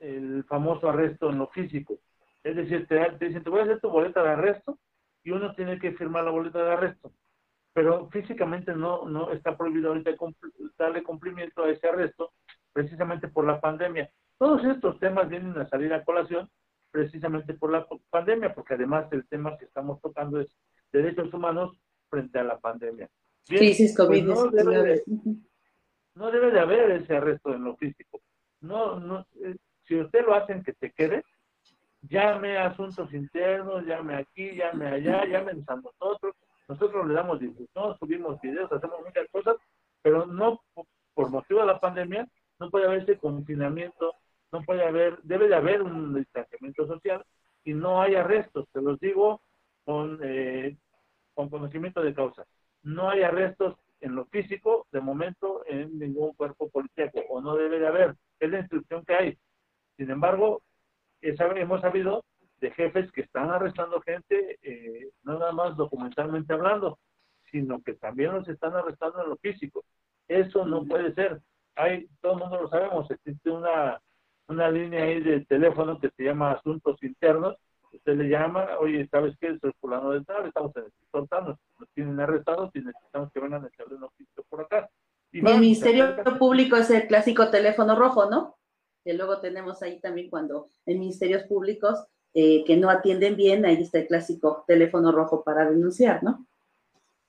el 0.00 0.44
famoso 0.44 0.88
arresto 0.88 1.30
en 1.30 1.38
lo 1.38 1.48
físico. 1.48 1.98
Es 2.44 2.56
decir, 2.56 2.86
te, 2.86 2.98
te 3.12 3.26
dicen, 3.26 3.42
te 3.42 3.50
voy 3.50 3.60
a 3.60 3.64
hacer 3.64 3.80
tu 3.80 3.90
boleta 3.90 4.22
de 4.22 4.30
arresto 4.30 4.78
y 5.24 5.30
uno 5.30 5.54
tiene 5.54 5.78
que 5.78 5.92
firmar 5.92 6.24
la 6.24 6.30
boleta 6.30 6.62
de 6.62 6.72
arresto. 6.72 7.12
Pero 7.72 8.08
físicamente 8.10 8.74
no, 8.74 9.06
no 9.06 9.30
está 9.32 9.56
prohibido 9.56 9.88
ahorita 9.88 10.12
darle 10.78 11.02
cumplimiento 11.02 11.62
a 11.62 11.70
ese 11.70 11.88
arresto, 11.88 12.32
precisamente 12.72 13.28
por 13.28 13.46
la 13.46 13.60
pandemia. 13.60 14.10
Todos 14.38 14.64
estos 14.64 14.98
temas 14.98 15.28
vienen 15.28 15.58
a 15.58 15.68
salir 15.68 15.92
a 15.92 16.04
colación 16.04 16.48
precisamente 16.98 17.54
por 17.54 17.70
la 17.70 17.86
pandemia, 18.10 18.52
porque 18.52 18.74
además 18.74 19.06
el 19.12 19.24
tema 19.28 19.56
que 19.56 19.66
estamos 19.66 20.00
tocando 20.00 20.40
es 20.40 20.48
derechos 20.90 21.32
humanos 21.32 21.78
frente 22.10 22.40
a 22.40 22.42
la 22.42 22.58
pandemia. 22.58 23.08
Crisis 23.46 23.94
pues 23.96 24.08
COVID. 24.08 24.24
no, 24.24 24.50
debe 24.50 24.82
de, 24.82 25.02
no, 26.16 26.30
debe 26.32 26.50
de, 26.50 26.58
haber 26.58 26.90
ese 26.90 27.16
arresto 27.16 27.54
en 27.54 27.62
lo 27.62 27.76
físico. 27.76 28.20
No, 28.60 28.98
no, 28.98 29.24
eh, 29.44 29.54
si 29.84 29.94
usted 30.00 30.26
lo 30.26 30.34
hace 30.34 30.54
en 30.54 30.64
que 30.64 30.72
te 30.72 30.90
quede, 30.90 31.22
llame 32.02 32.58
a 32.58 32.66
asuntos 32.66 33.14
internos, 33.14 33.86
llame 33.86 34.16
aquí, 34.16 34.56
llame 34.56 34.88
allá, 34.88 35.24
llamen 35.24 35.62
a 35.68 35.76
nosotros. 35.76 36.34
Nosotros 36.66 37.06
le 37.06 37.14
damos 37.14 37.38
difusión, 37.38 37.96
subimos 38.00 38.40
videos, 38.40 38.72
hacemos 38.72 38.98
muchas 39.04 39.28
cosas, 39.30 39.54
pero 40.02 40.26
no 40.26 40.60
por 41.14 41.30
motivo 41.30 41.60
de 41.60 41.66
la 41.66 41.78
pandemia, 41.78 42.28
no 42.58 42.70
puede 42.70 42.86
haber 42.86 43.02
ese 43.02 43.18
confinamiento, 43.18 44.16
no 44.52 44.62
puede 44.62 44.84
haber, 44.84 45.18
debe 45.22 45.48
de 45.48 45.54
haber 45.54 45.82
un 45.82 46.14
distanciamiento 46.14 46.86
social 46.86 47.24
y 47.64 47.74
no 47.74 48.00
hay 48.00 48.14
arrestos, 48.14 48.66
te 48.72 48.80
los 48.80 48.98
digo 49.00 49.42
con, 49.84 50.20
eh, 50.22 50.76
con 51.34 51.48
conocimiento 51.50 52.02
de 52.02 52.14
causa. 52.14 52.44
No 52.82 53.10
hay 53.10 53.22
arrestos 53.22 53.76
en 54.00 54.14
lo 54.14 54.26
físico, 54.26 54.86
de 54.92 55.00
momento, 55.00 55.62
en 55.66 55.98
ningún 55.98 56.32
cuerpo 56.34 56.68
policíaco, 56.70 57.20
o 57.28 57.40
no 57.40 57.56
debe 57.56 57.78
de 57.78 57.86
haber, 57.86 58.14
es 58.38 58.50
la 58.50 58.60
instrucción 58.60 59.04
que 59.04 59.14
hay. 59.14 59.38
Sin 59.96 60.10
embargo, 60.10 60.62
hemos 61.20 61.80
sabido 61.80 62.24
de 62.60 62.70
jefes 62.70 63.10
que 63.12 63.22
están 63.22 63.50
arrestando 63.50 64.00
gente, 64.00 64.58
eh, 64.62 65.10
no 65.22 65.38
nada 65.38 65.52
más 65.52 65.76
documentalmente 65.76 66.52
hablando, 66.52 66.98
sino 67.50 67.82
que 67.82 67.94
también 67.94 68.32
los 68.32 68.48
están 68.48 68.74
arrestando 68.74 69.22
en 69.22 69.30
lo 69.30 69.36
físico. 69.36 69.84
Eso 70.26 70.66
no 70.66 70.84
puede 70.84 71.14
ser. 71.14 71.40
Hay, 71.74 72.08
todo 72.20 72.34
el 72.34 72.38
mundo 72.40 72.62
lo 72.62 72.68
sabemos, 72.68 73.10
existe 73.10 73.50
una, 73.50 74.00
una 74.48 74.70
línea 74.70 75.04
ahí 75.04 75.20
de 75.20 75.44
teléfono 75.44 75.98
que 76.00 76.10
se 76.10 76.24
llama 76.24 76.52
Asuntos 76.52 77.02
Internos. 77.02 77.56
Usted 77.92 78.16
le 78.16 78.28
llama, 78.28 78.66
oye, 78.80 79.06
¿sabes 79.08 79.34
qué? 79.40 79.58
Soy 79.58 79.72
fulano 79.80 80.10
de 80.10 80.24
tal, 80.24 80.46
estamos 80.46 80.74
en 80.76 80.84
el 80.84 80.92
nos, 81.12 81.58
nos 81.78 81.88
tienen 81.94 82.20
arrestados 82.20 82.70
y 82.74 82.80
necesitamos 82.80 83.32
que 83.32 83.40
vengan 83.40 83.64
a 83.64 83.68
echarle 83.68 83.96
un 83.96 84.04
oficio 84.04 84.44
por 84.48 84.62
acá. 84.62 84.90
Y 85.32 85.38
el 85.46 85.60
Ministerio 85.60 86.16
Público 86.38 86.76
es 86.76 86.90
el 86.90 87.06
clásico 87.06 87.50
teléfono 87.50 87.94
rojo, 87.94 88.30
¿no? 88.30 88.56
Que 89.04 89.14
luego 89.14 89.40
tenemos 89.40 89.82
ahí 89.82 90.00
también 90.00 90.30
cuando 90.30 90.68
en 90.86 91.00
ministerios 91.00 91.44
públicos 91.44 92.06
eh, 92.34 92.64
que 92.64 92.76
no 92.76 92.90
atienden 92.90 93.36
bien, 93.36 93.64
ahí 93.64 93.82
está 93.82 93.98
el 93.98 94.06
clásico 94.06 94.64
teléfono 94.66 95.12
rojo 95.12 95.42
para 95.42 95.68
denunciar, 95.68 96.22
¿no? 96.22 96.46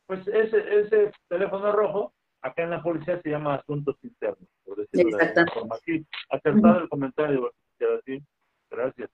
Pues 0.06 0.28
ese, 0.28 0.80
ese 0.80 1.12
teléfono 1.28 1.72
rojo, 1.72 2.14
acá 2.42 2.64
en 2.64 2.70
la 2.72 2.82
policía 2.82 3.22
se 3.22 3.30
llama 3.30 3.56
asuntos 3.56 3.96
internos, 4.04 4.48
por 4.66 4.78
decirlo 4.78 5.18
de 5.18 5.46
forma. 5.54 5.76
Aquí, 5.76 6.06
acertado 6.30 6.80
el 6.80 6.90
comentario, 6.90 7.52
gracias. 8.70 9.10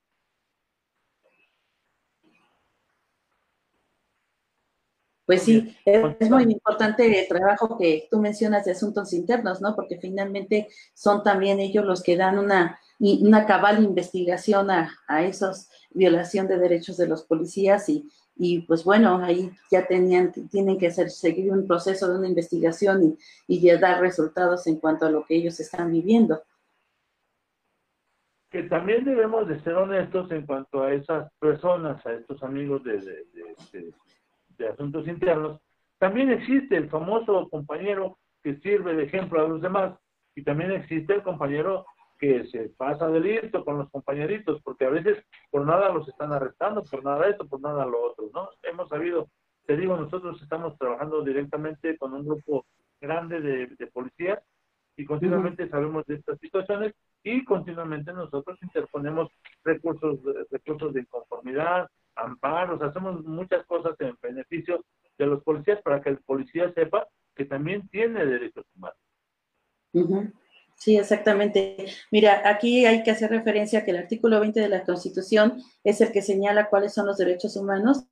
Pues 5.25 5.41
sí, 5.41 5.75
es, 5.85 6.29
muy 6.29 6.43
importante 6.43 7.21
el 7.21 7.27
trabajo 7.27 7.77
que 7.79 8.07
tú 8.11 8.19
mencionas 8.19 8.65
de 8.65 8.73
asuntos 8.73 9.11
internos, 9.11 9.59
¿no? 9.59 9.75
Porque 9.75 9.97
finalmente 9.99 10.67
son 10.93 11.23
también 11.23 11.59
ellos 11.59 11.83
los 11.83 12.03
que 12.03 12.15
dan 12.15 12.37
una, 12.37 12.79
una 12.99 13.47
cabal 13.47 13.83
investigación 13.83 14.69
a, 14.69 14.95
a 15.07 15.23
esos 15.23 15.69
violación 15.95 16.47
de 16.47 16.59
derechos 16.59 16.97
de 16.97 17.07
los 17.07 17.23
policías 17.23 17.89
y, 17.89 18.07
y 18.35 18.61
pues 18.61 18.83
bueno, 18.83 19.17
ahí 19.23 19.49
ya 19.71 19.87
tenían, 19.87 20.31
tienen 20.31 20.77
que 20.77 20.87
hacer, 20.87 21.09
seguir 21.09 21.51
un 21.51 21.65
proceso 21.65 22.07
de 22.07 22.19
una 22.19 22.27
investigación 22.27 23.17
y, 23.47 23.57
y 23.59 23.77
dar 23.77 24.01
resultados 24.01 24.67
en 24.67 24.79
cuanto 24.79 25.05
a 25.05 25.09
lo 25.09 25.25
que 25.25 25.35
ellos 25.35 25.59
están 25.59 25.91
viviendo. 25.91 26.43
Que 28.51 28.63
también 28.63 29.03
debemos 29.03 29.47
de 29.47 29.59
ser 29.61 29.73
honestos 29.73 30.29
en 30.31 30.45
cuanto 30.45 30.83
a 30.83 30.93
esas 30.93 31.31
personas, 31.39 32.05
a 32.05 32.13
estos 32.13 32.43
amigos 32.43 32.83
de, 32.83 32.99
de, 32.99 33.25
de 33.71 33.93
asuntos 34.59 35.07
internos. 35.07 35.61
También 35.97 36.31
existe 36.31 36.75
el 36.77 36.89
famoso 36.89 37.49
compañero 37.49 38.17
que 38.43 38.55
sirve 38.57 38.95
de 38.95 39.03
ejemplo 39.03 39.43
a 39.43 39.47
los 39.47 39.61
demás 39.61 39.97
y 40.35 40.43
también 40.43 40.71
existe 40.71 41.13
el 41.13 41.23
compañero 41.23 41.85
que 42.19 42.45
se 42.47 42.69
pasa 42.77 43.07
de 43.07 43.19
listo 43.19 43.65
con 43.65 43.77
los 43.77 43.89
compañeritos, 43.89 44.61
porque 44.63 44.85
a 44.85 44.89
veces 44.89 45.17
por 45.49 45.65
nada 45.65 45.91
los 45.91 46.07
están 46.07 46.31
arrestando, 46.31 46.83
por 46.83 47.03
nada 47.03 47.27
esto, 47.27 47.47
por 47.47 47.61
nada 47.61 47.85
lo 47.85 48.11
otro, 48.11 48.29
¿no? 48.33 48.49
Hemos 48.63 48.89
sabido, 48.89 49.29
te 49.65 49.75
digo, 49.75 49.97
nosotros 49.97 50.41
estamos 50.41 50.77
trabajando 50.77 51.23
directamente 51.23 51.97
con 51.97 52.13
un 52.13 52.25
grupo 52.25 52.65
grande 53.01 53.41
de, 53.41 53.87
policías 53.87 54.39
y 54.97 55.05
continuamente 55.05 55.67
sabemos 55.69 56.05
de 56.05 56.15
estas 56.15 56.39
situaciones 56.39 56.93
y 57.23 57.43
continuamente 57.43 58.13
nosotros 58.13 58.57
interponemos 58.61 59.29
recursos, 59.63 60.19
recursos 60.49 60.93
de 60.93 61.01
inconformidad, 61.01 61.89
amparos, 62.15 62.81
hacemos 62.81 63.23
muchas 63.23 63.65
cosas 63.65 63.95
en 63.99 64.17
beneficio 64.21 64.83
de 65.17 65.25
los 65.25 65.43
policías 65.43 65.81
para 65.81 66.01
que 66.01 66.09
el 66.09 66.17
policía 66.19 66.71
sepa 66.73 67.07
que 67.35 67.45
también 67.45 67.87
tiene 67.89 68.25
derechos 68.25 68.65
humanos. 68.75 68.97
Sí, 70.77 70.97
exactamente. 70.97 71.85
Mira, 72.11 72.41
aquí 72.45 72.85
hay 72.85 73.01
que 73.03 73.11
hacer 73.11 73.29
referencia 73.29 73.79
a 73.79 73.83
que 73.85 73.91
el 73.91 73.97
artículo 73.97 74.39
20 74.39 74.59
de 74.59 74.69
la 74.69 74.83
Constitución 74.83 75.61
es 75.83 76.01
el 76.01 76.11
que 76.11 76.21
señala 76.21 76.69
cuáles 76.69 76.93
son 76.93 77.05
los 77.05 77.17
derechos 77.17 77.55
humanos 77.55 78.05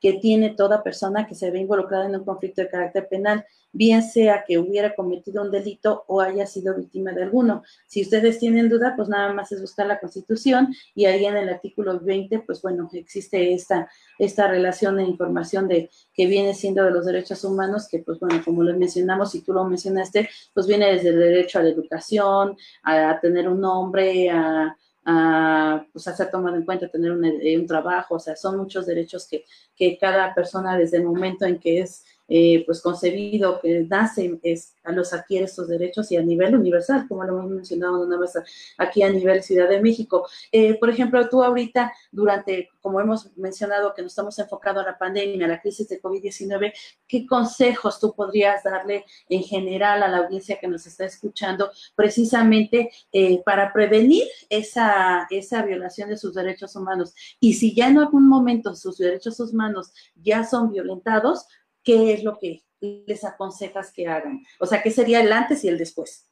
que 0.00 0.14
tiene 0.14 0.50
toda 0.50 0.82
persona 0.82 1.26
que 1.26 1.34
se 1.34 1.50
ve 1.50 1.60
involucrada 1.60 2.06
en 2.06 2.16
un 2.16 2.24
conflicto 2.24 2.62
de 2.62 2.68
carácter 2.68 3.08
penal, 3.08 3.44
bien 3.72 4.02
sea 4.02 4.44
que 4.46 4.58
hubiera 4.58 4.94
cometido 4.94 5.42
un 5.42 5.50
delito 5.50 6.04
o 6.08 6.20
haya 6.20 6.46
sido 6.46 6.74
víctima 6.74 7.12
de 7.12 7.22
alguno. 7.22 7.62
Si 7.86 8.02
ustedes 8.02 8.38
tienen 8.38 8.68
duda, 8.68 8.94
pues 8.96 9.08
nada 9.08 9.32
más 9.32 9.52
es 9.52 9.60
buscar 9.60 9.86
la 9.86 10.00
Constitución 10.00 10.74
y 10.94 11.04
ahí 11.04 11.24
en 11.24 11.36
el 11.36 11.48
artículo 11.48 12.00
20, 12.00 12.40
pues 12.40 12.62
bueno, 12.62 12.88
existe 12.92 13.52
esta, 13.52 13.88
esta 14.18 14.48
relación 14.48 14.96
de 14.96 15.04
información 15.04 15.68
de 15.68 15.90
que 16.14 16.26
viene 16.26 16.54
siendo 16.54 16.84
de 16.84 16.90
los 16.90 17.06
derechos 17.06 17.44
humanos, 17.44 17.88
que 17.88 18.00
pues 18.00 18.18
bueno, 18.18 18.42
como 18.44 18.62
lo 18.62 18.76
mencionamos 18.76 19.34
y 19.34 19.42
tú 19.42 19.52
lo 19.52 19.64
mencionaste, 19.64 20.28
pues 20.54 20.66
viene 20.66 20.92
desde 20.92 21.10
el 21.10 21.18
derecho 21.18 21.58
a 21.58 21.62
la 21.62 21.70
educación, 21.70 22.56
a 22.82 23.18
tener 23.20 23.48
un 23.48 23.60
nombre, 23.60 24.30
a 24.30 24.76
a 25.04 25.86
pues, 25.92 26.06
hacer 26.08 26.30
tomado 26.30 26.56
en 26.56 26.64
cuenta 26.64 26.88
tener 26.88 27.12
un, 27.12 27.24
eh, 27.24 27.58
un, 27.58 27.66
trabajo, 27.66 28.16
o 28.16 28.18
sea, 28.18 28.36
son 28.36 28.58
muchos 28.58 28.86
derechos 28.86 29.26
que, 29.26 29.44
que 29.74 29.96
cada 29.98 30.34
persona 30.34 30.76
desde 30.76 30.98
el 30.98 31.04
momento 31.04 31.46
en 31.46 31.58
que 31.58 31.80
es 31.80 32.04
eh, 32.32 32.62
pues 32.64 32.80
concebido, 32.80 33.60
que 33.60 33.84
nace, 33.88 34.38
es, 34.44 34.76
a 34.84 34.92
los 34.92 35.12
adquiere 35.12 35.46
estos 35.46 35.66
derechos 35.66 36.12
y 36.12 36.16
a 36.16 36.22
nivel 36.22 36.54
universal, 36.54 37.06
como 37.08 37.24
lo 37.24 37.36
hemos 37.40 37.50
mencionado 37.50 38.00
una 38.00 38.16
vez 38.18 38.34
aquí 38.78 39.02
a 39.02 39.10
nivel 39.10 39.42
Ciudad 39.42 39.68
de 39.68 39.80
México. 39.80 40.28
Eh, 40.52 40.78
por 40.78 40.90
ejemplo, 40.90 41.28
tú 41.28 41.42
ahorita, 41.42 41.92
durante, 42.12 42.68
como 42.80 43.00
hemos 43.00 43.36
mencionado, 43.36 43.92
que 43.94 44.02
nos 44.02 44.12
estamos 44.12 44.38
enfocados 44.38 44.84
a 44.84 44.90
la 44.90 44.98
pandemia, 44.98 45.46
a 45.46 45.48
la 45.48 45.60
crisis 45.60 45.88
de 45.88 46.00
COVID-19, 46.00 46.72
¿qué 47.08 47.26
consejos 47.26 47.98
tú 47.98 48.14
podrías 48.14 48.62
darle 48.62 49.04
en 49.28 49.42
general 49.42 50.04
a 50.04 50.08
la 50.08 50.18
audiencia 50.18 50.58
que 50.60 50.68
nos 50.68 50.86
está 50.86 51.06
escuchando 51.06 51.72
precisamente 51.96 52.92
eh, 53.12 53.42
para 53.44 53.72
prevenir 53.72 54.22
esa, 54.48 55.26
esa 55.30 55.62
violación 55.62 56.10
de 56.10 56.16
sus 56.16 56.34
derechos 56.34 56.76
humanos? 56.76 57.12
Y 57.40 57.54
si 57.54 57.74
ya 57.74 57.88
en 57.88 57.98
algún 57.98 58.28
momento 58.28 58.76
sus 58.76 58.98
derechos 58.98 59.40
humanos 59.40 59.92
ya 60.14 60.44
son 60.44 60.70
violentados, 60.70 61.46
¿qué 61.82 62.12
es 62.12 62.24
lo 62.24 62.38
que 62.38 62.62
les 62.80 63.24
aconsejas 63.24 63.92
que 63.92 64.06
hagan? 64.06 64.40
O 64.58 64.66
sea, 64.66 64.82
¿qué 64.82 64.90
sería 64.90 65.20
el 65.20 65.32
antes 65.32 65.64
y 65.64 65.68
el 65.68 65.78
después? 65.78 66.30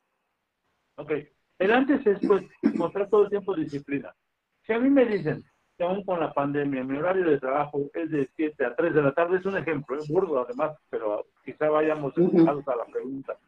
Ok, 0.96 1.12
el 1.59 1.72
antes 1.72 2.07
es 2.07 2.18
pues 2.26 2.44
mostrar 2.74 3.09
todo 3.09 3.24
el 3.24 3.30
tiempo 3.30 3.55
disciplina. 3.55 4.14
Si 4.62 4.72
a 4.72 4.78
mí 4.78 4.90
me 4.90 5.05
dicen 5.05 5.44
que 5.76 5.84
aún 5.84 6.05
con 6.05 6.20
la 6.20 6.32
pandemia 6.32 6.82
mi 6.82 6.99
horario 6.99 7.30
de 7.30 7.38
trabajo 7.38 7.90
es 7.94 8.11
de 8.11 8.28
7 8.36 8.64
a 8.64 8.74
3 8.74 8.94
de 8.94 9.03
la 9.03 9.12
tarde, 9.12 9.38
es 9.38 9.46
un 9.46 9.57
ejemplo, 9.57 9.96
es 9.96 10.09
burdo 10.09 10.40
además, 10.40 10.76
pero 10.90 11.26
quizá 11.44 11.68
vayamos 11.68 12.16
enfocados 12.18 12.66
a 12.68 12.76
la 12.76 12.84
pregunta. 12.86 13.38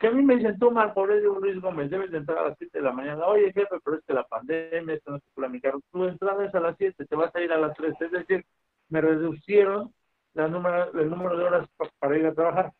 Si 0.00 0.06
a 0.06 0.10
mí 0.10 0.22
me 0.22 0.36
dicen, 0.36 0.58
tú, 0.58 0.70
Marco 0.70 1.00
Aurelio 1.00 1.38
Luis 1.38 1.60
Gómez, 1.60 1.90
debes 1.90 2.10
de 2.10 2.18
entrar 2.18 2.38
a 2.38 2.48
las 2.48 2.58
7 2.58 2.78
de 2.78 2.84
la 2.84 2.92
mañana. 2.92 3.26
Oye, 3.26 3.52
jefe, 3.52 3.76
pero 3.84 3.98
es 3.98 4.04
que 4.06 4.14
la 4.14 4.24
pandemia, 4.24 4.94
esto 4.94 5.20
no 5.36 5.48
mi 5.50 5.60
carro. 5.60 5.80
Tu 5.92 6.04
entrada 6.04 6.46
es 6.46 6.54
a 6.54 6.60
las 6.60 6.76
7, 6.78 7.04
te 7.04 7.16
vas 7.16 7.34
a 7.34 7.40
ir 7.42 7.52
a 7.52 7.58
las 7.58 7.76
3. 7.76 7.94
Es 8.00 8.10
decir, 8.10 8.46
me 8.88 9.02
reducieron 9.02 9.92
la 10.34 10.48
número, 10.48 10.92
el 10.92 11.10
número 11.10 11.36
de 11.36 11.44
horas 11.44 11.68
para 11.98 12.16
ir 12.16 12.26
a 12.26 12.34
trabajar. 12.34 12.72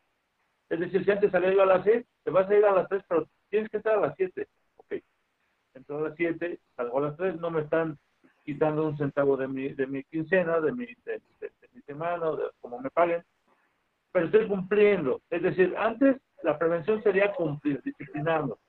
Es 0.69 0.79
decir, 0.79 1.03
si 1.03 1.11
antes 1.11 1.31
salía 1.31 1.63
a 1.63 1.65
las 1.65 1.83
6, 1.83 2.05
te 2.23 2.31
vas 2.31 2.49
a 2.49 2.55
ir 2.55 2.63
a 2.63 2.71
las 2.71 2.87
3, 2.87 3.03
pero 3.07 3.27
tienes 3.49 3.69
que 3.69 3.77
estar 3.77 3.97
a 3.97 4.01
las 4.01 4.15
7. 4.15 4.47
Ok. 4.77 4.93
Entro 5.73 5.97
a 5.97 6.09
las 6.09 6.15
7, 6.15 6.59
salgo 6.75 6.97
a 6.99 7.01
las 7.01 7.17
3, 7.17 7.35
no 7.39 7.51
me 7.51 7.61
están 7.61 7.97
quitando 8.43 8.87
un 8.87 8.97
centavo 8.97 9.37
de 9.37 9.47
mi, 9.47 9.69
de 9.73 9.85
mi 9.85 10.03
quincena, 10.05 10.59
de 10.59 10.71
mi, 10.71 10.85
de, 10.85 11.21
mi 11.73 11.81
semana, 11.81 12.31
de 12.31 12.43
como 12.59 12.79
me 12.79 12.89
paguen, 12.89 13.23
pero 14.11 14.25
estoy 14.25 14.47
cumpliendo. 14.47 15.21
Es 15.29 15.41
decir, 15.41 15.75
antes 15.77 16.17
la 16.41 16.57
prevención 16.57 17.03
sería 17.03 17.33
cumplir, 17.33 17.81
disciplinarlo. 17.83 18.59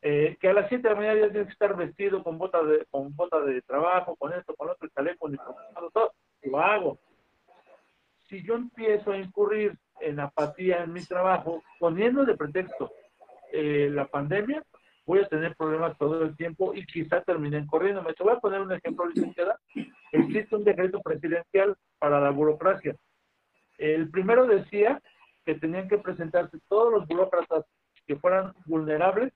Eh, 0.00 0.36
que 0.40 0.48
a 0.48 0.52
las 0.52 0.68
7 0.68 0.80
de 0.80 0.94
la 0.94 1.00
mañana 1.00 1.20
ya 1.20 1.30
tienes 1.30 1.48
que 1.48 1.52
estar 1.54 1.76
vestido 1.76 2.22
con 2.22 2.38
bota 2.38 2.62
de, 2.62 2.86
con 2.88 3.14
bota 3.16 3.40
de 3.40 3.60
trabajo, 3.62 4.14
con 4.14 4.32
esto, 4.32 4.54
con 4.54 4.70
otro, 4.70 4.88
teléfono 4.90 5.34
y 5.34 5.92
todo, 5.92 6.12
lo 6.42 6.60
hago 6.60 6.98
si 8.28 8.42
yo 8.42 8.54
empiezo 8.54 9.12
a 9.12 9.18
incurrir 9.18 9.76
en 10.00 10.20
apatía 10.20 10.84
en 10.84 10.92
mi 10.92 11.02
trabajo, 11.04 11.62
poniendo 11.78 12.24
de 12.24 12.36
pretexto 12.36 12.92
eh, 13.52 13.88
la 13.90 14.06
pandemia, 14.06 14.62
voy 15.06 15.20
a 15.20 15.28
tener 15.28 15.56
problemas 15.56 15.96
todo 15.98 16.22
el 16.22 16.36
tiempo 16.36 16.74
y 16.74 16.84
quizá 16.84 17.22
terminen 17.22 17.66
corriendo. 17.66 18.02
Me 18.02 18.14
voy 18.18 18.34
a 18.34 18.40
poner 18.40 18.60
un 18.60 18.72
ejemplo, 18.72 19.06
licenciada. 19.06 19.58
Existe 20.12 20.54
un 20.54 20.64
decreto 20.64 21.00
presidencial 21.00 21.76
para 21.98 22.20
la 22.20 22.30
burocracia. 22.30 22.94
El 23.78 24.10
primero 24.10 24.46
decía 24.46 25.00
que 25.44 25.54
tenían 25.54 25.88
que 25.88 25.98
presentarse 25.98 26.58
todos 26.68 26.92
los 26.92 27.08
burócratas 27.08 27.64
que 28.06 28.16
fueran 28.16 28.52
vulnerables 28.66 29.32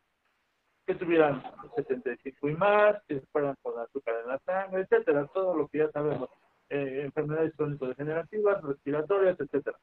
que 0.86 0.94
tuvieran 0.94 1.42
75 1.76 2.48
y 2.48 2.54
más, 2.54 2.96
que 3.06 3.20
fueran 3.32 3.54
con 3.62 3.78
azúcar 3.78 4.16
en 4.22 4.28
la 4.28 4.38
sangre, 4.40 4.82
etcétera, 4.82 5.26
todo 5.32 5.56
lo 5.56 5.68
que 5.68 5.78
ya 5.78 5.90
sabemos, 5.90 6.28
eh, 6.72 7.02
enfermedades 7.04 7.52
crónico-degenerativas, 7.54 8.62
respiratorias, 8.62 9.38
etcétera. 9.38 9.78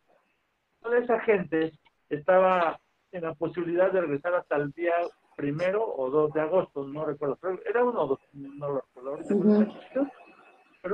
Toda 0.81 0.97
esa 0.97 1.19
gente 1.19 1.71
estaba 2.09 2.79
en 3.11 3.23
la 3.23 3.35
posibilidad 3.35 3.91
de 3.91 4.01
regresar 4.01 4.33
hasta 4.33 4.55
el 4.55 4.71
día 4.71 4.93
primero 5.35 5.85
o 5.85 6.09
2 6.09 6.33
de 6.33 6.41
agosto, 6.41 6.87
no 6.87 7.05
recuerdo, 7.05 7.37
pero 7.39 7.59
era 7.63 7.83
uno 7.83 8.01
o 8.01 8.07
dos, 8.07 8.19
no 8.33 8.69
lo 8.69 8.81
recuerdo. 8.81 9.71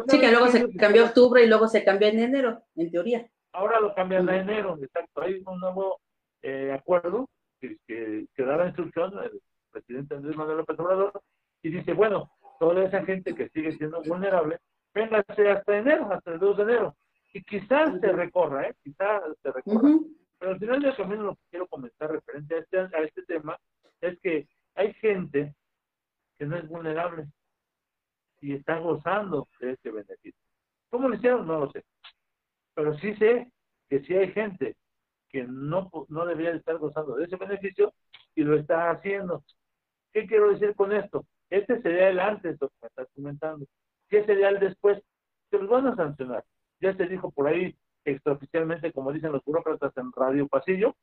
sí, 0.09 0.19
que 0.19 0.31
luego 0.31 0.47
se 0.47 0.69
cambió 0.75 1.03
a 1.03 1.07
octubre 1.07 1.43
y 1.43 1.47
luego 1.47 1.69
se 1.69 1.85
cambió 1.85 2.09
en 2.09 2.19
enero, 2.19 2.61
en 2.75 2.91
teoría. 2.91 3.25
Ahora 3.53 3.79
lo 3.79 3.95
cambian 3.95 4.27
a 4.27 4.35
enero, 4.35 4.77
exacto. 4.81 5.21
Hay 5.21 5.41
un 5.45 5.59
nuevo 5.61 6.01
eh, 6.41 6.73
acuerdo 6.73 7.29
que, 7.61 7.77
que, 7.87 8.43
da 8.43 8.57
la 8.57 8.67
instrucción 8.67 9.13
el 9.23 9.41
presidente 9.71 10.15
Andrés 10.15 10.35
Manuel 10.35 10.57
López 10.57 10.77
Obrador 10.77 11.21
y 11.63 11.69
dice, 11.69 11.93
bueno, 11.93 12.29
toda 12.59 12.83
esa 12.83 13.05
gente 13.05 13.33
que 13.33 13.47
sigue 13.49 13.71
siendo 13.77 14.01
vulnerable, 14.03 14.59
véngase 14.95 15.49
hasta 15.49 15.77
enero, 15.77 16.11
hasta 16.11 16.31
el 16.31 16.39
2 16.39 16.57
de 16.57 16.63
enero. 16.63 16.95
Y 17.33 17.43
quizás 17.43 17.99
se 17.99 18.11
recorra, 18.13 18.69
¿eh? 18.69 18.75
Quizás 18.81 19.21
se 19.43 19.51
recorra. 19.51 19.99
Pero 20.39 20.51
al 20.51 20.59
final 20.59 20.81
del 20.81 20.95
camino 20.95 21.23
lo 21.23 21.35
que 21.35 21.41
quiero 21.49 21.67
comentar 21.67 22.09
referente 22.09 22.55
a 22.55 22.59
este, 22.59 22.79
a 22.79 23.01
este 23.01 23.23
tema 23.23 23.59
es 24.01 24.19
que 24.21 24.47
hay 24.75 24.93
gente 24.95 25.53
que 26.37 26.45
no 26.45 26.55
es 26.55 26.67
vulnerable 26.67 27.27
y 28.41 28.53
está 28.53 28.79
gozando 28.79 29.47
de 29.59 29.71
este 29.71 29.91
beneficio. 29.91 30.41
¿Cómo 30.89 31.09
lo 31.09 31.15
hicieron? 31.15 31.45
No 31.45 31.59
lo 31.59 31.71
sé. 31.71 31.83
Pero 32.73 32.97
sí 32.99 33.15
sé 33.15 33.51
que 33.89 34.01
sí 34.01 34.15
hay 34.15 34.31
gente 34.31 34.75
que 35.29 35.43
no, 35.43 35.89
no 36.07 36.25
debería 36.25 36.51
estar 36.51 36.77
gozando 36.77 37.15
de 37.15 37.25
ese 37.25 37.35
beneficio 37.35 37.93
y 38.33 38.43
lo 38.43 38.57
está 38.57 38.91
haciendo. 38.91 39.43
¿Qué 40.13 40.25
quiero 40.25 40.51
decir 40.51 40.73
con 40.75 40.93
esto? 40.93 41.25
Este 41.49 41.81
sería 41.81 42.09
el 42.09 42.19
antes, 42.19 42.57
lo 42.59 42.69
que 42.69 42.75
me 42.81 42.87
estás 42.87 43.07
comentando. 43.13 43.65
¿Qué 44.09 44.25
sería 44.25 44.49
el 44.49 44.59
después? 44.59 45.01
Se 45.49 45.57
los 45.57 45.69
van 45.69 45.87
a 45.87 45.95
sancionar. 45.95 46.43
Ya 46.79 46.95
se 46.95 47.07
dijo 47.07 47.31
por 47.31 47.47
ahí 47.47 47.75
extraoficialmente, 48.03 48.91
como 48.91 49.11
dicen 49.11 49.31
los 49.31 49.43
burócratas 49.43 49.95
en 49.97 50.11
Radio 50.11 50.47
Pasillo, 50.47 50.95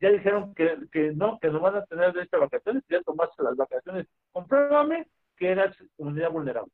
ya 0.00 0.10
dijeron 0.10 0.54
que, 0.54 0.78
que 0.90 1.12
no, 1.12 1.38
que 1.38 1.48
no 1.48 1.60
van 1.60 1.76
a 1.76 1.84
tener 1.84 2.12
derecho 2.12 2.36
a 2.36 2.40
vacaciones, 2.40 2.82
ya 2.88 3.02
tomaste 3.02 3.42
las 3.42 3.56
vacaciones. 3.56 4.06
Compruébame 4.32 5.06
que 5.36 5.50
eras 5.50 5.76
comunidad 5.96 6.30
vulnerable. 6.30 6.72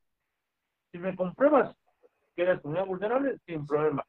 Si 0.91 0.97
me 0.97 1.15
compruebas 1.15 1.75
que 2.35 2.43
eras 2.43 2.61
comunidad 2.61 2.85
vulnerable, 2.85 3.37
sin 3.45 3.65
problema. 3.65 4.05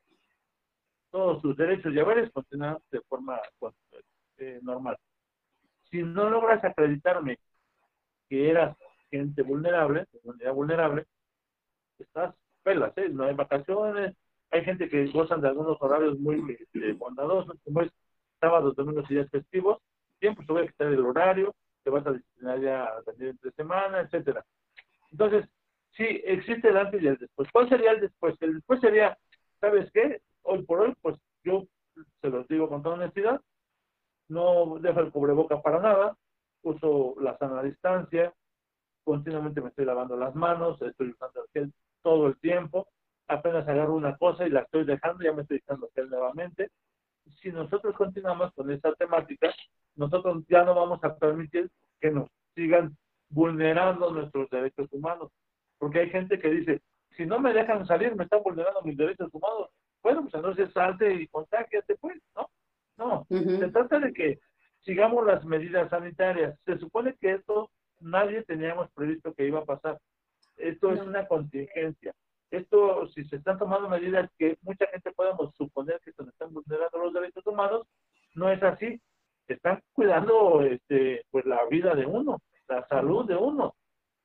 Todos 1.10 1.42
tus 1.42 1.56
derechos 1.56 1.92
y 1.92 1.98
haberes 1.98 2.30
continúan 2.30 2.78
de 2.90 3.00
forma 3.02 3.40
eh, 4.36 4.60
normal. 4.62 4.96
Si 5.90 6.02
no 6.02 6.28
logras 6.28 6.62
acreditarme 6.62 7.38
que 8.28 8.50
eras 8.50 8.76
gente 9.10 9.42
vulnerable, 9.42 10.06
comunidad 10.22 10.52
vulnerable, 10.52 11.06
estás 12.04 12.34
pelas, 12.62 12.92
¿eh? 12.96 13.08
No 13.08 13.24
hay 13.24 13.34
vacaciones, 13.34 14.14
hay 14.50 14.64
gente 14.64 14.88
que 14.88 15.06
gozan 15.06 15.40
de 15.40 15.48
algunos 15.48 15.76
horarios 15.80 16.18
muy 16.18 16.56
este, 16.58 16.92
bondadosos, 16.92 17.56
como 17.64 17.82
es 17.82 17.90
sábados, 18.40 18.76
domingos 18.76 19.10
y 19.10 19.14
días 19.14 19.30
festivos, 19.30 19.78
siempre 20.20 20.46
se 20.46 20.52
va 20.52 20.60
a 20.60 20.66
quitar 20.66 20.88
el 20.88 21.04
horario, 21.04 21.54
te 21.82 21.90
vas 21.90 22.06
a 22.06 22.12
destinar 22.12 22.60
ya 22.60 22.84
a 22.84 23.02
entre 23.18 23.50
semana, 23.52 24.00
etcétera. 24.00 24.44
Entonces, 25.10 25.48
sí, 25.96 26.04
existe 26.24 26.68
el 26.68 26.76
antes 26.76 27.02
y 27.02 27.06
el 27.06 27.18
después. 27.18 27.48
¿Cuál 27.52 27.68
sería 27.68 27.92
el 27.92 28.00
después? 28.00 28.36
El 28.40 28.54
después 28.54 28.80
sería, 28.80 29.16
¿sabes 29.60 29.90
qué? 29.92 30.20
Hoy 30.42 30.62
por 30.62 30.80
hoy, 30.80 30.94
pues 31.02 31.16
yo 31.44 31.64
se 32.20 32.28
los 32.30 32.46
digo 32.48 32.68
con 32.68 32.82
toda 32.82 32.96
honestidad, 32.96 33.40
no 34.28 34.78
dejo 34.80 35.00
el 35.00 35.10
cubreboca 35.10 35.60
para 35.62 35.80
nada, 35.80 36.16
uso 36.62 37.14
la 37.20 37.36
sana 37.38 37.62
distancia, 37.62 38.32
continuamente 39.04 39.60
me 39.60 39.68
estoy 39.68 39.84
lavando 39.84 40.16
las 40.16 40.34
manos, 40.34 40.80
estoy 40.82 41.10
usando 41.10 41.42
el 41.42 41.48
gel 41.52 41.72
todo 42.08 42.28
el 42.28 42.40
tiempo, 42.40 42.88
apenas 43.26 43.68
agarro 43.68 43.94
una 43.94 44.16
cosa 44.16 44.46
y 44.46 44.50
la 44.50 44.60
estoy 44.60 44.86
dejando, 44.86 45.22
ya 45.22 45.34
me 45.34 45.42
estoy 45.42 45.58
echando 45.58 45.90
gel 45.94 46.08
nuevamente, 46.08 46.70
si 47.42 47.52
nosotros 47.52 47.94
continuamos 47.94 48.50
con 48.54 48.70
esta 48.70 48.94
temática, 48.94 49.54
nosotros 49.94 50.42
ya 50.48 50.64
no 50.64 50.74
vamos 50.74 51.04
a 51.04 51.14
permitir 51.18 51.70
que 52.00 52.10
nos 52.10 52.30
sigan 52.54 52.96
vulnerando 53.28 54.10
nuestros 54.10 54.48
derechos 54.48 54.88
humanos. 54.90 55.30
Porque 55.76 55.98
hay 55.98 56.08
gente 56.08 56.38
que 56.38 56.48
dice, 56.48 56.80
si 57.14 57.26
no 57.26 57.38
me 57.38 57.52
dejan 57.52 57.86
salir, 57.86 58.16
me 58.16 58.24
están 58.24 58.42
vulnerando 58.42 58.80
mis 58.80 58.96
derechos 58.96 59.28
humanos. 59.30 59.68
Bueno, 60.02 60.22
pues 60.22 60.32
entonces 60.32 60.72
salte 60.72 61.12
y 61.12 61.26
contágiate, 61.26 61.94
pues, 61.96 62.16
¿no? 62.34 62.48
No, 62.96 63.26
se 63.28 63.68
trata 63.68 64.00
de 64.00 64.14
que 64.14 64.38
sigamos 64.80 65.26
las 65.26 65.44
medidas 65.44 65.90
sanitarias. 65.90 66.58
Se 66.64 66.78
supone 66.78 67.14
que 67.20 67.34
esto 67.34 67.70
nadie 68.00 68.44
teníamos 68.44 68.90
previsto 68.92 69.34
que 69.34 69.46
iba 69.46 69.58
a 69.60 69.66
pasar. 69.66 69.98
Esto 70.58 70.92
es 70.92 71.00
una 71.00 71.26
contingencia. 71.26 72.14
Esto, 72.50 73.08
si 73.08 73.24
se 73.24 73.36
están 73.36 73.58
tomando 73.58 73.88
medidas 73.88 74.30
que 74.38 74.56
mucha 74.62 74.86
gente 74.86 75.12
podemos 75.12 75.54
suponer 75.54 76.00
que 76.00 76.12
se 76.12 76.22
están 76.22 76.52
vulnerando 76.52 76.98
los 76.98 77.12
derechos 77.12 77.46
humanos, 77.46 77.86
no 78.34 78.50
es 78.50 78.62
así. 78.62 79.00
Están 79.46 79.82
cuidando 79.92 80.62
este, 80.62 81.24
pues 81.30 81.44
la 81.46 81.64
vida 81.66 81.94
de 81.94 82.06
uno, 82.06 82.40
la 82.68 82.86
salud 82.88 83.26
de 83.26 83.36
uno. 83.36 83.74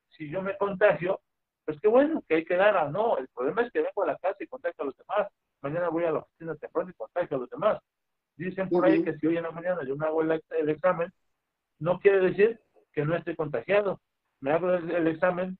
Si 0.08 0.28
yo 0.28 0.42
me 0.42 0.56
contagio, 0.56 1.20
pues 1.64 1.78
qué 1.80 1.88
bueno 1.88 2.22
que 2.28 2.36
hay 2.36 2.44
que 2.44 2.56
dar 2.56 2.76
a 2.76 2.88
no. 2.90 3.18
El 3.18 3.28
problema 3.28 3.62
es 3.62 3.72
que 3.72 3.80
vengo 3.80 4.02
a 4.02 4.06
la 4.06 4.18
casa 4.18 4.36
y 4.40 4.46
contagio 4.46 4.82
a 4.82 4.86
los 4.86 4.96
demás. 4.96 5.28
Mañana 5.60 5.88
voy 5.88 6.04
a 6.04 6.12
la 6.12 6.18
oficina 6.20 6.54
temprano 6.56 6.90
y 6.90 6.94
contagio 6.94 7.36
a 7.36 7.40
los 7.40 7.50
demás. 7.50 7.80
Dicen 8.36 8.68
por 8.68 8.84
ahí 8.84 9.02
que 9.02 9.16
si 9.16 9.26
hoy 9.26 9.36
en 9.36 9.44
la 9.44 9.50
mañana 9.50 9.82
yo 9.86 9.96
me 9.96 10.06
hago 10.06 10.22
el, 10.22 10.68
examen, 10.68 11.12
no 11.78 12.00
quiere 12.00 12.20
decir 12.20 12.60
que 12.92 13.04
no 13.04 13.16
esté 13.16 13.36
contagiado. 13.36 14.00
Me 14.40 14.50
hago 14.50 14.74
el 14.74 15.06
examen, 15.06 15.56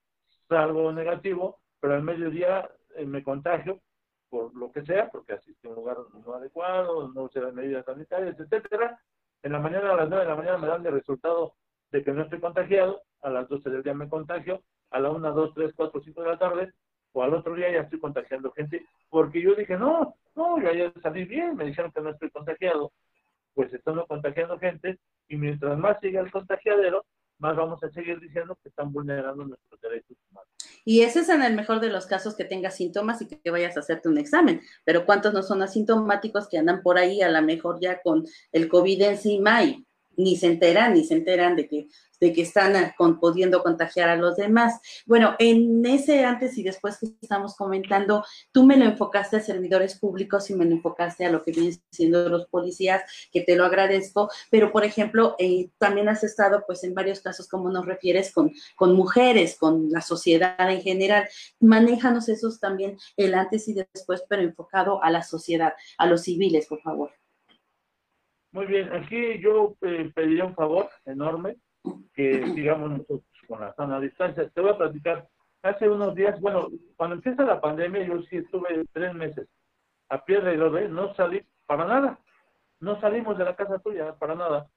salgo 0.48 0.92
negativo, 0.92 1.58
pero 1.80 1.94
al 1.94 2.02
mediodía 2.02 2.68
eh, 2.96 3.04
me 3.04 3.22
contagio 3.22 3.80
por 4.28 4.54
lo 4.56 4.72
que 4.72 4.84
sea, 4.84 5.08
porque 5.10 5.34
asistí 5.34 5.66
a 5.66 5.70
un 5.70 5.76
lugar 5.76 5.96
no 6.12 6.34
adecuado, 6.34 7.08
no 7.08 7.22
usé 7.22 7.40
las 7.40 7.54
medidas 7.54 7.84
sanitarias, 7.84 8.38
etcétera. 8.38 8.98
En 9.42 9.52
la 9.52 9.60
mañana, 9.60 9.92
a 9.92 9.96
las 9.96 10.08
9 10.08 10.24
de 10.24 10.30
la 10.30 10.36
mañana, 10.36 10.58
me 10.58 10.66
dan 10.66 10.84
el 10.84 10.92
resultado 10.92 11.54
de 11.92 12.02
que 12.02 12.10
no 12.10 12.22
estoy 12.22 12.40
contagiado, 12.40 13.02
a 13.22 13.30
las 13.30 13.48
12 13.48 13.70
del 13.70 13.82
día 13.84 13.94
me 13.94 14.08
contagio, 14.08 14.62
a 14.90 14.98
la 14.98 15.10
1, 15.10 15.32
2, 15.32 15.54
3, 15.54 15.72
4, 15.76 16.00
5 16.02 16.22
de 16.22 16.28
la 16.28 16.38
tarde, 16.38 16.72
o 17.12 17.22
al 17.22 17.34
otro 17.34 17.54
día 17.54 17.70
ya 17.70 17.80
estoy 17.82 18.00
contagiando 18.00 18.50
gente, 18.50 18.84
porque 19.08 19.40
yo 19.40 19.54
dije, 19.54 19.76
no, 19.76 20.16
no, 20.34 20.60
yo 20.60 20.68
ayer 20.68 20.92
salí 21.00 21.24
bien, 21.24 21.54
me 21.54 21.66
dijeron 21.66 21.92
que 21.92 22.00
no 22.00 22.10
estoy 22.10 22.30
contagiado, 22.30 22.90
pues 23.54 23.72
estoy 23.72 24.04
contagiando 24.08 24.58
gente, 24.58 24.98
y 25.28 25.36
mientras 25.36 25.78
más 25.78 26.00
siga 26.00 26.20
el 26.20 26.32
contagiadero, 26.32 27.04
más 27.38 27.56
vamos 27.56 27.82
a 27.82 27.90
seguir 27.90 28.20
diciendo 28.20 28.56
que 28.62 28.68
están 28.68 28.92
vulnerando 28.92 29.44
nuestros 29.44 29.80
derechos 29.80 30.16
humanos. 30.30 30.50
Y 30.84 31.00
ese 31.00 31.20
es 31.20 31.28
en 31.30 31.42
el 31.42 31.54
mejor 31.54 31.80
de 31.80 31.88
los 31.88 32.06
casos 32.06 32.34
que 32.34 32.44
tengas 32.44 32.76
síntomas 32.76 33.22
y 33.22 33.26
que 33.26 33.50
vayas 33.50 33.76
a 33.76 33.80
hacerte 33.80 34.08
un 34.08 34.18
examen. 34.18 34.60
Pero 34.84 35.06
¿cuántos 35.06 35.32
no 35.32 35.42
son 35.42 35.62
asintomáticos 35.62 36.48
que 36.48 36.58
andan 36.58 36.82
por 36.82 36.98
ahí 36.98 37.22
a 37.22 37.30
lo 37.30 37.40
mejor 37.42 37.78
ya 37.80 38.02
con 38.02 38.24
el 38.52 38.68
COVID 38.68 39.02
encima 39.02 39.64
y 39.64 39.86
ni 40.16 40.36
se 40.36 40.46
enteran, 40.46 40.94
ni 40.94 41.04
se 41.04 41.14
enteran 41.14 41.56
de 41.56 41.68
que 41.68 41.88
de 42.24 42.32
que 42.32 42.40
están 42.40 42.74
ah, 42.74 42.94
pudiendo 43.20 43.62
contagiar 43.62 44.08
a 44.08 44.16
los 44.16 44.36
demás. 44.36 44.80
Bueno, 45.04 45.36
en 45.38 45.84
ese 45.84 46.24
antes 46.24 46.56
y 46.56 46.62
después 46.62 46.98
que 46.98 47.08
estamos 47.20 47.54
comentando, 47.54 48.24
tú 48.50 48.64
me 48.64 48.78
lo 48.78 48.86
enfocaste 48.86 49.36
a 49.36 49.40
servidores 49.40 49.98
públicos 49.98 50.48
y 50.48 50.54
me 50.54 50.64
lo 50.64 50.72
enfocaste 50.72 51.26
a 51.26 51.30
lo 51.30 51.42
que 51.42 51.52
vienen 51.52 51.78
siendo 51.90 52.26
los 52.30 52.46
policías, 52.46 53.02
que 53.30 53.42
te 53.42 53.56
lo 53.56 53.66
agradezco, 53.66 54.30
pero 54.50 54.72
por 54.72 54.84
ejemplo, 54.84 55.36
eh, 55.38 55.68
también 55.76 56.08
has 56.08 56.24
estado 56.24 56.64
pues 56.66 56.82
en 56.82 56.94
varios 56.94 57.20
casos, 57.20 57.46
como 57.46 57.70
nos 57.70 57.84
refieres, 57.84 58.32
con, 58.32 58.50
con 58.74 58.94
mujeres, 58.94 59.58
con 59.58 59.90
la 59.90 60.00
sociedad 60.00 60.70
en 60.70 60.80
general. 60.80 61.28
Manéjanos 61.60 62.30
esos 62.30 62.58
también, 62.58 62.96
el 63.18 63.34
antes 63.34 63.68
y 63.68 63.74
después, 63.74 64.24
pero 64.30 64.40
enfocado 64.40 65.02
a 65.02 65.10
la 65.10 65.22
sociedad, 65.22 65.74
a 65.98 66.06
los 66.06 66.22
civiles, 66.22 66.66
por 66.68 66.80
favor. 66.80 67.10
Muy 68.52 68.66
bien, 68.66 68.90
aquí 68.92 69.40
yo 69.40 69.76
eh, 69.82 70.12
pediría 70.14 70.44
un 70.44 70.54
favor 70.54 70.88
enorme 71.04 71.56
que 72.14 72.46
sigamos 72.54 72.90
nosotros 72.90 73.22
con 73.46 73.60
la 73.60 73.74
sana 73.74 74.00
distancia. 74.00 74.48
Te 74.48 74.60
voy 74.60 74.70
a 74.70 74.78
platicar, 74.78 75.28
hace 75.62 75.88
unos 75.88 76.14
días, 76.14 76.40
bueno, 76.40 76.68
cuando 76.96 77.16
empieza 77.16 77.44
la 77.44 77.60
pandemia, 77.60 78.04
yo 78.04 78.22
sí 78.22 78.36
estuve 78.36 78.84
tres 78.92 79.14
meses 79.14 79.48
a 80.08 80.24
piedra 80.24 80.52
y 80.52 80.56
lodo, 80.56 80.80
no 80.88 81.14
salí 81.14 81.42
para 81.66 81.86
nada, 81.86 82.18
no 82.80 83.00
salimos 83.00 83.38
de 83.38 83.44
la 83.44 83.56
casa 83.56 83.78
tuya 83.78 84.14
para 84.14 84.34
nada. 84.34 84.68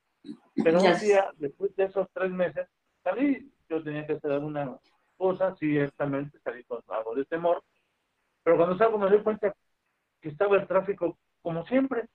Pero 0.55 0.80
un 0.80 0.99
día, 0.99 1.32
después 1.38 1.76
de 1.76 1.86
esos 1.86 2.08
tres 2.14 2.32
meses, 2.32 2.68
salí, 3.03 3.51
yo 3.70 3.84
tenía 3.84 4.05
que 4.05 4.14
hacer 4.14 4.32
alguna 4.32 4.78
cosa, 5.18 5.55
ciertamente 5.55 6.39
salí 6.39 6.64
con 6.64 6.82
algo 6.88 7.16
de 7.16 7.26
temor, 7.26 7.64
pero 8.43 8.58
cuando 8.58 8.78
salgo 8.78 8.97
me 8.97 9.10
doy 9.10 9.22
cuenta 9.22 9.53
que 10.22 10.30
estaba 10.30 10.55
el 10.55 10.68
tráfico 10.68 11.18
como 11.41 11.66
siempre 11.66 12.08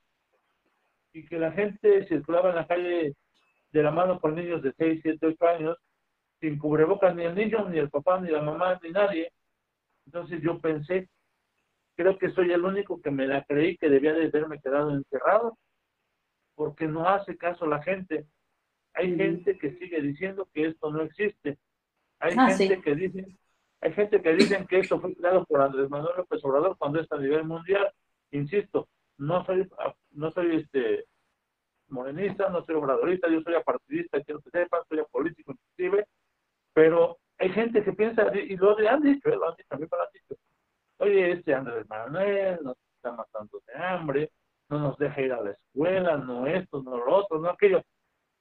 y 1.13 1.27
que 1.27 1.39
la 1.39 1.53
gente 1.53 2.07
circulaba 2.07 2.51
en 2.51 2.57
la 2.57 2.67
calle 2.67 3.15
de 3.73 3.83
la 3.83 3.91
mano 3.91 4.21
con 4.21 4.35
niños 4.35 4.63
de 4.63 4.73
6, 4.77 5.01
7, 5.03 5.27
8 5.27 5.47
años, 5.47 5.79
sin 6.41 6.59
cubrebocas 6.59 7.15
ni 7.15 7.25
el 7.25 7.35
niño, 7.35 7.69
ni 7.69 7.79
el 7.79 7.91
papá, 7.91 8.21
ni 8.21 8.31
la 8.31 8.43
mamá, 8.43 8.79
ni 8.83 8.91
nadie. 8.91 9.33
Entonces 10.07 10.41
yo 10.43 10.61
pensé, 10.61 11.09
creo 11.97 12.19
que 12.19 12.31
soy 12.31 12.53
el 12.53 12.65
único 12.65 13.01
que 13.01 13.11
me 13.11 13.27
la 13.27 13.45
creí 13.45 13.77
que 13.77 13.89
debía 13.89 14.13
de 14.13 14.27
haberme 14.27 14.61
quedado 14.61 14.91
encerrado, 14.91 15.59
porque 16.55 16.87
no 16.87 17.09
hace 17.09 17.37
caso 17.37 17.67
la 17.67 17.83
gente. 17.83 18.27
Hay 18.95 19.17
gente 19.17 19.59
que 19.59 19.79
sigue 19.79 20.03
diciendo 20.03 20.49
que 20.53 20.67
esto 20.67 20.91
no 20.91 21.03
existe. 21.03 21.59
Hay 22.19 22.35
ah, 22.37 22.51
gente 22.51 22.83
que 22.83 22.95
dice, 22.95 23.39
hay 23.81 23.93
gente 23.95 24.21
que 24.21 24.35
dicen 24.35 24.67
que 24.67 24.81
esto 24.81 25.01
fue 25.01 25.15
creado 25.15 25.47
por 25.47 25.63
Andrés 25.63 25.89
Manuel 25.89 26.17
López 26.19 26.45
Obrador 26.45 26.77
cuando 26.77 27.01
está 27.01 27.17
a 27.17 27.21
nivel 27.21 27.45
mundial. 27.45 27.91
Insisto, 28.33 28.89
no 29.17 29.45
soy, 29.47 29.69
no 30.11 30.31
soy 30.31 30.57
este 30.57 31.07
morenista, 31.93 32.49
no 32.49 32.65
soy 32.65 32.75
obradorista, 32.75 33.29
yo 33.29 33.41
soy 33.43 33.55
apartidista, 33.55 34.23
quiero 34.23 34.41
que 34.41 34.51
sepan, 34.51 34.81
soy 34.89 35.03
político 35.11 35.53
inclusive, 35.53 36.07
pero 36.73 37.19
hay 37.39 37.51
gente 37.51 37.83
que 37.85 37.93
piensa, 37.93 38.25
y 38.35 38.57
lo 38.57 38.77
han 38.89 39.03
dicho, 39.03 39.29
¿eh? 39.29 39.37
lo 39.37 39.49
han 39.49 39.57
dicho, 39.57 39.69
también 39.69 39.89
lo 39.91 40.03
han 40.03 40.13
dicho, 40.13 40.41
oye, 40.99 41.33
este 41.33 41.55
Andrés 41.55 41.89
Manuel 41.89 42.59
nos 42.63 42.77
está 42.97 43.13
matando 43.13 43.61
de 43.67 43.75
hambre, 43.75 44.31
no 44.69 44.79
nos 44.79 44.99
deja 44.99 45.21
ir 45.21 45.33
a 45.33 45.41
la 45.41 45.51
escuela, 45.51 46.17
no 46.17 46.47
esto, 46.47 46.83
no 46.83 46.97
lo 46.97 47.17
otro, 47.17 47.39
no 47.39 47.51
aquello, 47.51 47.83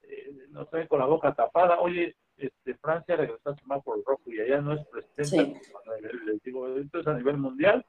eh, 0.04 0.48
nos 0.50 0.70
trae 0.70 0.88
con 0.88 1.00
la 1.00 1.06
boca 1.06 1.34
tapada, 1.34 1.80
oye, 1.80 2.16
este, 2.38 2.76
Francia 2.76 3.16
regresó 3.16 3.50
a 3.50 3.56
semáforo 3.56 4.02
rojo 4.06 4.24
y 4.32 4.40
allá 4.40 4.62
no 4.62 4.74
es 4.74 4.86
presidente, 4.88 5.62
les 6.26 6.42
digo, 6.42 6.68
esto 6.78 7.00
es 7.00 7.08
a 7.08 7.14
nivel 7.14 7.38
mundial, 7.38 7.86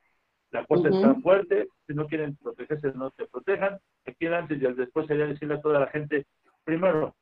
la 0.53 0.67
cosa 0.67 0.91
está 0.91 1.15
fuerte, 1.17 1.67
si 1.87 1.95
no 1.95 2.07
quieren 2.07 2.37
protegerse, 2.37 2.93
no 2.93 3.11
se 3.17 3.27
protejan. 3.27 3.79
Aquí 4.07 4.27
el 4.27 4.35
antes 4.35 4.61
y 4.61 4.67
el 4.67 4.77
después 4.77 5.07
sería 5.07 5.27
decirle 5.27 5.55
a 5.55 5.63
toda 5.63 5.81
la 5.81 5.87
gente, 5.87 6.27
primero, 6.63 7.17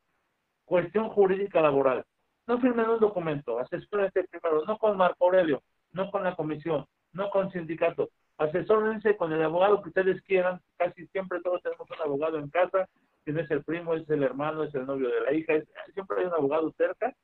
cuestión 0.65 1.09
jurídica 1.11 1.61
laboral. 1.61 2.05
No 2.49 2.61
firmen 2.61 2.91
un 2.91 2.99
documento, 2.99 3.61
asesórense 3.61 4.25
primero, 4.25 4.65
no 4.67 4.77
con 4.79 4.97
Marco 4.97 5.27
Aurelio, 5.27 5.63
no 5.93 6.11
con 6.11 6.25
la 6.25 6.35
comisión, 6.35 6.85
no 7.13 7.31
con 7.31 7.53
sindicato. 7.53 8.11
Asesórense 8.37 9.17
con 9.17 9.33
el 9.33 9.43
abogado 9.43 9.81
que 9.81 9.91
ustedes 9.91 10.21
quieran. 10.23 10.61
Casi 10.77 11.07
siempre 11.09 11.41
todos 11.41 11.63
tenemos 11.63 11.89
un 11.89 12.03
abogado 12.03 12.39
en 12.39 12.49
casa. 12.49 12.89
Si 13.25 13.31
no 13.31 13.41
es 13.41 13.51
el 13.51 13.63
primo, 13.63 13.95
es 13.95 14.09
el 14.11 14.25
hermano, 14.25 14.65
es 14.65 14.75
el 14.75 14.87
novio 14.87 15.09
de 15.09 15.21
la 15.21 15.33
hija. 15.33 15.53
siempre 15.93 16.19
hay 16.19 16.27
un 16.27 16.35
abogado 16.35 16.73
cerca. 16.73 17.15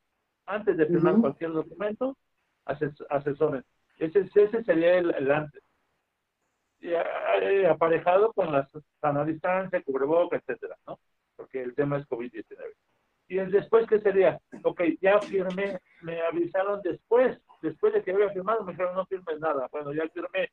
Antes 0.44 0.76
de 0.76 0.86
firmar 0.86 1.16
cualquier 1.16 1.52
documento, 1.52 2.16
ases, 2.66 2.92
asesoren. 3.08 3.64
Ese, 3.98 4.28
ese 4.32 4.62
sería 4.62 4.98
el, 4.98 5.12
el 5.14 5.30
antes. 5.32 5.62
Eh, 6.80 7.66
aparejado 7.66 8.32
con 8.32 8.52
la 8.52 8.68
sana 9.00 9.26
cubreboca, 9.84 10.36
etcétera, 10.36 10.76
¿no? 10.86 10.98
Porque 11.34 11.62
el 11.62 11.74
tema 11.74 11.98
es 11.98 12.08
COVID-19. 12.08 12.44
Y 13.28 13.38
el 13.38 13.50
después, 13.50 13.86
¿qué 13.88 13.98
sería? 14.00 14.40
Ok, 14.62 14.82
ya 15.00 15.20
firmé, 15.20 15.80
me 16.02 16.20
avisaron 16.22 16.80
después, 16.82 17.38
después 17.60 17.92
de 17.92 18.02
que 18.02 18.12
había 18.12 18.30
firmado, 18.30 18.62
me 18.62 18.72
dijeron 18.72 18.94
no 18.94 19.06
firmes 19.06 19.40
nada. 19.40 19.68
Bueno, 19.72 19.92
ya 19.92 20.08
firmé. 20.08 20.50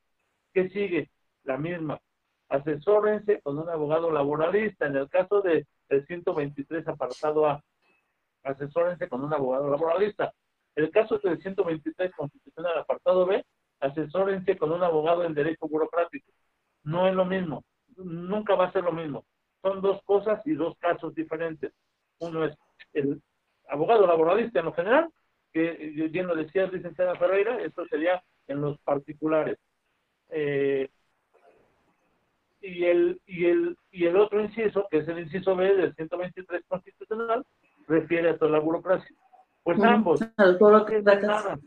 ¿Qué 0.53 0.69
sigue? 0.69 1.11
La 1.43 1.57
misma. 1.57 1.99
Asesórense 2.49 3.41
con 3.41 3.59
un 3.59 3.69
abogado 3.69 4.11
laboralista. 4.11 4.87
En 4.87 4.95
el 4.95 5.09
caso 5.09 5.41
de, 5.41 5.67
del 5.89 6.05
123 6.07 6.87
apartado 6.87 7.45
A, 7.47 7.63
asesórense 8.43 9.07
con 9.07 9.23
un 9.23 9.33
abogado 9.33 9.69
laboralista. 9.69 10.33
El 10.75 10.89
caso 10.89 11.19
del 11.19 11.39
123 11.41 12.11
constitucional 12.15 12.79
apartado 12.79 13.25
B, 13.25 13.45
asesórense 13.83 14.57
con 14.57 14.71
un 14.71 14.81
abogado 14.81 15.23
en 15.25 15.33
derecho 15.33 15.67
burocrático. 15.67 16.31
No 16.83 17.07
es 17.07 17.13
lo 17.13 17.25
mismo, 17.25 17.63
nunca 17.97 18.55
va 18.55 18.67
a 18.67 18.71
ser 18.71 18.83
lo 18.83 18.91
mismo. 18.91 19.25
Son 19.61 19.81
dos 19.81 20.01
cosas 20.03 20.45
y 20.45 20.53
dos 20.53 20.77
casos 20.77 21.13
diferentes. 21.13 21.73
Uno 22.19 22.45
es 22.45 22.57
el 22.93 23.21
abogado 23.67 24.07
laboralista 24.07 24.59
en 24.59 24.65
lo 24.65 24.73
general, 24.73 25.09
que 25.51 25.71
bien 26.09 26.27
lo 26.27 26.35
decía 26.35 26.67
licenciada 26.67 27.15
Ferreira, 27.15 27.61
esto 27.61 27.85
sería 27.87 28.23
en 28.47 28.61
los 28.61 28.77
particulares. 28.79 29.57
Eh, 30.29 30.89
y 32.61 32.85
el, 32.85 33.21
y, 33.25 33.45
el, 33.45 33.77
y 33.91 34.05
el 34.05 34.15
otro 34.15 34.41
inciso, 34.41 34.87
que 34.89 34.99
es 34.99 35.07
el 35.07 35.19
inciso 35.19 35.55
B 35.55 35.75
del 35.75 35.93
123 35.95 36.63
constitucional, 36.67 37.45
refiere 37.87 38.29
a 38.29 38.37
toda 38.37 38.51
la 38.51 38.59
burocracia. 38.59 39.15
Pues 39.63 39.81
ambos, 39.81 40.21
no 40.37 40.87
nada 41.21 41.59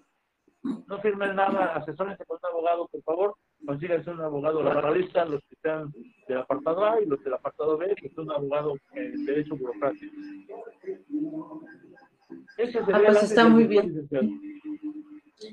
no 0.87 1.01
firmen 1.01 1.37
nada, 1.37 1.77
asesórense 1.77 2.25
con 2.25 2.39
un 2.43 2.51
abogado, 2.51 2.89
por 2.89 3.03
favor, 3.03 3.37
consíganse 3.65 4.11
un 4.11 4.21
abogado 4.21 4.63
laboralista, 4.63 5.25
los 5.25 5.41
que 5.49 5.57
sean 5.63 5.93
del 6.29 6.39
apartado 6.39 6.85
A 6.85 7.01
y 7.01 7.07
los 7.07 7.23
del 7.23 7.35
apartado 7.35 7.77
B, 7.77 7.95
que 7.97 8.07
es 8.09 8.19
un 8.19 8.31
abogado 8.31 8.75
en 8.93 9.25
derecho 9.25 9.57
burocrático. 9.57 10.15
Eso 12.57 12.81
ah, 12.93 13.01
pues 13.05 13.23
está 13.23 13.49
muy 13.49 13.65
bien. 13.67 14.09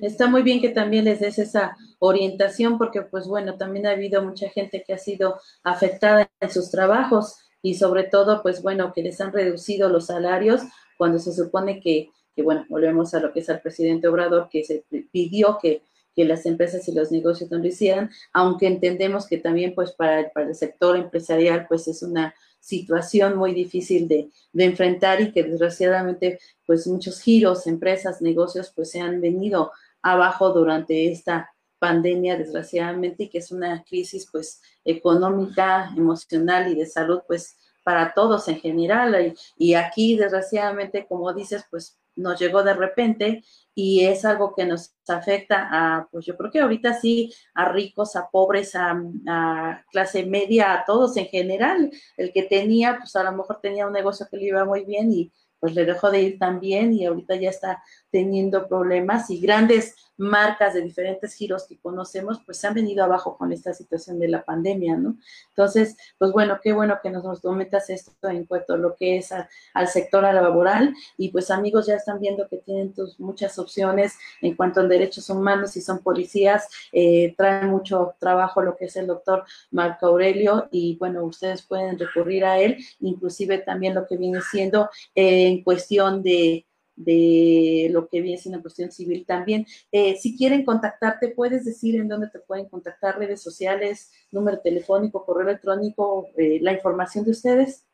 Está 0.01 0.27
muy 0.27 0.43
bien 0.43 0.61
que 0.61 0.69
también 0.69 1.05
les 1.05 1.19
des 1.19 1.39
esa 1.39 1.75
orientación 1.99 2.77
porque 2.77 3.01
pues 3.01 3.27
bueno, 3.27 3.57
también 3.57 3.85
ha 3.85 3.91
habido 3.91 4.23
mucha 4.23 4.49
gente 4.49 4.83
que 4.85 4.93
ha 4.93 4.97
sido 4.97 5.39
afectada 5.63 6.29
en 6.39 6.49
sus 6.49 6.71
trabajos 6.71 7.37
y 7.61 7.75
sobre 7.75 8.03
todo 8.03 8.41
pues 8.41 8.63
bueno, 8.63 8.93
que 8.93 9.03
les 9.03 9.19
han 9.19 9.33
reducido 9.33 9.89
los 9.89 10.07
salarios 10.07 10.61
cuando 10.97 11.19
se 11.19 11.33
supone 11.33 11.81
que 11.81 12.09
que 12.35 12.43
bueno, 12.43 12.65
volvemos 12.69 13.13
a 13.13 13.19
lo 13.19 13.31
que 13.31 13.39
es 13.39 13.49
el 13.49 13.59
presidente 13.59 14.07
Obrador, 14.07 14.49
que 14.49 14.63
se 14.63 14.83
pidió 15.11 15.57
que, 15.61 15.81
las 16.15 16.45
empresas 16.45 16.87
y 16.87 16.93
los 16.93 17.11
negocios 17.11 17.49
no 17.49 17.57
lo 17.57 17.65
hicieran, 17.65 18.11
aunque 18.33 18.67
entendemos 18.67 19.25
que 19.25 19.39
también 19.39 19.73
pues 19.73 19.93
para 19.93 20.19
el, 20.19 20.27
para 20.31 20.47
el 20.47 20.53
sector 20.53 20.95
empresarial 20.95 21.65
pues 21.67 21.87
es 21.87 22.03
una 22.03 22.35
situación 22.59 23.35
muy 23.35 23.51
difícil 23.51 24.07
de, 24.07 24.29
de, 24.51 24.63
enfrentar 24.63 25.21
y 25.21 25.31
que 25.31 25.41
desgraciadamente 25.41 26.37
pues 26.67 26.85
muchos 26.85 27.19
giros, 27.19 27.65
empresas, 27.65 28.21
negocios 28.21 28.71
pues 28.75 28.91
se 28.91 29.01
han 29.01 29.21
venido 29.21 29.71
abajo 30.03 30.51
durante 30.53 31.11
esta 31.11 31.51
pandemia 31.79 32.37
desgraciadamente 32.37 33.23
y 33.23 33.29
que 33.29 33.39
es 33.39 33.51
una 33.51 33.83
crisis 33.83 34.27
pues 34.31 34.61
económica, 34.85 35.91
emocional 35.97 36.71
y 36.71 36.75
de 36.75 36.85
salud 36.85 37.21
pues 37.27 37.57
para 37.83 38.13
todos 38.13 38.47
en 38.47 38.59
general. 38.59 39.35
Y, 39.57 39.71
y 39.71 39.73
aquí 39.73 40.15
desgraciadamente 40.15 41.05
como 41.05 41.33
dices 41.33 41.65
pues 41.69 41.97
nos 42.15 42.39
llegó 42.39 42.63
de 42.63 42.73
repente 42.73 43.43
y 43.75 44.05
es 44.05 44.25
algo 44.25 44.53
que 44.55 44.65
nos 44.65 44.95
afecta 45.07 45.67
a, 45.71 46.07
pues 46.11 46.25
yo 46.25 46.37
creo 46.37 46.51
que 46.51 46.59
ahorita 46.59 46.93
sí, 46.93 47.33
a 47.53 47.69
ricos, 47.71 48.15
a 48.15 48.29
pobres, 48.29 48.75
a, 48.75 49.01
a, 49.27 49.83
clase 49.91 50.25
media, 50.25 50.73
a 50.73 50.85
todos 50.85 51.17
en 51.17 51.25
general. 51.25 51.91
El 52.17 52.31
que 52.31 52.43
tenía, 52.43 52.97
pues 52.99 53.15
a 53.15 53.23
lo 53.23 53.31
mejor 53.31 53.59
tenía 53.61 53.87
un 53.87 53.93
negocio 53.93 54.27
que 54.29 54.37
le 54.37 54.45
iba 54.45 54.65
muy 54.65 54.85
bien 54.85 55.11
y 55.11 55.31
pues 55.59 55.75
le 55.75 55.85
dejó 55.85 56.11
de 56.11 56.21
ir 56.21 56.39
tan 56.39 56.59
bien 56.59 56.93
y 56.93 57.05
ahorita 57.05 57.35
ya 57.35 57.49
está 57.49 57.81
teniendo 58.13 58.67
problemas 58.67 59.31
y 59.31 59.39
grandes 59.39 59.95
marcas 60.17 60.75
de 60.75 60.81
diferentes 60.81 61.33
giros 61.33 61.65
que 61.67 61.79
conocemos, 61.79 62.39
pues 62.45 62.59
se 62.59 62.67
han 62.67 62.75
venido 62.75 63.03
abajo 63.03 63.35
con 63.35 63.51
esta 63.51 63.73
situación 63.73 64.19
de 64.19 64.27
la 64.27 64.43
pandemia, 64.43 64.95
¿no? 64.95 65.17
Entonces, 65.49 65.97
pues 66.19 66.31
bueno, 66.31 66.59
qué 66.61 66.73
bueno 66.73 66.99
que 67.01 67.09
nos, 67.09 67.23
nos 67.23 67.41
comentas 67.41 67.89
esto 67.89 68.29
en 68.29 68.45
cuanto 68.45 68.75
a 68.75 68.77
lo 68.77 68.95
que 68.95 69.17
es 69.17 69.31
al 69.73 69.87
sector 69.87 70.21
laboral 70.21 70.93
y 71.17 71.29
pues 71.29 71.49
amigos 71.49 71.87
ya 71.87 71.95
están 71.95 72.19
viendo 72.19 72.47
que 72.47 72.57
tienen 72.57 72.93
tus, 72.93 73.19
muchas 73.19 73.57
opciones 73.57 74.13
en 74.41 74.55
cuanto 74.55 74.81
a 74.81 74.83
derechos 74.83 75.31
humanos 75.31 75.75
y 75.75 75.81
son 75.81 75.97
policías, 76.03 76.67
eh, 76.91 77.33
traen 77.35 77.71
mucho 77.71 78.13
trabajo 78.19 78.61
lo 78.61 78.77
que 78.77 78.85
es 78.85 78.95
el 78.95 79.07
doctor 79.07 79.43
Marco 79.71 80.05
Aurelio 80.05 80.67
y 80.69 80.97
bueno, 80.97 81.23
ustedes 81.23 81.63
pueden 81.63 81.97
recurrir 81.97 82.45
a 82.45 82.59
él, 82.59 82.77
inclusive 82.99 83.57
también 83.57 83.95
lo 83.95 84.05
que 84.05 84.17
viene 84.17 84.39
siendo 84.41 84.91
eh, 85.15 85.47
en 85.47 85.63
cuestión 85.63 86.21
de 86.21 86.67
de 86.95 87.89
lo 87.91 88.07
que 88.07 88.21
viene 88.21 88.37
siendo 88.37 88.61
cuestión 88.61 88.91
civil 88.91 89.25
también. 89.25 89.65
Eh, 89.91 90.15
si 90.15 90.37
quieren 90.37 90.65
contactarte, 90.65 91.29
puedes 91.29 91.65
decir 91.65 91.95
en 91.95 92.07
dónde 92.07 92.29
te 92.29 92.39
pueden 92.39 92.69
contactar, 92.69 93.17
redes 93.17 93.41
sociales, 93.41 94.11
número 94.31 94.59
telefónico, 94.59 95.25
correo 95.25 95.47
electrónico, 95.47 96.27
eh, 96.37 96.59
la 96.61 96.73
información 96.73 97.25
de 97.25 97.31
ustedes. 97.31 97.87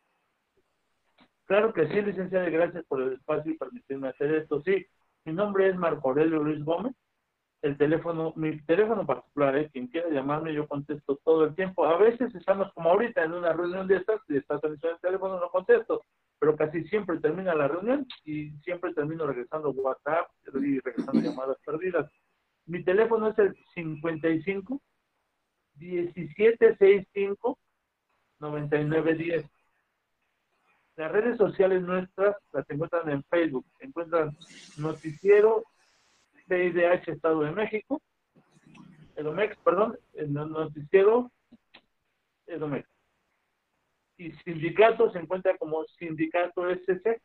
Claro 1.46 1.74
que 1.74 1.88
sí, 1.88 2.02
licenciada, 2.02 2.50
gracias 2.50 2.86
por 2.86 3.02
el 3.02 3.14
espacio 3.14 3.52
y 3.52 3.58
permitirme 3.58 4.10
hacer 4.10 4.36
esto. 4.36 4.62
Sí, 4.62 4.86
mi 5.26 5.34
nombre 5.34 5.70
es 5.70 5.76
Marco 5.76 6.10
Aurelio 6.10 6.44
Luis 6.44 6.64
Gómez. 6.64 6.94
El 7.62 7.78
teléfono, 7.78 8.32
mi 8.38 8.62
teléfono 8.62 9.06
particular 9.06 9.58
es 9.58 9.72
quien 9.72 9.88
quiera 9.88 10.10
llamarme, 10.10 10.54
yo 10.54 10.66
contesto 10.68 11.20
todo 11.26 11.44
el 11.44 11.56
tiempo. 11.56 11.84
A 11.86 11.98
veces 11.98 12.34
estamos 12.34 12.72
como 12.74 12.90
ahorita 12.90 13.24
en 13.24 13.34
una 13.34 13.52
reunión 13.52 13.86
de 13.88 13.98
estas, 13.98 14.22
y 14.30 14.38
estás 14.38 14.64
en 14.64 14.74
el 14.74 15.00
teléfono, 15.02 15.40
no 15.40 15.50
contesto 15.50 16.06
pero 16.40 16.56
casi 16.56 16.84
siempre 16.86 17.20
termina 17.20 17.54
la 17.54 17.68
reunión 17.68 18.08
y 18.24 18.52
siempre 18.64 18.94
termino 18.94 19.28
regresando 19.28 19.72
WhatsApp 19.72 20.30
y 20.56 20.80
regresando 20.80 21.22
llamadas 21.22 21.58
perdidas. 21.66 22.10
Mi 22.66 22.84
teléfono 22.84 23.28
es 23.28 23.40
el 23.40 23.56
55 23.76 24.82
1765 25.76 27.60
9910. 28.40 29.46
Las 30.96 31.12
redes 31.12 31.38
sociales 31.38 31.82
nuestras 31.82 32.36
las 32.54 32.70
encuentran 32.70 33.10
en 33.10 33.24
Facebook. 33.26 33.66
Encuentran 33.80 34.36
Noticiero 34.78 35.64
PIDH 36.48 37.12
Estado 37.12 37.42
de 37.42 37.52
México, 37.52 38.02
Edomex, 39.16 39.58
perdón, 39.58 39.98
el 40.14 40.34
Noticiero 40.34 41.32
Edomex 42.48 42.99
y 44.20 44.34
sindicato 44.44 45.12
se 45.12 45.20
encuentra 45.20 45.58
como 45.58 45.84
sindicato 45.98 46.70
SC. 46.70 47.22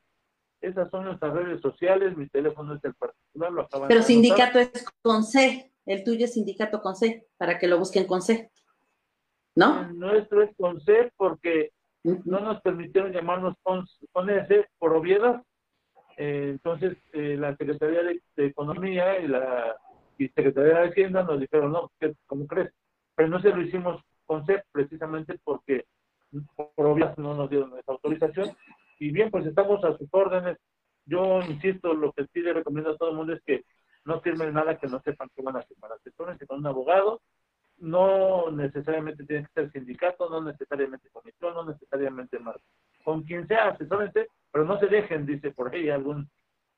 Esas 0.60 0.88
son 0.90 1.04
nuestras 1.04 1.34
redes 1.34 1.60
sociales, 1.60 2.16
mi 2.16 2.26
teléfono 2.28 2.74
es 2.74 2.84
el 2.84 2.94
particular, 2.94 3.52
lo 3.52 3.62
acaban 3.62 3.88
Pero 3.88 4.02
sindicato 4.02 4.58
es 4.60 4.86
con 5.02 5.24
C, 5.24 5.72
el 5.84 6.04
tuyo 6.04 6.24
es 6.24 6.32
sindicato 6.32 6.80
con 6.80 6.94
C, 6.94 7.26
para 7.36 7.58
que 7.58 7.66
lo 7.66 7.78
busquen 7.78 8.06
con 8.06 8.22
C. 8.22 8.50
¿No? 9.56 9.82
El 9.82 9.98
nuestro 9.98 10.42
es 10.42 10.56
con 10.56 10.80
C 10.80 11.12
porque 11.16 11.72
no 12.02 12.40
nos 12.40 12.62
permitieron 12.62 13.12
llamarnos 13.12 13.56
con, 13.62 13.84
con 14.12 14.30
ese 14.30 14.68
por 14.78 14.94
obviedad. 14.94 15.42
Eh, 16.16 16.50
entonces, 16.52 16.96
eh, 17.12 17.36
la 17.38 17.56
Secretaría 17.56 18.02
de, 18.02 18.20
Economía 18.36 19.18
y 19.18 19.28
la 19.28 19.76
y 20.16 20.28
Secretaría 20.28 20.78
de 20.78 20.88
Hacienda 20.88 21.24
nos 21.24 21.40
dijeron, 21.40 21.72
no, 21.72 21.90
¿cómo 22.26 22.46
crees? 22.46 22.72
Pero 23.16 23.28
no 23.28 23.40
se 23.42 23.50
lo 23.50 23.60
hicimos 23.60 24.00
con 24.26 24.46
C 24.46 24.62
precisamente 24.72 25.38
porque 25.42 25.86
por 26.56 26.86
obvias 26.86 27.16
no 27.18 27.34
nos 27.34 27.50
dieron 27.50 27.76
esa 27.78 27.92
autorización. 27.92 28.56
Y 28.98 29.10
bien, 29.10 29.30
pues 29.30 29.46
estamos 29.46 29.82
a 29.84 29.96
sus 29.96 30.08
órdenes. 30.12 30.58
Yo 31.06 31.40
insisto, 31.42 31.92
lo 31.94 32.12
que 32.12 32.26
sí 32.32 32.40
le 32.40 32.52
recomiendo 32.52 32.90
a 32.90 32.96
todo 32.96 33.10
el 33.10 33.16
mundo 33.16 33.34
es 33.34 33.42
que 33.42 33.64
no 34.04 34.20
firmen 34.20 34.52
nada 34.52 34.78
que 34.78 34.86
no 34.86 35.00
sepan 35.00 35.28
que 35.34 35.42
van 35.42 35.56
a 35.56 35.62
firmar. 35.62 35.92
Asesórense 35.92 36.46
con 36.46 36.58
un 36.58 36.66
abogado, 36.66 37.20
no 37.78 38.50
necesariamente 38.50 39.24
tiene 39.24 39.46
que 39.46 39.52
ser 39.52 39.72
sindicato, 39.72 40.28
no 40.28 40.42
necesariamente 40.42 41.10
comisión, 41.10 41.54
no 41.54 41.64
necesariamente 41.64 42.38
más. 42.38 42.56
Con 43.02 43.22
quien 43.22 43.46
sea, 43.48 43.68
asesórense, 43.68 44.28
pero 44.50 44.64
no 44.64 44.78
se 44.78 44.86
dejen, 44.86 45.26
dice 45.26 45.50
por 45.50 45.74
ahí 45.74 45.90
algún 45.90 46.30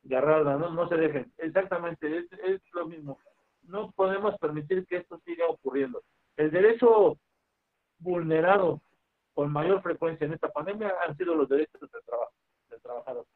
garrada, 0.03 0.57
no, 0.57 0.71
no 0.71 0.89
se 0.89 0.97
dejen. 0.97 1.33
Exactamente, 1.39 2.19
es, 2.19 2.27
es 2.45 2.61
lo 2.73 2.87
mismo. 2.87 3.19
No 3.63 3.91
podemos 3.93 4.37
permitir 4.39 4.87
que 4.87 4.99
esto 4.99 5.21
siga 5.25 5.47
ocurriendo. 5.47 6.03
El 6.37 6.51
derecho 6.51 7.19
vulnerado 7.99 8.81
con 9.37 9.53
mayor 9.53 9.83
frecuencia 9.83 10.25
en 10.25 10.33
esta 10.33 10.49
pandemia 10.49 10.95
han 11.07 11.15
sido 11.15 11.35
los 11.35 11.47
derechos 11.47 11.79
del 11.79 12.03
trabajo, 12.07 12.33
del 12.71 12.81
trabajador. 12.81 13.27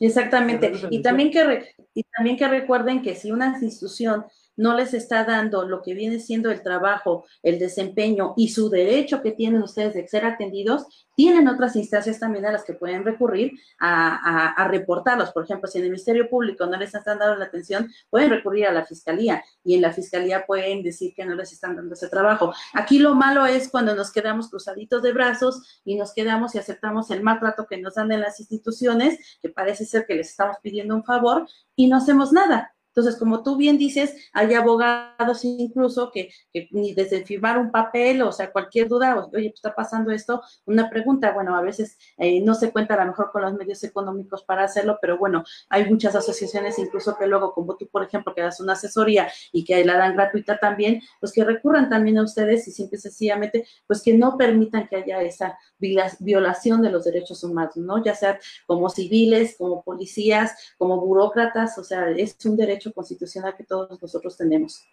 Exactamente. 0.00 0.72
Y 0.90 1.02
también 1.02 1.30
que, 1.30 1.72
y 1.94 2.02
también 2.02 2.36
que 2.36 2.48
recuerden 2.48 3.00
que 3.00 3.14
si 3.14 3.30
una 3.30 3.56
institución 3.60 4.26
no 4.56 4.74
les 4.74 4.94
está 4.94 5.24
dando 5.24 5.66
lo 5.66 5.82
que 5.82 5.94
viene 5.94 6.18
siendo 6.18 6.50
el 6.50 6.62
trabajo, 6.62 7.24
el 7.42 7.58
desempeño 7.58 8.34
y 8.36 8.48
su 8.48 8.68
derecho 8.70 9.22
que 9.22 9.32
tienen 9.32 9.62
ustedes 9.62 9.94
de 9.94 10.08
ser 10.08 10.24
atendidos, 10.24 11.06
tienen 11.14 11.48
otras 11.48 11.74
instancias 11.76 12.20
también 12.20 12.44
a 12.44 12.52
las 12.52 12.64
que 12.64 12.74
pueden 12.74 13.04
recurrir 13.04 13.52
a, 13.80 14.68
reportarlos. 14.68 15.32
Por 15.32 15.44
ejemplo, 15.44 15.68
si 15.68 15.78
en 15.78 15.84
el 15.84 15.90
Ministerio 15.90 16.28
Público 16.28 16.66
no 16.66 16.76
les 16.76 16.94
están 16.94 17.18
dando 17.18 17.36
la 17.36 17.46
atención, 17.46 17.90
pueden 18.10 18.30
recurrir 18.30 18.66
a 18.66 18.72
la 18.72 18.84
Fiscalía 18.84 19.42
y 19.64 19.74
en 19.74 19.82
la 19.82 19.92
Fiscalía 19.92 20.44
pueden 20.46 20.82
decir 20.82 21.14
que 21.14 21.24
no 21.24 21.34
les 21.34 21.52
están 21.52 21.74
dando 21.74 21.94
ese 21.94 22.08
trabajo. 22.08 22.52
Aquí 22.74 22.98
lo 22.98 23.14
malo 23.14 23.46
es 23.46 23.70
cuando 23.70 23.94
nos 23.94 24.12
quedamos 24.12 24.50
cruzaditos 24.50 25.02
de 25.02 25.12
brazos 25.12 25.80
y 25.84 25.96
nos 25.96 26.12
quedamos 26.12 26.54
y 26.54 26.58
aceptamos 26.58 27.10
el 27.10 27.22
maltrato 27.22 27.66
que 27.66 27.78
nos 27.78 27.94
dan 27.94 28.12
en 28.12 28.20
las 28.20 28.38
instituciones, 28.38 29.18
que 29.40 29.48
parece 29.48 29.86
ser 29.86 30.06
que 30.06 30.14
les 30.14 30.28
estamos 30.28 30.58
pidiendo 30.62 30.94
un 30.94 31.04
favor 31.04 31.48
y 31.74 31.88
no 31.88 31.96
hacemos 31.96 32.32
nada. 32.32 32.75
Entonces, 32.96 33.18
como 33.18 33.42
tú 33.42 33.58
bien 33.58 33.76
dices, 33.76 34.14
hay 34.32 34.54
abogados 34.54 35.44
incluso 35.44 36.10
que, 36.10 36.30
ni 36.70 36.94
desde 36.94 37.26
firmar 37.26 37.58
un 37.58 37.70
papel, 37.70 38.22
o 38.22 38.32
sea, 38.32 38.50
cualquier 38.50 38.88
duda, 38.88 39.28
oye, 39.34 39.52
está 39.54 39.74
pasando 39.74 40.10
esto, 40.12 40.40
una 40.64 40.88
pregunta, 40.88 41.32
bueno, 41.32 41.54
a 41.54 41.60
veces 41.60 41.98
eh, 42.16 42.40
no 42.40 42.54
se 42.54 42.72
cuenta 42.72 42.94
a 42.94 43.04
lo 43.04 43.10
mejor 43.10 43.32
con 43.32 43.42
los 43.42 43.52
medios 43.52 43.84
económicos 43.84 44.44
para 44.44 44.64
hacerlo, 44.64 44.96
pero 44.98 45.18
bueno, 45.18 45.44
hay 45.68 45.84
muchas 45.90 46.14
asociaciones 46.16 46.78
incluso 46.78 47.18
que 47.18 47.26
luego, 47.26 47.52
como 47.52 47.76
tú, 47.76 47.86
por 47.86 48.02
ejemplo, 48.02 48.34
que 48.34 48.40
das 48.40 48.60
una 48.60 48.72
asesoría 48.72 49.28
y 49.52 49.64
que 49.64 49.84
la 49.84 49.98
dan 49.98 50.14
gratuita 50.14 50.58
también, 50.58 51.02
pues 51.20 51.34
que 51.34 51.44
recurran 51.44 51.90
también 51.90 52.16
a 52.16 52.22
ustedes 52.22 52.66
y 52.66 52.70
siempre 52.70 52.98
sencillamente, 52.98 53.66
pues 53.86 54.00
que 54.00 54.14
no 54.14 54.38
permitan 54.38 54.88
que 54.88 54.96
haya 54.96 55.20
esa 55.20 55.58
violación 55.78 56.80
de 56.80 56.90
los 56.90 57.04
derechos 57.04 57.44
humanos, 57.44 57.76
¿no? 57.76 58.02
Ya 58.02 58.14
sea 58.14 58.38
como 58.66 58.88
civiles, 58.88 59.56
como 59.58 59.82
policías, 59.82 60.74
como 60.78 60.98
burócratas, 60.98 61.76
o 61.76 61.84
sea, 61.84 62.08
es 62.08 62.36
un 62.46 62.56
derecho 62.56 62.85
constitucional 62.92 63.54
que 63.56 63.64
todos 63.64 64.00
nosotros 64.00 64.36
tenemos. 64.36 64.86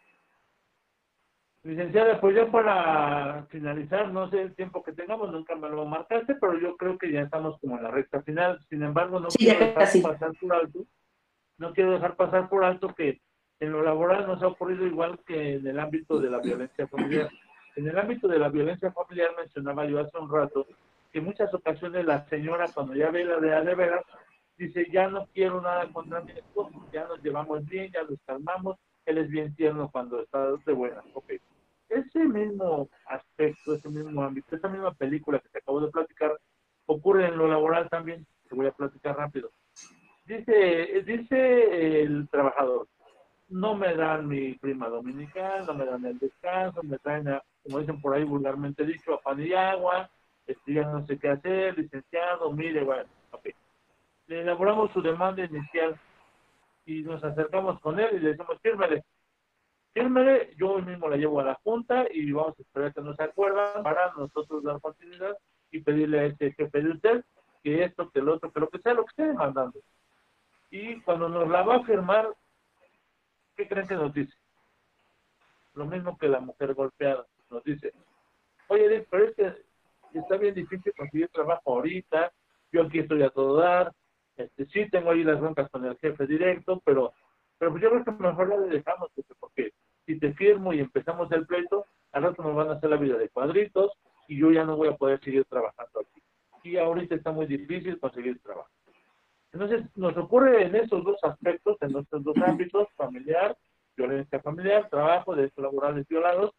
Licenciada, 1.64 2.20
pues 2.20 2.36
ya 2.36 2.52
para 2.52 3.46
finalizar, 3.46 4.12
no 4.12 4.30
sé 4.30 4.42
el 4.42 4.56
tiempo 4.56 4.84
que 4.84 4.92
tengamos, 4.92 5.32
nunca 5.32 5.56
me 5.56 5.70
lo 5.70 5.86
marcaste, 5.86 6.36
pero 6.36 6.60
yo 6.60 6.76
creo 6.76 6.98
que 6.98 7.10
ya 7.10 7.22
estamos 7.22 7.58
como 7.62 7.78
en 7.78 7.84
la 7.84 7.92
recta 7.92 8.22
final. 8.22 8.60
Sin 8.70 8.84
embargo, 8.84 9.22
no 9.22 9.30
quiero 9.30 9.66
dejar 9.66 9.90
pasar 10.02 10.32
por 10.42 10.54
alto, 10.54 10.86
no 11.58 11.74
quiero 11.74 11.92
dejar 11.94 12.16
pasar 12.18 12.50
por 12.50 12.66
alto 12.66 12.94
que 12.94 13.22
en 13.62 13.72
lo 13.72 13.82
laboral 13.82 14.28
nos 14.28 14.44
ha 14.44 14.48
ocurrido 14.48 14.86
igual 14.86 15.20
que 15.26 15.54
en 15.56 15.66
el 15.66 15.80
ámbito 15.80 16.20
de 16.20 16.30
la 16.30 16.40
violencia 16.40 16.86
familiar. 16.86 17.30
En 17.78 17.88
el 17.88 17.98
ámbito 17.98 18.28
de 18.28 18.40
la 18.40 18.50
violencia 18.50 18.92
familiar 18.92 19.30
mencionaba 19.38 19.86
yo 19.86 20.02
hace 20.02 20.18
un 20.18 20.30
rato 20.30 20.68
que 21.14 21.20
en 21.20 21.26
muchas 21.26 21.54
ocasiones 21.54 22.06
la 22.06 22.28
señora 22.28 22.66
cuando 22.74 22.94
ya 22.94 23.10
ve 23.10 23.24
la 23.24 23.40
de, 23.40 23.50
de 23.64 23.76
veras 23.76 24.04
dice, 24.58 24.88
ya 24.92 25.08
no 25.08 25.28
quiero 25.34 25.62
nada 25.62 25.88
contra 25.92 26.22
mi 26.22 26.32
esposo, 26.32 26.86
ya 26.92 27.08
nos 27.08 27.22
llevamos 27.24 27.66
bien, 27.66 27.92
ya 27.92 28.04
nos 28.04 28.20
calmamos, 28.26 28.78
él 29.06 29.18
es 29.18 29.30
bien 29.30 29.56
tierno 29.56 29.90
cuando 29.92 30.22
está 30.22 30.52
de 30.66 30.74
buena. 30.74 31.02
Ok. 31.14 31.34
Ese 31.90 32.20
mismo 32.26 32.90
aspecto, 33.08 33.76
ese 33.76 33.90
mismo 33.90 34.24
ámbito, 34.24 34.56
esa 34.56 34.68
misma 34.68 34.94
película 34.94 35.40
que 35.40 35.50
te 35.50 35.60
acabo 35.60 35.82
de 35.82 35.92
platicar, 35.92 36.38
ocurre 36.86 37.28
en 37.28 37.38
lo 37.38 37.48
laboral 37.48 37.90
también. 37.90 38.26
Te 38.50 38.56
voy 38.56 38.68
a 38.68 38.72
platicar 38.72 39.16
rápido. 39.18 39.52
Dice, 40.26 41.04
dice 41.06 42.02
el 42.02 42.30
trabajador, 42.30 42.88
no 43.50 43.76
me 43.76 43.94
dan 43.94 44.28
mi 44.28 44.54
prima 44.54 44.88
dominical, 44.88 45.66
no 45.68 45.74
me 45.74 45.86
dan 45.86 46.06
el 46.06 46.18
descanso, 46.18 46.82
me 46.82 46.98
traen, 46.98 47.28
a, 47.28 47.44
como 47.62 47.80
dicen 47.80 48.02
por 48.02 48.16
ahí 48.16 48.24
vulgarmente 48.24 48.86
dicho, 48.86 49.14
a 49.14 49.22
pan 49.22 49.42
y 49.42 49.54
agua, 49.54 50.10
este, 50.48 50.74
ya 50.74 50.84
no 50.84 51.06
sé 51.06 51.20
qué 51.20 51.30
hacer, 51.30 51.78
licenciado, 51.78 52.52
mire, 52.54 52.84
bueno, 52.84 53.10
ok 53.32 53.50
le 54.28 54.42
elaboramos 54.42 54.92
su 54.92 55.02
demanda 55.02 55.44
inicial 55.44 56.00
y 56.86 57.02
nos 57.04 57.24
acercamos 57.24 57.80
con 57.80 58.00
él 58.00 58.10
y 58.14 58.20
le 58.20 58.30
decimos, 58.30 58.58
fírmele, 58.62 59.04
fírmele, 59.94 60.54
yo 60.58 60.72
hoy 60.74 60.82
mismo 60.84 61.08
la 61.08 61.18
llevo 61.18 61.40
a 61.40 61.44
la 61.46 61.56
Junta 61.64 62.06
y 62.12 62.32
vamos 62.32 62.58
a 62.58 62.62
esperar 62.62 62.94
que 62.94 63.02
nos 63.02 63.20
acuerdan 63.20 63.84
para 63.84 64.12
nosotros 64.14 64.64
dar 64.64 64.80
continuidad 64.82 65.38
y 65.72 65.82
pedirle 65.82 66.20
a 66.20 66.26
este 66.26 66.54
jefe 66.54 66.82
de 66.82 66.92
usted 66.92 67.26
que 67.64 67.84
esto, 67.84 68.10
que 68.12 68.20
el 68.20 68.30
otro, 68.30 68.52
que 68.52 68.60
lo 68.60 68.70
que 68.70 68.80
sea, 68.80 68.94
lo 68.94 69.06
que 69.06 69.10
esté 69.10 69.24
demandando. 69.24 69.80
Y 70.70 71.00
cuando 71.02 71.30
nos 71.30 71.48
la 71.50 71.62
va 71.64 71.78
a 71.78 71.84
firmar, 71.84 72.30
¿qué 73.56 73.68
creen 73.68 73.88
que 73.88 73.96
nos 73.96 74.14
dice? 74.14 74.34
Lo 75.74 75.86
mismo 75.86 76.18
que 76.18 76.28
la 76.28 76.40
mujer 76.40 76.74
golpeada, 76.74 77.26
nos 77.50 77.64
dice, 77.64 77.94
oye, 78.68 79.06
pero 79.10 79.26
es 79.26 79.36
que 79.36 79.54
está 80.14 80.38
bien 80.38 80.54
difícil 80.54 80.94
conseguir 80.98 81.30
trabajo 81.30 81.62
ahorita, 81.66 82.32
yo 82.72 82.84
aquí 82.84 83.00
estoy 83.00 83.24
a 83.24 83.30
todo 83.30 83.58
dar, 83.58 83.94
este, 84.38 84.66
sí 84.66 84.90
tengo 84.90 85.12
ahí 85.12 85.24
las 85.24 85.40
broncas 85.40 85.70
con 85.70 85.86
el 85.86 85.98
jefe 85.98 86.26
directo, 86.28 86.82
pero, 86.86 87.14
pero 87.58 87.72
pues 87.72 87.84
yo 87.84 87.90
creo 87.90 88.04
que 88.04 88.12
mejor 88.12 88.50
la 88.50 88.58
dejamos, 88.58 89.10
porque 89.40 89.72
si 90.06 90.20
te 90.20 90.34
firmo 90.34 90.74
y 90.74 90.80
empezamos 90.80 91.32
el 91.32 91.46
pleito, 91.46 91.86
al 92.12 92.24
rato 92.24 92.44
nos 92.44 92.56
van 92.56 92.70
a 92.70 92.74
hacer 92.74 92.90
la 92.90 92.98
vida 92.98 93.18
de 93.18 93.30
cuadritos 93.30 93.92
y 94.28 94.40
yo 94.40 94.52
ya 94.52 94.64
no 94.64 94.78
voy 94.78 94.90
a 94.90 94.98
poder 94.98 95.20
seguir 95.24 95.46
trabajando 95.46 96.02
aquí. 96.02 96.22
Y 96.64 96.78
ahorita 96.78 97.16
está 97.16 97.32
muy 97.32 97.46
difícil 97.46 98.00
conseguir 98.00 98.40
trabajo. 98.42 98.70
Entonces, 99.52 99.86
nos 99.96 100.18
ocurre 100.18 100.64
en 100.66 100.76
esos 100.76 101.04
dos 101.04 101.18
aspectos, 101.24 101.78
en 101.82 101.92
nuestros 101.92 102.24
dos 102.24 102.36
ámbitos, 102.38 102.88
familiar, 102.96 103.56
violencia 103.96 104.40
familiar, 104.40 104.90
trabajo, 104.90 105.36
derechos 105.36 105.64
laborales 105.64 106.08
violados, 106.08 106.52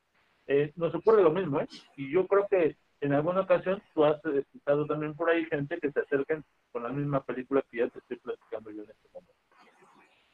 eh, 0.47 0.73
nos 0.77 0.95
ocurre 0.95 1.23
lo 1.23 1.31
mismo, 1.31 1.61
¿eh? 1.61 1.67
Y 1.97 2.13
yo 2.13 2.27
creo 2.27 2.47
que 2.49 2.77
en 3.05 3.13
alguna 3.13 3.43
ocasión 3.43 3.83
tú 3.95 4.05
has 4.05 4.17
escuchado 4.25 4.87
también 4.87 5.15
por 5.15 5.29
ahí 5.29 5.45
gente 5.47 5.79
que 5.79 5.93
se 5.93 6.01
acerquen 6.01 6.45
con 6.73 6.83
la 6.83 6.89
misma 6.89 7.23
película 7.23 7.63
que 7.71 7.79
ya 7.79 7.89
te 7.89 7.99
estoy 7.99 8.17
platicando 8.19 8.71
yo 8.71 8.83
en 8.83 8.91
este 8.91 9.09
momento. 9.13 9.35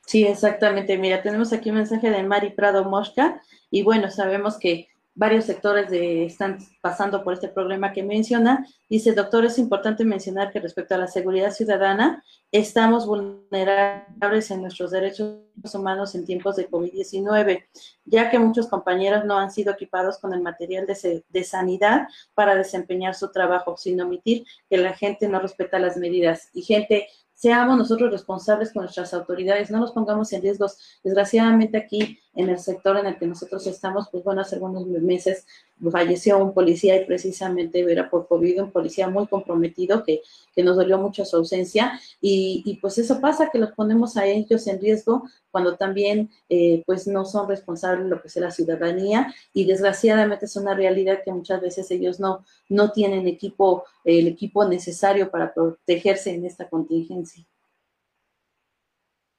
Sí, 0.07 0.25
exactamente. 0.25 0.97
Mira, 0.99 1.23
tenemos 1.23 1.53
aquí 1.53 1.71
un 1.71 1.77
mensaje 1.77 2.11
de 2.11 2.23
Mari 2.23 2.51
Prado 2.51 2.85
Mosca 2.85 3.41
y 3.71 3.83
bueno, 3.83 4.11
sabemos 4.11 4.59
que 4.59 4.89
varios 5.15 5.45
sectores 5.45 5.91
de, 5.91 6.25
están 6.25 6.59
pasando 6.81 7.23
por 7.23 7.35
este 7.35 7.49
problema 7.49 7.93
que 7.93 8.03
menciona. 8.03 8.67
Dice, 8.89 9.13
doctor, 9.13 9.45
es 9.45 9.59
importante 9.59 10.05
mencionar 10.05 10.51
que 10.53 10.61
respecto 10.61 10.95
a 10.95 10.99
la 10.99 11.07
seguridad 11.07 11.51
ciudadana, 11.51 12.25
estamos 12.53 13.07
vulnerables 13.07 14.51
en 14.51 14.63
nuestros 14.63 14.91
derechos 14.91 15.41
humanos 15.75 16.15
en 16.15 16.25
tiempos 16.25 16.57
de 16.57 16.71
COVID-19, 16.71 17.67
ya 18.05 18.31
que 18.31 18.39
muchos 18.39 18.69
compañeros 18.69 19.25
no 19.25 19.39
han 19.39 19.51
sido 19.51 19.73
equipados 19.73 20.19
con 20.19 20.33
el 20.33 20.41
material 20.41 20.87
de, 20.87 21.25
de 21.29 21.45
sanidad 21.45 22.09
para 22.35 22.55
desempeñar 22.55 23.15
su 23.15 23.31
trabajo, 23.31 23.77
sin 23.77 24.01
omitir 24.01 24.45
que 24.69 24.79
la 24.79 24.95
gente 24.95 25.29
no 25.29 25.41
respeta 25.41 25.79
las 25.79 25.97
medidas. 25.97 26.49
Y 26.55 26.63
gente 26.63 27.09
seamos 27.41 27.79
nosotros 27.79 28.11
responsables 28.11 28.71
con 28.71 28.83
nuestras 28.83 29.15
autoridades, 29.15 29.71
no 29.71 29.81
nos 29.81 29.93
pongamos 29.93 30.31
en 30.35 30.43
riesgos. 30.43 31.01
Desgraciadamente 31.03 31.79
aquí 31.79 32.19
en 32.35 32.49
el 32.49 32.59
sector 32.59 32.97
en 32.97 33.07
el 33.07 33.19
que 33.19 33.27
nosotros 33.27 33.67
estamos, 33.67 34.09
pues 34.11 34.23
bueno, 34.23 34.43
hace 34.43 34.55
algunos 34.55 34.87
meses 34.87 35.47
falleció 35.91 36.39
un 36.39 36.53
policía 36.53 37.01
y 37.01 37.07
precisamente 37.07 37.81
era 37.81 38.09
por 38.11 38.29
COVID, 38.29 38.63
un 38.63 38.71
policía 38.71 39.09
muy 39.09 39.27
comprometido 39.27 40.05
que, 40.05 40.23
que 40.55 40.63
nos 40.63 40.77
dolió 40.77 40.99
mucho 40.99 41.25
su 41.25 41.37
ausencia 41.37 41.99
y, 42.21 42.63
y, 42.65 42.77
pues 42.77 42.99
eso 42.99 43.21
pasa, 43.21 43.51
que 43.51 43.59
los 43.59 43.73
ponemos 43.73 44.17
a 44.17 44.27
ellos 44.27 44.67
en 44.67 44.81
riesgo 44.81 45.25
cuando 45.51 45.77
también 45.77 46.31
eh, 46.49 46.83
pues 46.87 47.07
no 47.07 47.25
son 47.25 47.49
responsables 47.49 48.05
de 48.05 48.11
lo 48.11 48.21
que 48.21 48.29
es 48.29 48.37
la 48.37 48.51
ciudadanía 48.51 49.35
y 49.53 49.65
desgraciadamente 49.65 50.45
es 50.47 50.57
una 50.57 50.75
realidad 50.75 51.21
que 51.25 51.33
muchas 51.33 51.61
veces 51.61 51.91
ellos 51.91 52.21
no, 52.21 52.45
no 52.69 52.93
tienen 52.93 53.27
equipo, 53.27 53.85
el 54.05 54.29
equipo 54.29 54.67
necesario 54.69 55.31
para 55.31 55.53
protegerse 55.53 56.35
en 56.35 56.47
esta 56.47 56.69
contingencia. 56.69 57.45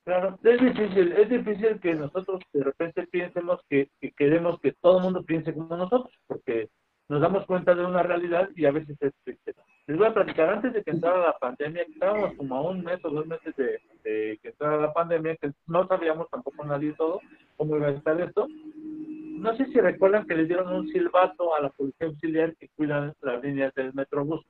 Claro, 0.04 0.40
es 0.44 0.60
difícil, 0.60 1.12
es 1.12 1.30
difícil 1.30 1.80
que 1.80 1.94
nosotros 1.94 2.42
de 2.54 2.64
repente 2.64 3.06
piensemos 3.08 3.60
que, 3.70 3.90
queremos 4.18 4.60
que 4.60 4.74
todo 4.82 4.98
el 4.98 5.04
mundo 5.04 5.24
piense 5.24 5.54
como 5.54 5.78
nosotros, 5.78 6.12
porque 6.26 6.70
nos 7.08 7.22
damos 7.22 7.46
cuenta 7.46 7.76
de 7.76 7.86
una 7.86 8.02
realidad 8.02 8.50
y 8.56 8.66
a 8.66 8.72
veces 8.72 8.98
es 9.00 9.14
triste. 9.24 9.54
Les 9.86 9.98
voy 9.98 10.08
a 10.08 10.14
platicar, 10.14 10.50
antes 10.50 10.74
de 10.74 10.84
que 10.84 10.92
entrara 10.92 11.20
la 11.20 11.38
pandemia, 11.38 11.84
estábamos 11.84 12.34
como 12.36 12.56
a 12.56 12.62
un 12.62 12.84
mes 12.84 13.04
o 13.06 13.10
dos 13.10 13.28
meses 13.28 13.56
de, 13.56 13.80
que 14.04 14.50
entrara 14.50 14.78
la 14.78 14.94
pandemia, 14.94 15.36
que 15.36 15.52
no 15.68 15.88
sabíamos 15.88 16.30
tampoco 16.30 16.64
nadie 16.66 16.94
todo 16.94 17.20
cómo 17.58 17.78
iba 17.78 17.88
a 17.88 17.92
estar 17.92 18.20
esto. 18.20 18.48
No 18.50 19.56
sé 19.56 19.66
si 19.68 19.80
recuerdan 19.80 20.26
que 20.26 20.36
les 20.36 20.48
dieron 20.48 20.74
un 20.74 20.88
silbato 20.88 21.54
a 21.56 21.62
la 21.62 21.70
policía 21.70 22.08
auxiliar 22.08 22.56
que 22.56 22.70
cuidan 22.70 23.14
las 23.22 23.44
líneas 23.44 23.72
del 23.76 23.94
Metrobús. 23.94 24.44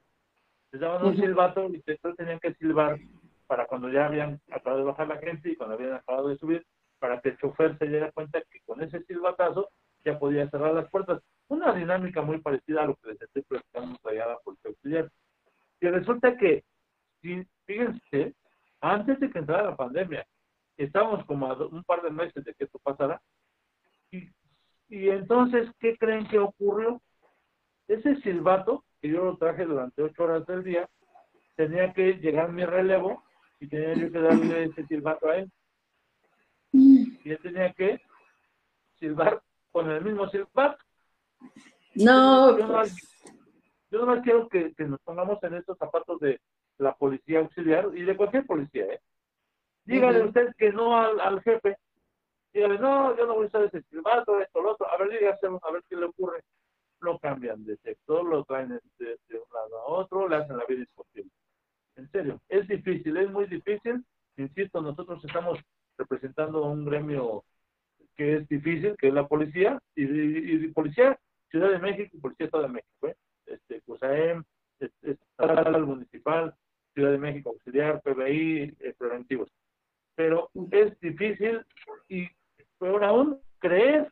Les 0.72 0.80
daban 0.80 1.06
un 1.06 1.18
silbato 1.18 1.68
y 1.70 1.84
entonces 1.86 2.16
tenían 2.16 2.40
que 2.40 2.54
silbar 2.54 3.00
para 3.52 3.66
cuando 3.66 3.90
ya 3.90 4.06
habían 4.06 4.40
acabado 4.50 4.78
de 4.78 4.86
bajar 4.86 5.10
la 5.10 5.18
gente 5.18 5.50
y 5.50 5.58
cuando 5.58 5.76
habían 5.76 5.92
acabado 5.92 6.30
de 6.30 6.38
subir, 6.38 6.66
para 7.00 7.20
que 7.20 7.32
el 7.32 7.38
chofer 7.38 7.78
se 7.78 7.86
diera 7.86 8.10
cuenta 8.14 8.42
que 8.50 8.62
con 8.62 8.82
ese 8.82 9.04
silbatazo 9.04 9.68
ya 10.06 10.18
podía 10.18 10.50
cerrar 10.50 10.74
las 10.74 10.90
puertas. 10.90 11.22
Una 11.50 11.74
dinámica 11.74 12.22
muy 12.22 12.38
parecida 12.38 12.84
a 12.84 12.86
lo 12.86 12.96
que 12.96 13.10
les 13.10 13.22
estoy 13.22 13.42
platicando 13.42 14.00
allá 14.06 14.24
a 14.24 14.28
la 14.30 14.38
policía 14.38 14.70
auxiliar. 14.70 15.12
Y 15.82 15.88
resulta 15.90 16.38
que, 16.38 16.64
fíjense, 17.66 18.36
antes 18.80 19.20
de 19.20 19.30
que 19.30 19.40
entrara 19.40 19.72
la 19.72 19.76
pandemia, 19.76 20.26
estábamos 20.78 21.26
como 21.26 21.48
a 21.48 21.68
un 21.68 21.84
par 21.84 22.04
de 22.04 22.10
meses 22.10 22.46
de 22.46 22.54
que 22.54 22.64
esto 22.64 22.80
pasara, 22.80 23.22
y, 24.12 24.30
y 24.88 25.10
entonces, 25.10 25.70
¿qué 25.78 25.98
creen 25.98 26.26
que 26.30 26.40
ocurrió? 26.40 27.02
Ese 27.90 28.16
silbato, 28.22 28.86
que 29.02 29.10
yo 29.10 29.26
lo 29.26 29.36
traje 29.36 29.66
durante 29.66 30.04
ocho 30.04 30.24
horas 30.24 30.46
del 30.46 30.64
día, 30.64 30.88
tenía 31.58 31.92
que 31.92 32.14
llegar 32.14 32.54
mi 32.54 32.64
relevo 32.64 33.26
y 33.62 33.68
tenía 33.68 33.94
yo 33.94 34.12
que 34.12 34.20
darle 34.20 34.64
ese 34.66 34.86
silbato 34.88 35.30
a 35.30 35.38
él. 35.38 35.52
Y 36.74 37.32
él 37.32 37.40
tenía 37.42 37.72
que 37.74 38.02
silbar 39.00 39.42
con 39.72 39.90
el 39.90 40.04
mismo 40.04 40.28
silbato. 40.30 40.84
No, 41.96 42.58
yo, 42.58 42.68
no 42.68 42.84
yo 43.92 44.00
nomás 44.00 44.24
quiero 44.24 44.50
que, 44.50 44.74
nos 44.80 45.00
pongamos 45.02 45.42
en 45.44 45.56
estos 45.56 45.78
zapatos 45.78 46.20
de 46.20 46.42
la 46.80 46.96
policía 46.96 47.40
auxiliar 47.40 47.90
y 47.94 48.02
de 48.02 48.18
cualquier 48.18 48.46
policía, 48.48 48.86
¿eh? 48.86 49.02
Dígale 49.84 50.24
usted 50.24 50.56
que 50.58 50.72
no 50.72 50.98
al, 50.98 51.42
jefe. 51.42 51.78
Dígale, 52.54 52.80
no, 52.80 53.16
yo 53.16 53.28
no 53.28 53.36
voy 53.36 53.46
a 53.46 53.48
usar 53.48 53.64
ese 53.64 53.84
silbato, 53.84 54.40
esto, 54.40 54.62
lo 54.62 54.72
otro. 54.72 54.90
A 54.90 54.98
ver, 54.98 55.10
dígaselo, 55.10 55.60
a 55.62 55.72
ver 55.72 55.84
qué 55.88 55.96
le 55.96 56.06
ocurre. 56.06 56.44
Lo 57.00 57.20
cambian 57.20 57.64
de 57.64 57.78
sector, 57.78 58.24
lo 58.24 58.44
traen 58.44 58.70
de, 58.70 59.20
un 59.30 59.54
lado 59.54 59.80
a 59.80 59.86
otro, 59.86 60.28
le 60.28 60.38
hacen 60.38 60.58
la 60.58 60.66
vida 60.66 60.84
serio, 62.12 62.42
es 62.50 62.68
difícil, 62.68 63.18
es 63.18 63.30
muy 63.30 63.46
difícil. 63.46 64.04
Insisto, 64.38 64.82
nosotros 64.82 65.24
estamos 65.24 65.60
representando 65.98 66.64
un 66.66 66.86
gremio 66.86 67.44
que 68.16 68.38
es 68.38 68.48
difícil, 68.48 68.96
que 68.98 69.10
es 69.10 69.14
la 69.14 69.28
policía, 69.28 69.80
y, 69.96 70.04
y, 70.04 70.68
policía 70.70 71.18
Ciudad 71.50 71.72
de 71.72 71.80
México 71.80 72.16
y 72.16 72.20
Policía 72.20 72.46
Estado 72.46 72.64
de 72.64 72.70
México, 72.70 73.08
¿eh? 73.08 73.16
este, 73.46 73.82
CUSAEM, 73.82 74.44
Estatal, 74.80 75.86
Municipal, 75.86 76.56
Ciudad 76.94 77.12
de 77.12 77.18
México 77.18 77.50
Auxiliar, 77.50 78.02
PBI, 78.02 78.76
eh, 78.80 78.94
preventivos. 78.98 79.50
Pero 80.16 80.50
es 80.72 81.00
difícil 81.00 81.66
y 82.08 82.28
peor 82.80 83.04
aún, 83.04 83.40
creer 83.60 84.12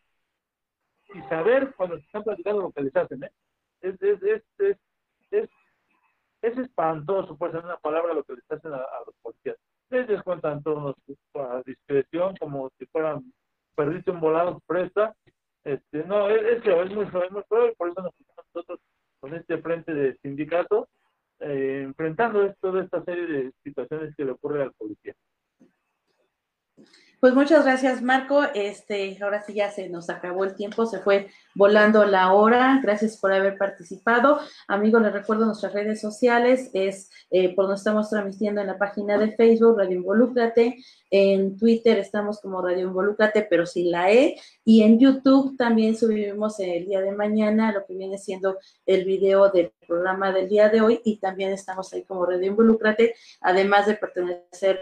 y 1.14 1.22
saber 1.30 1.74
cuando 1.76 1.98
se 1.98 2.06
están 2.06 2.24
platicando 2.24 2.62
lo 2.62 2.72
que 2.72 2.82
les 2.82 2.96
hacen, 2.96 3.24
¿eh? 3.24 3.32
Es, 3.82 4.02
es, 4.02 4.22
es, 4.22 4.44
es, 4.60 4.78
es 6.50 6.58
espantoso, 6.58 7.38
pues 7.38 7.54
en 7.54 7.66
una 7.66 7.78
palabra, 7.78 8.14
lo 8.14 8.24
que 8.24 8.34
les 8.34 8.52
hacen 8.52 8.74
a, 8.74 8.78
los 9.06 9.16
policías. 9.22 9.58
Les 9.90 10.08
descuentan 10.08 10.62
todos 10.62 10.96
a 11.36 11.62
discreción, 11.66 12.36
como 12.38 12.70
si 12.78 12.86
fueran, 12.88 13.34
perdiste 13.76 14.12
un 14.12 14.20
volado, 14.20 14.62
presta. 14.68 15.16
Este, 15.64 16.04
no, 16.06 16.30
es, 16.30 16.42
es, 16.44 16.66
es 16.66 16.92
muy 16.96 17.06
feo, 17.08 17.30
muy 17.32 17.44
feo, 17.50 17.70
y 17.70 17.76
por 17.76 17.90
eso 17.90 18.12
nosotros 18.54 18.80
con 19.20 19.34
este 19.34 19.58
frente 19.58 19.94
de 19.94 20.18
sindicato, 20.22 20.88
eh, 21.40 21.82
enfrentando 21.84 22.54
toda 22.62 22.84
esta 22.84 23.04
serie 23.04 23.26
de 23.26 23.52
situaciones 23.64 24.16
que 24.16 24.26
le 24.26 24.32
ocurre 24.32 24.64
al. 24.64 24.74
Pues 27.20 27.34
muchas 27.34 27.66
gracias, 27.66 28.02
Marco. 28.02 28.44
Este, 28.54 29.18
ahora 29.22 29.44
sí 29.44 29.54
ya 29.54 29.70
se 29.70 29.90
nos 29.90 30.10
acabó 30.10 30.46
el 30.46 30.56
tiempo, 30.56 30.86
se 30.86 31.00
fue 31.00 31.28
volando 31.54 32.06
la 32.06 32.32
hora. 32.32 32.80
Gracias 32.82 33.18
por 33.18 33.34
haber 33.34 33.58
participado. 33.58 34.40
Amigos, 34.70 35.02
les 35.02 35.12
recuerdo 35.12 35.46
nuestras 35.46 35.74
redes 35.74 36.00
sociales, 36.00 36.70
es 36.74 37.10
eh, 37.30 37.54
por 37.56 37.66
donde 37.66 37.78
estamos 37.78 38.10
transmitiendo 38.10 38.62
en 38.62 38.68
la 38.68 38.78
página 38.78 39.18
de 39.18 39.36
Facebook, 39.36 39.78
Radio 39.78 39.98
Involúcrate. 39.98 40.78
En 41.12 41.58
Twitter 41.58 41.98
estamos 42.00 42.40
como 42.40 42.62
Radio 42.62 42.88
Involúcrate, 42.88 43.42
pero 43.50 43.66
sin 43.66 43.92
la 43.92 44.10
E. 44.10 44.38
Y 44.64 44.84
en 44.84 44.98
YouTube 44.98 45.58
también 45.58 45.98
subimos 45.98 46.58
el 46.62 46.86
día 46.86 47.02
de 47.02 47.12
mañana 47.12 47.74
lo 47.74 47.86
que 47.86 47.96
viene 47.96 48.18
siendo 48.18 48.60
el 48.86 49.04
video 49.04 49.50
del 49.50 49.74
programa 49.86 50.32
del 50.32 50.48
día 50.48 50.70
de 50.70 50.80
hoy. 50.80 51.02
Y 51.04 51.18
también 51.18 51.52
estamos 51.52 51.92
ahí 51.92 52.04
como 52.04 52.26
Radio 52.26 52.48
Involúcrate, 52.48 53.14
además 53.42 53.88
de 53.88 53.96
pertenecer 53.96 54.80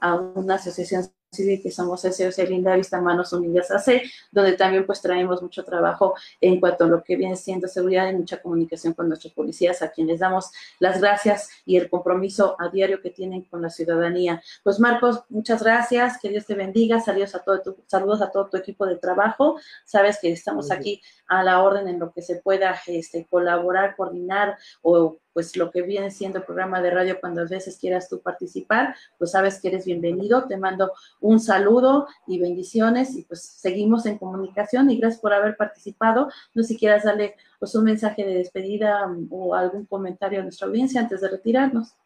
a 0.00 0.16
una 0.16 0.56
asociación 0.56 1.08
civil 1.30 1.60
que 1.62 1.70
somos 1.70 2.02
SOS 2.02 2.38
Linda 2.48 2.74
Vista 2.76 3.00
Manos 3.00 3.32
Unidas 3.32 3.70
AC, 3.70 4.02
donde 4.32 4.54
también 4.54 4.86
pues 4.86 5.00
traemos 5.00 5.42
mucho 5.42 5.64
trabajo 5.64 6.14
en 6.40 6.60
cuanto 6.60 6.84
a 6.84 6.88
lo 6.88 7.02
que 7.02 7.16
viene 7.16 7.36
siendo 7.36 7.68
seguridad 7.68 8.10
y 8.10 8.14
mucha 8.14 8.40
comunicación 8.40 8.94
con 8.94 9.08
nuestros 9.08 9.32
policías, 9.32 9.82
a 9.82 9.90
quienes 9.90 10.20
damos 10.20 10.50
las 10.78 11.00
gracias 11.00 11.50
y 11.64 11.76
el 11.76 11.90
compromiso 11.90 12.56
a 12.58 12.68
diario 12.68 13.00
que 13.02 13.10
tienen 13.10 13.42
con 13.42 13.62
la 13.62 13.70
ciudadanía. 13.70 14.42
Pues 14.62 14.80
Marcos, 14.80 15.22
muchas 15.28 15.62
gracias, 15.62 16.18
que 16.20 16.30
Dios 16.30 16.46
te 16.46 16.54
bendiga, 16.54 17.00
saludos 17.00 17.34
a 17.34 17.40
todo 17.40 17.60
tu, 17.60 17.76
saludos 17.86 18.22
a 18.22 18.30
todo 18.30 18.46
tu 18.46 18.56
equipo 18.56 18.86
de 18.86 18.96
trabajo, 18.96 19.58
sabes 19.84 20.18
que 20.20 20.32
estamos 20.32 20.70
aquí 20.70 21.02
a 21.26 21.42
la 21.42 21.62
orden 21.62 21.88
en 21.88 21.98
lo 21.98 22.12
que 22.12 22.22
se 22.22 22.36
pueda 22.36 22.80
este, 22.86 23.26
colaborar, 23.28 23.96
coordinar 23.96 24.56
o 24.82 25.18
pues 25.38 25.56
lo 25.56 25.70
que 25.70 25.82
viene 25.82 26.10
siendo 26.10 26.44
programa 26.44 26.82
de 26.82 26.90
radio 26.90 27.20
cuando 27.20 27.42
a 27.42 27.44
veces 27.44 27.78
quieras 27.78 28.08
tú 28.08 28.20
participar, 28.20 28.96
pues 29.18 29.30
sabes 29.30 29.62
que 29.62 29.68
eres 29.68 29.86
bienvenido. 29.86 30.48
Te 30.48 30.56
mando 30.56 30.90
un 31.20 31.38
saludo 31.38 32.08
y 32.26 32.40
bendiciones 32.40 33.14
y 33.14 33.22
pues 33.22 33.44
seguimos 33.44 34.04
en 34.06 34.18
comunicación 34.18 34.90
y 34.90 34.98
gracias 34.98 35.22
por 35.22 35.32
haber 35.32 35.56
participado. 35.56 36.26
No 36.54 36.62
sé 36.64 36.70
si 36.70 36.76
quieras 36.76 37.04
darle 37.04 37.36
pues 37.60 37.72
un 37.76 37.84
mensaje 37.84 38.24
de 38.24 38.34
despedida 38.34 39.06
um, 39.06 39.28
o 39.30 39.54
algún 39.54 39.86
comentario 39.86 40.40
a 40.40 40.42
nuestra 40.42 40.66
audiencia 40.66 41.02
antes 41.02 41.20
de 41.20 41.28
retirarnos. 41.28 41.96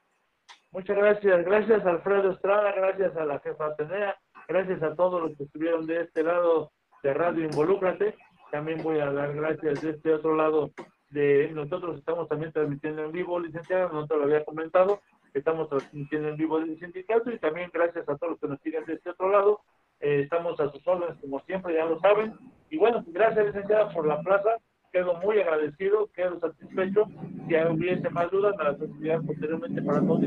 Muchas 0.71 0.99
gracias, 0.99 1.43
gracias 1.47 1.87
Alfredo 1.87 2.33
Estrada, 2.33 2.71
gracias 2.73 3.17
a 3.17 3.25
la 3.25 3.41
jefa 3.41 3.65
Atenea, 3.65 4.15
gracias 4.47 4.83
a 4.83 4.95
todos 4.95 5.23
los 5.23 5.39
que 5.39 5.45
estuvieron 5.45 5.87
de 5.87 6.03
este 6.03 6.23
lado 6.23 6.71
de 7.03 7.15
Radio 7.15 7.47
Involúcrate. 7.47 8.15
También 8.51 8.83
voy 8.83 9.01
a 9.01 9.11
dar 9.11 9.35
gracias 9.35 9.81
de 9.81 9.93
este 9.93 10.13
otro 10.13 10.37
lado 10.37 10.71
nosotros 11.13 11.99
estamos 11.99 12.29
también 12.29 12.53
transmitiendo 12.53 13.05
en 13.05 13.13
vivo, 13.13 13.39
licenciada, 13.39 13.91
no 13.93 14.07
te 14.07 14.17
lo 14.17 14.25
había 14.25 14.45
comentado, 14.45 15.01
estamos 15.35 15.69
transmitiendo 15.69 16.29
en 16.29 16.37
vivo 16.37 16.59
el 16.59 16.79
sindicato 16.79 17.31
y 17.31 17.39
también 17.39 17.71
gracias 17.73 18.09
a 18.09 18.17
todos 18.17 18.33
los 18.33 18.41
que 18.41 18.49
nos 18.49 18.61
siguen 18.61 18.85
de 18.87 18.95
este 18.95 19.11
otro 19.11 19.31
lado, 19.31 19.61
eh, 20.01 20.23
estamos 20.23 20.59
a 20.61 20.71
sus 20.71 20.87
órdenes 20.87 21.17
como 21.21 21.41
siempre, 21.41 21.75
ya 21.75 21.85
lo 21.85 22.01
saben, 22.01 22.35
y 22.71 22.79
bueno, 22.79 23.05
gracias 23.09 23.47
licenciada 23.47 23.91
por 23.91 24.07
la 24.07 24.21
plaza, 24.23 24.57
quedo 24.93 25.15
muy 25.21 25.41
agradecido, 25.41 26.11
quedo 26.13 26.39
satisfecho, 26.41 27.07
si 27.49 27.55
hubiese 27.57 28.11
más 28.11 28.31
dudas 28.31 28.55
me 28.57 28.65
las 28.65 28.81
enviar 28.81 29.23
posteriormente 29.23 29.83
para 29.83 30.01
todos 30.01 30.21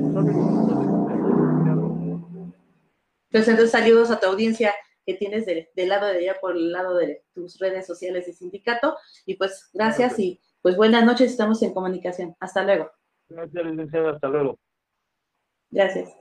Pues 3.31 3.47
entonces 3.47 3.71
saludos 3.71 4.11
a 4.11 4.19
tu 4.19 4.27
audiencia 4.27 4.73
que 5.05 5.13
tienes 5.13 5.45
del 5.45 5.89
lado 5.89 6.07
de 6.07 6.17
allá 6.17 6.35
por 6.41 6.55
el 6.55 6.71
lado 6.71 6.95
de 6.95 7.23
tus 7.33 7.59
redes 7.59 7.85
sociales 7.85 8.27
y 8.27 8.33
sindicato. 8.33 8.95
Y 9.25 9.35
pues 9.35 9.69
gracias 9.73 10.17
y 10.19 10.39
pues 10.65 10.77
buenas 10.77 11.05
noches, 11.05 11.29
estamos 11.29 11.61
en 11.61 11.75
comunicación. 11.75 12.35
Hasta 12.39 12.63
luego. 12.63 12.89
Gracias, 13.29 13.65
licenciada. 13.65 14.13
Hasta 14.13 14.27
luego. 14.29 14.57
Gracias. 15.69 16.11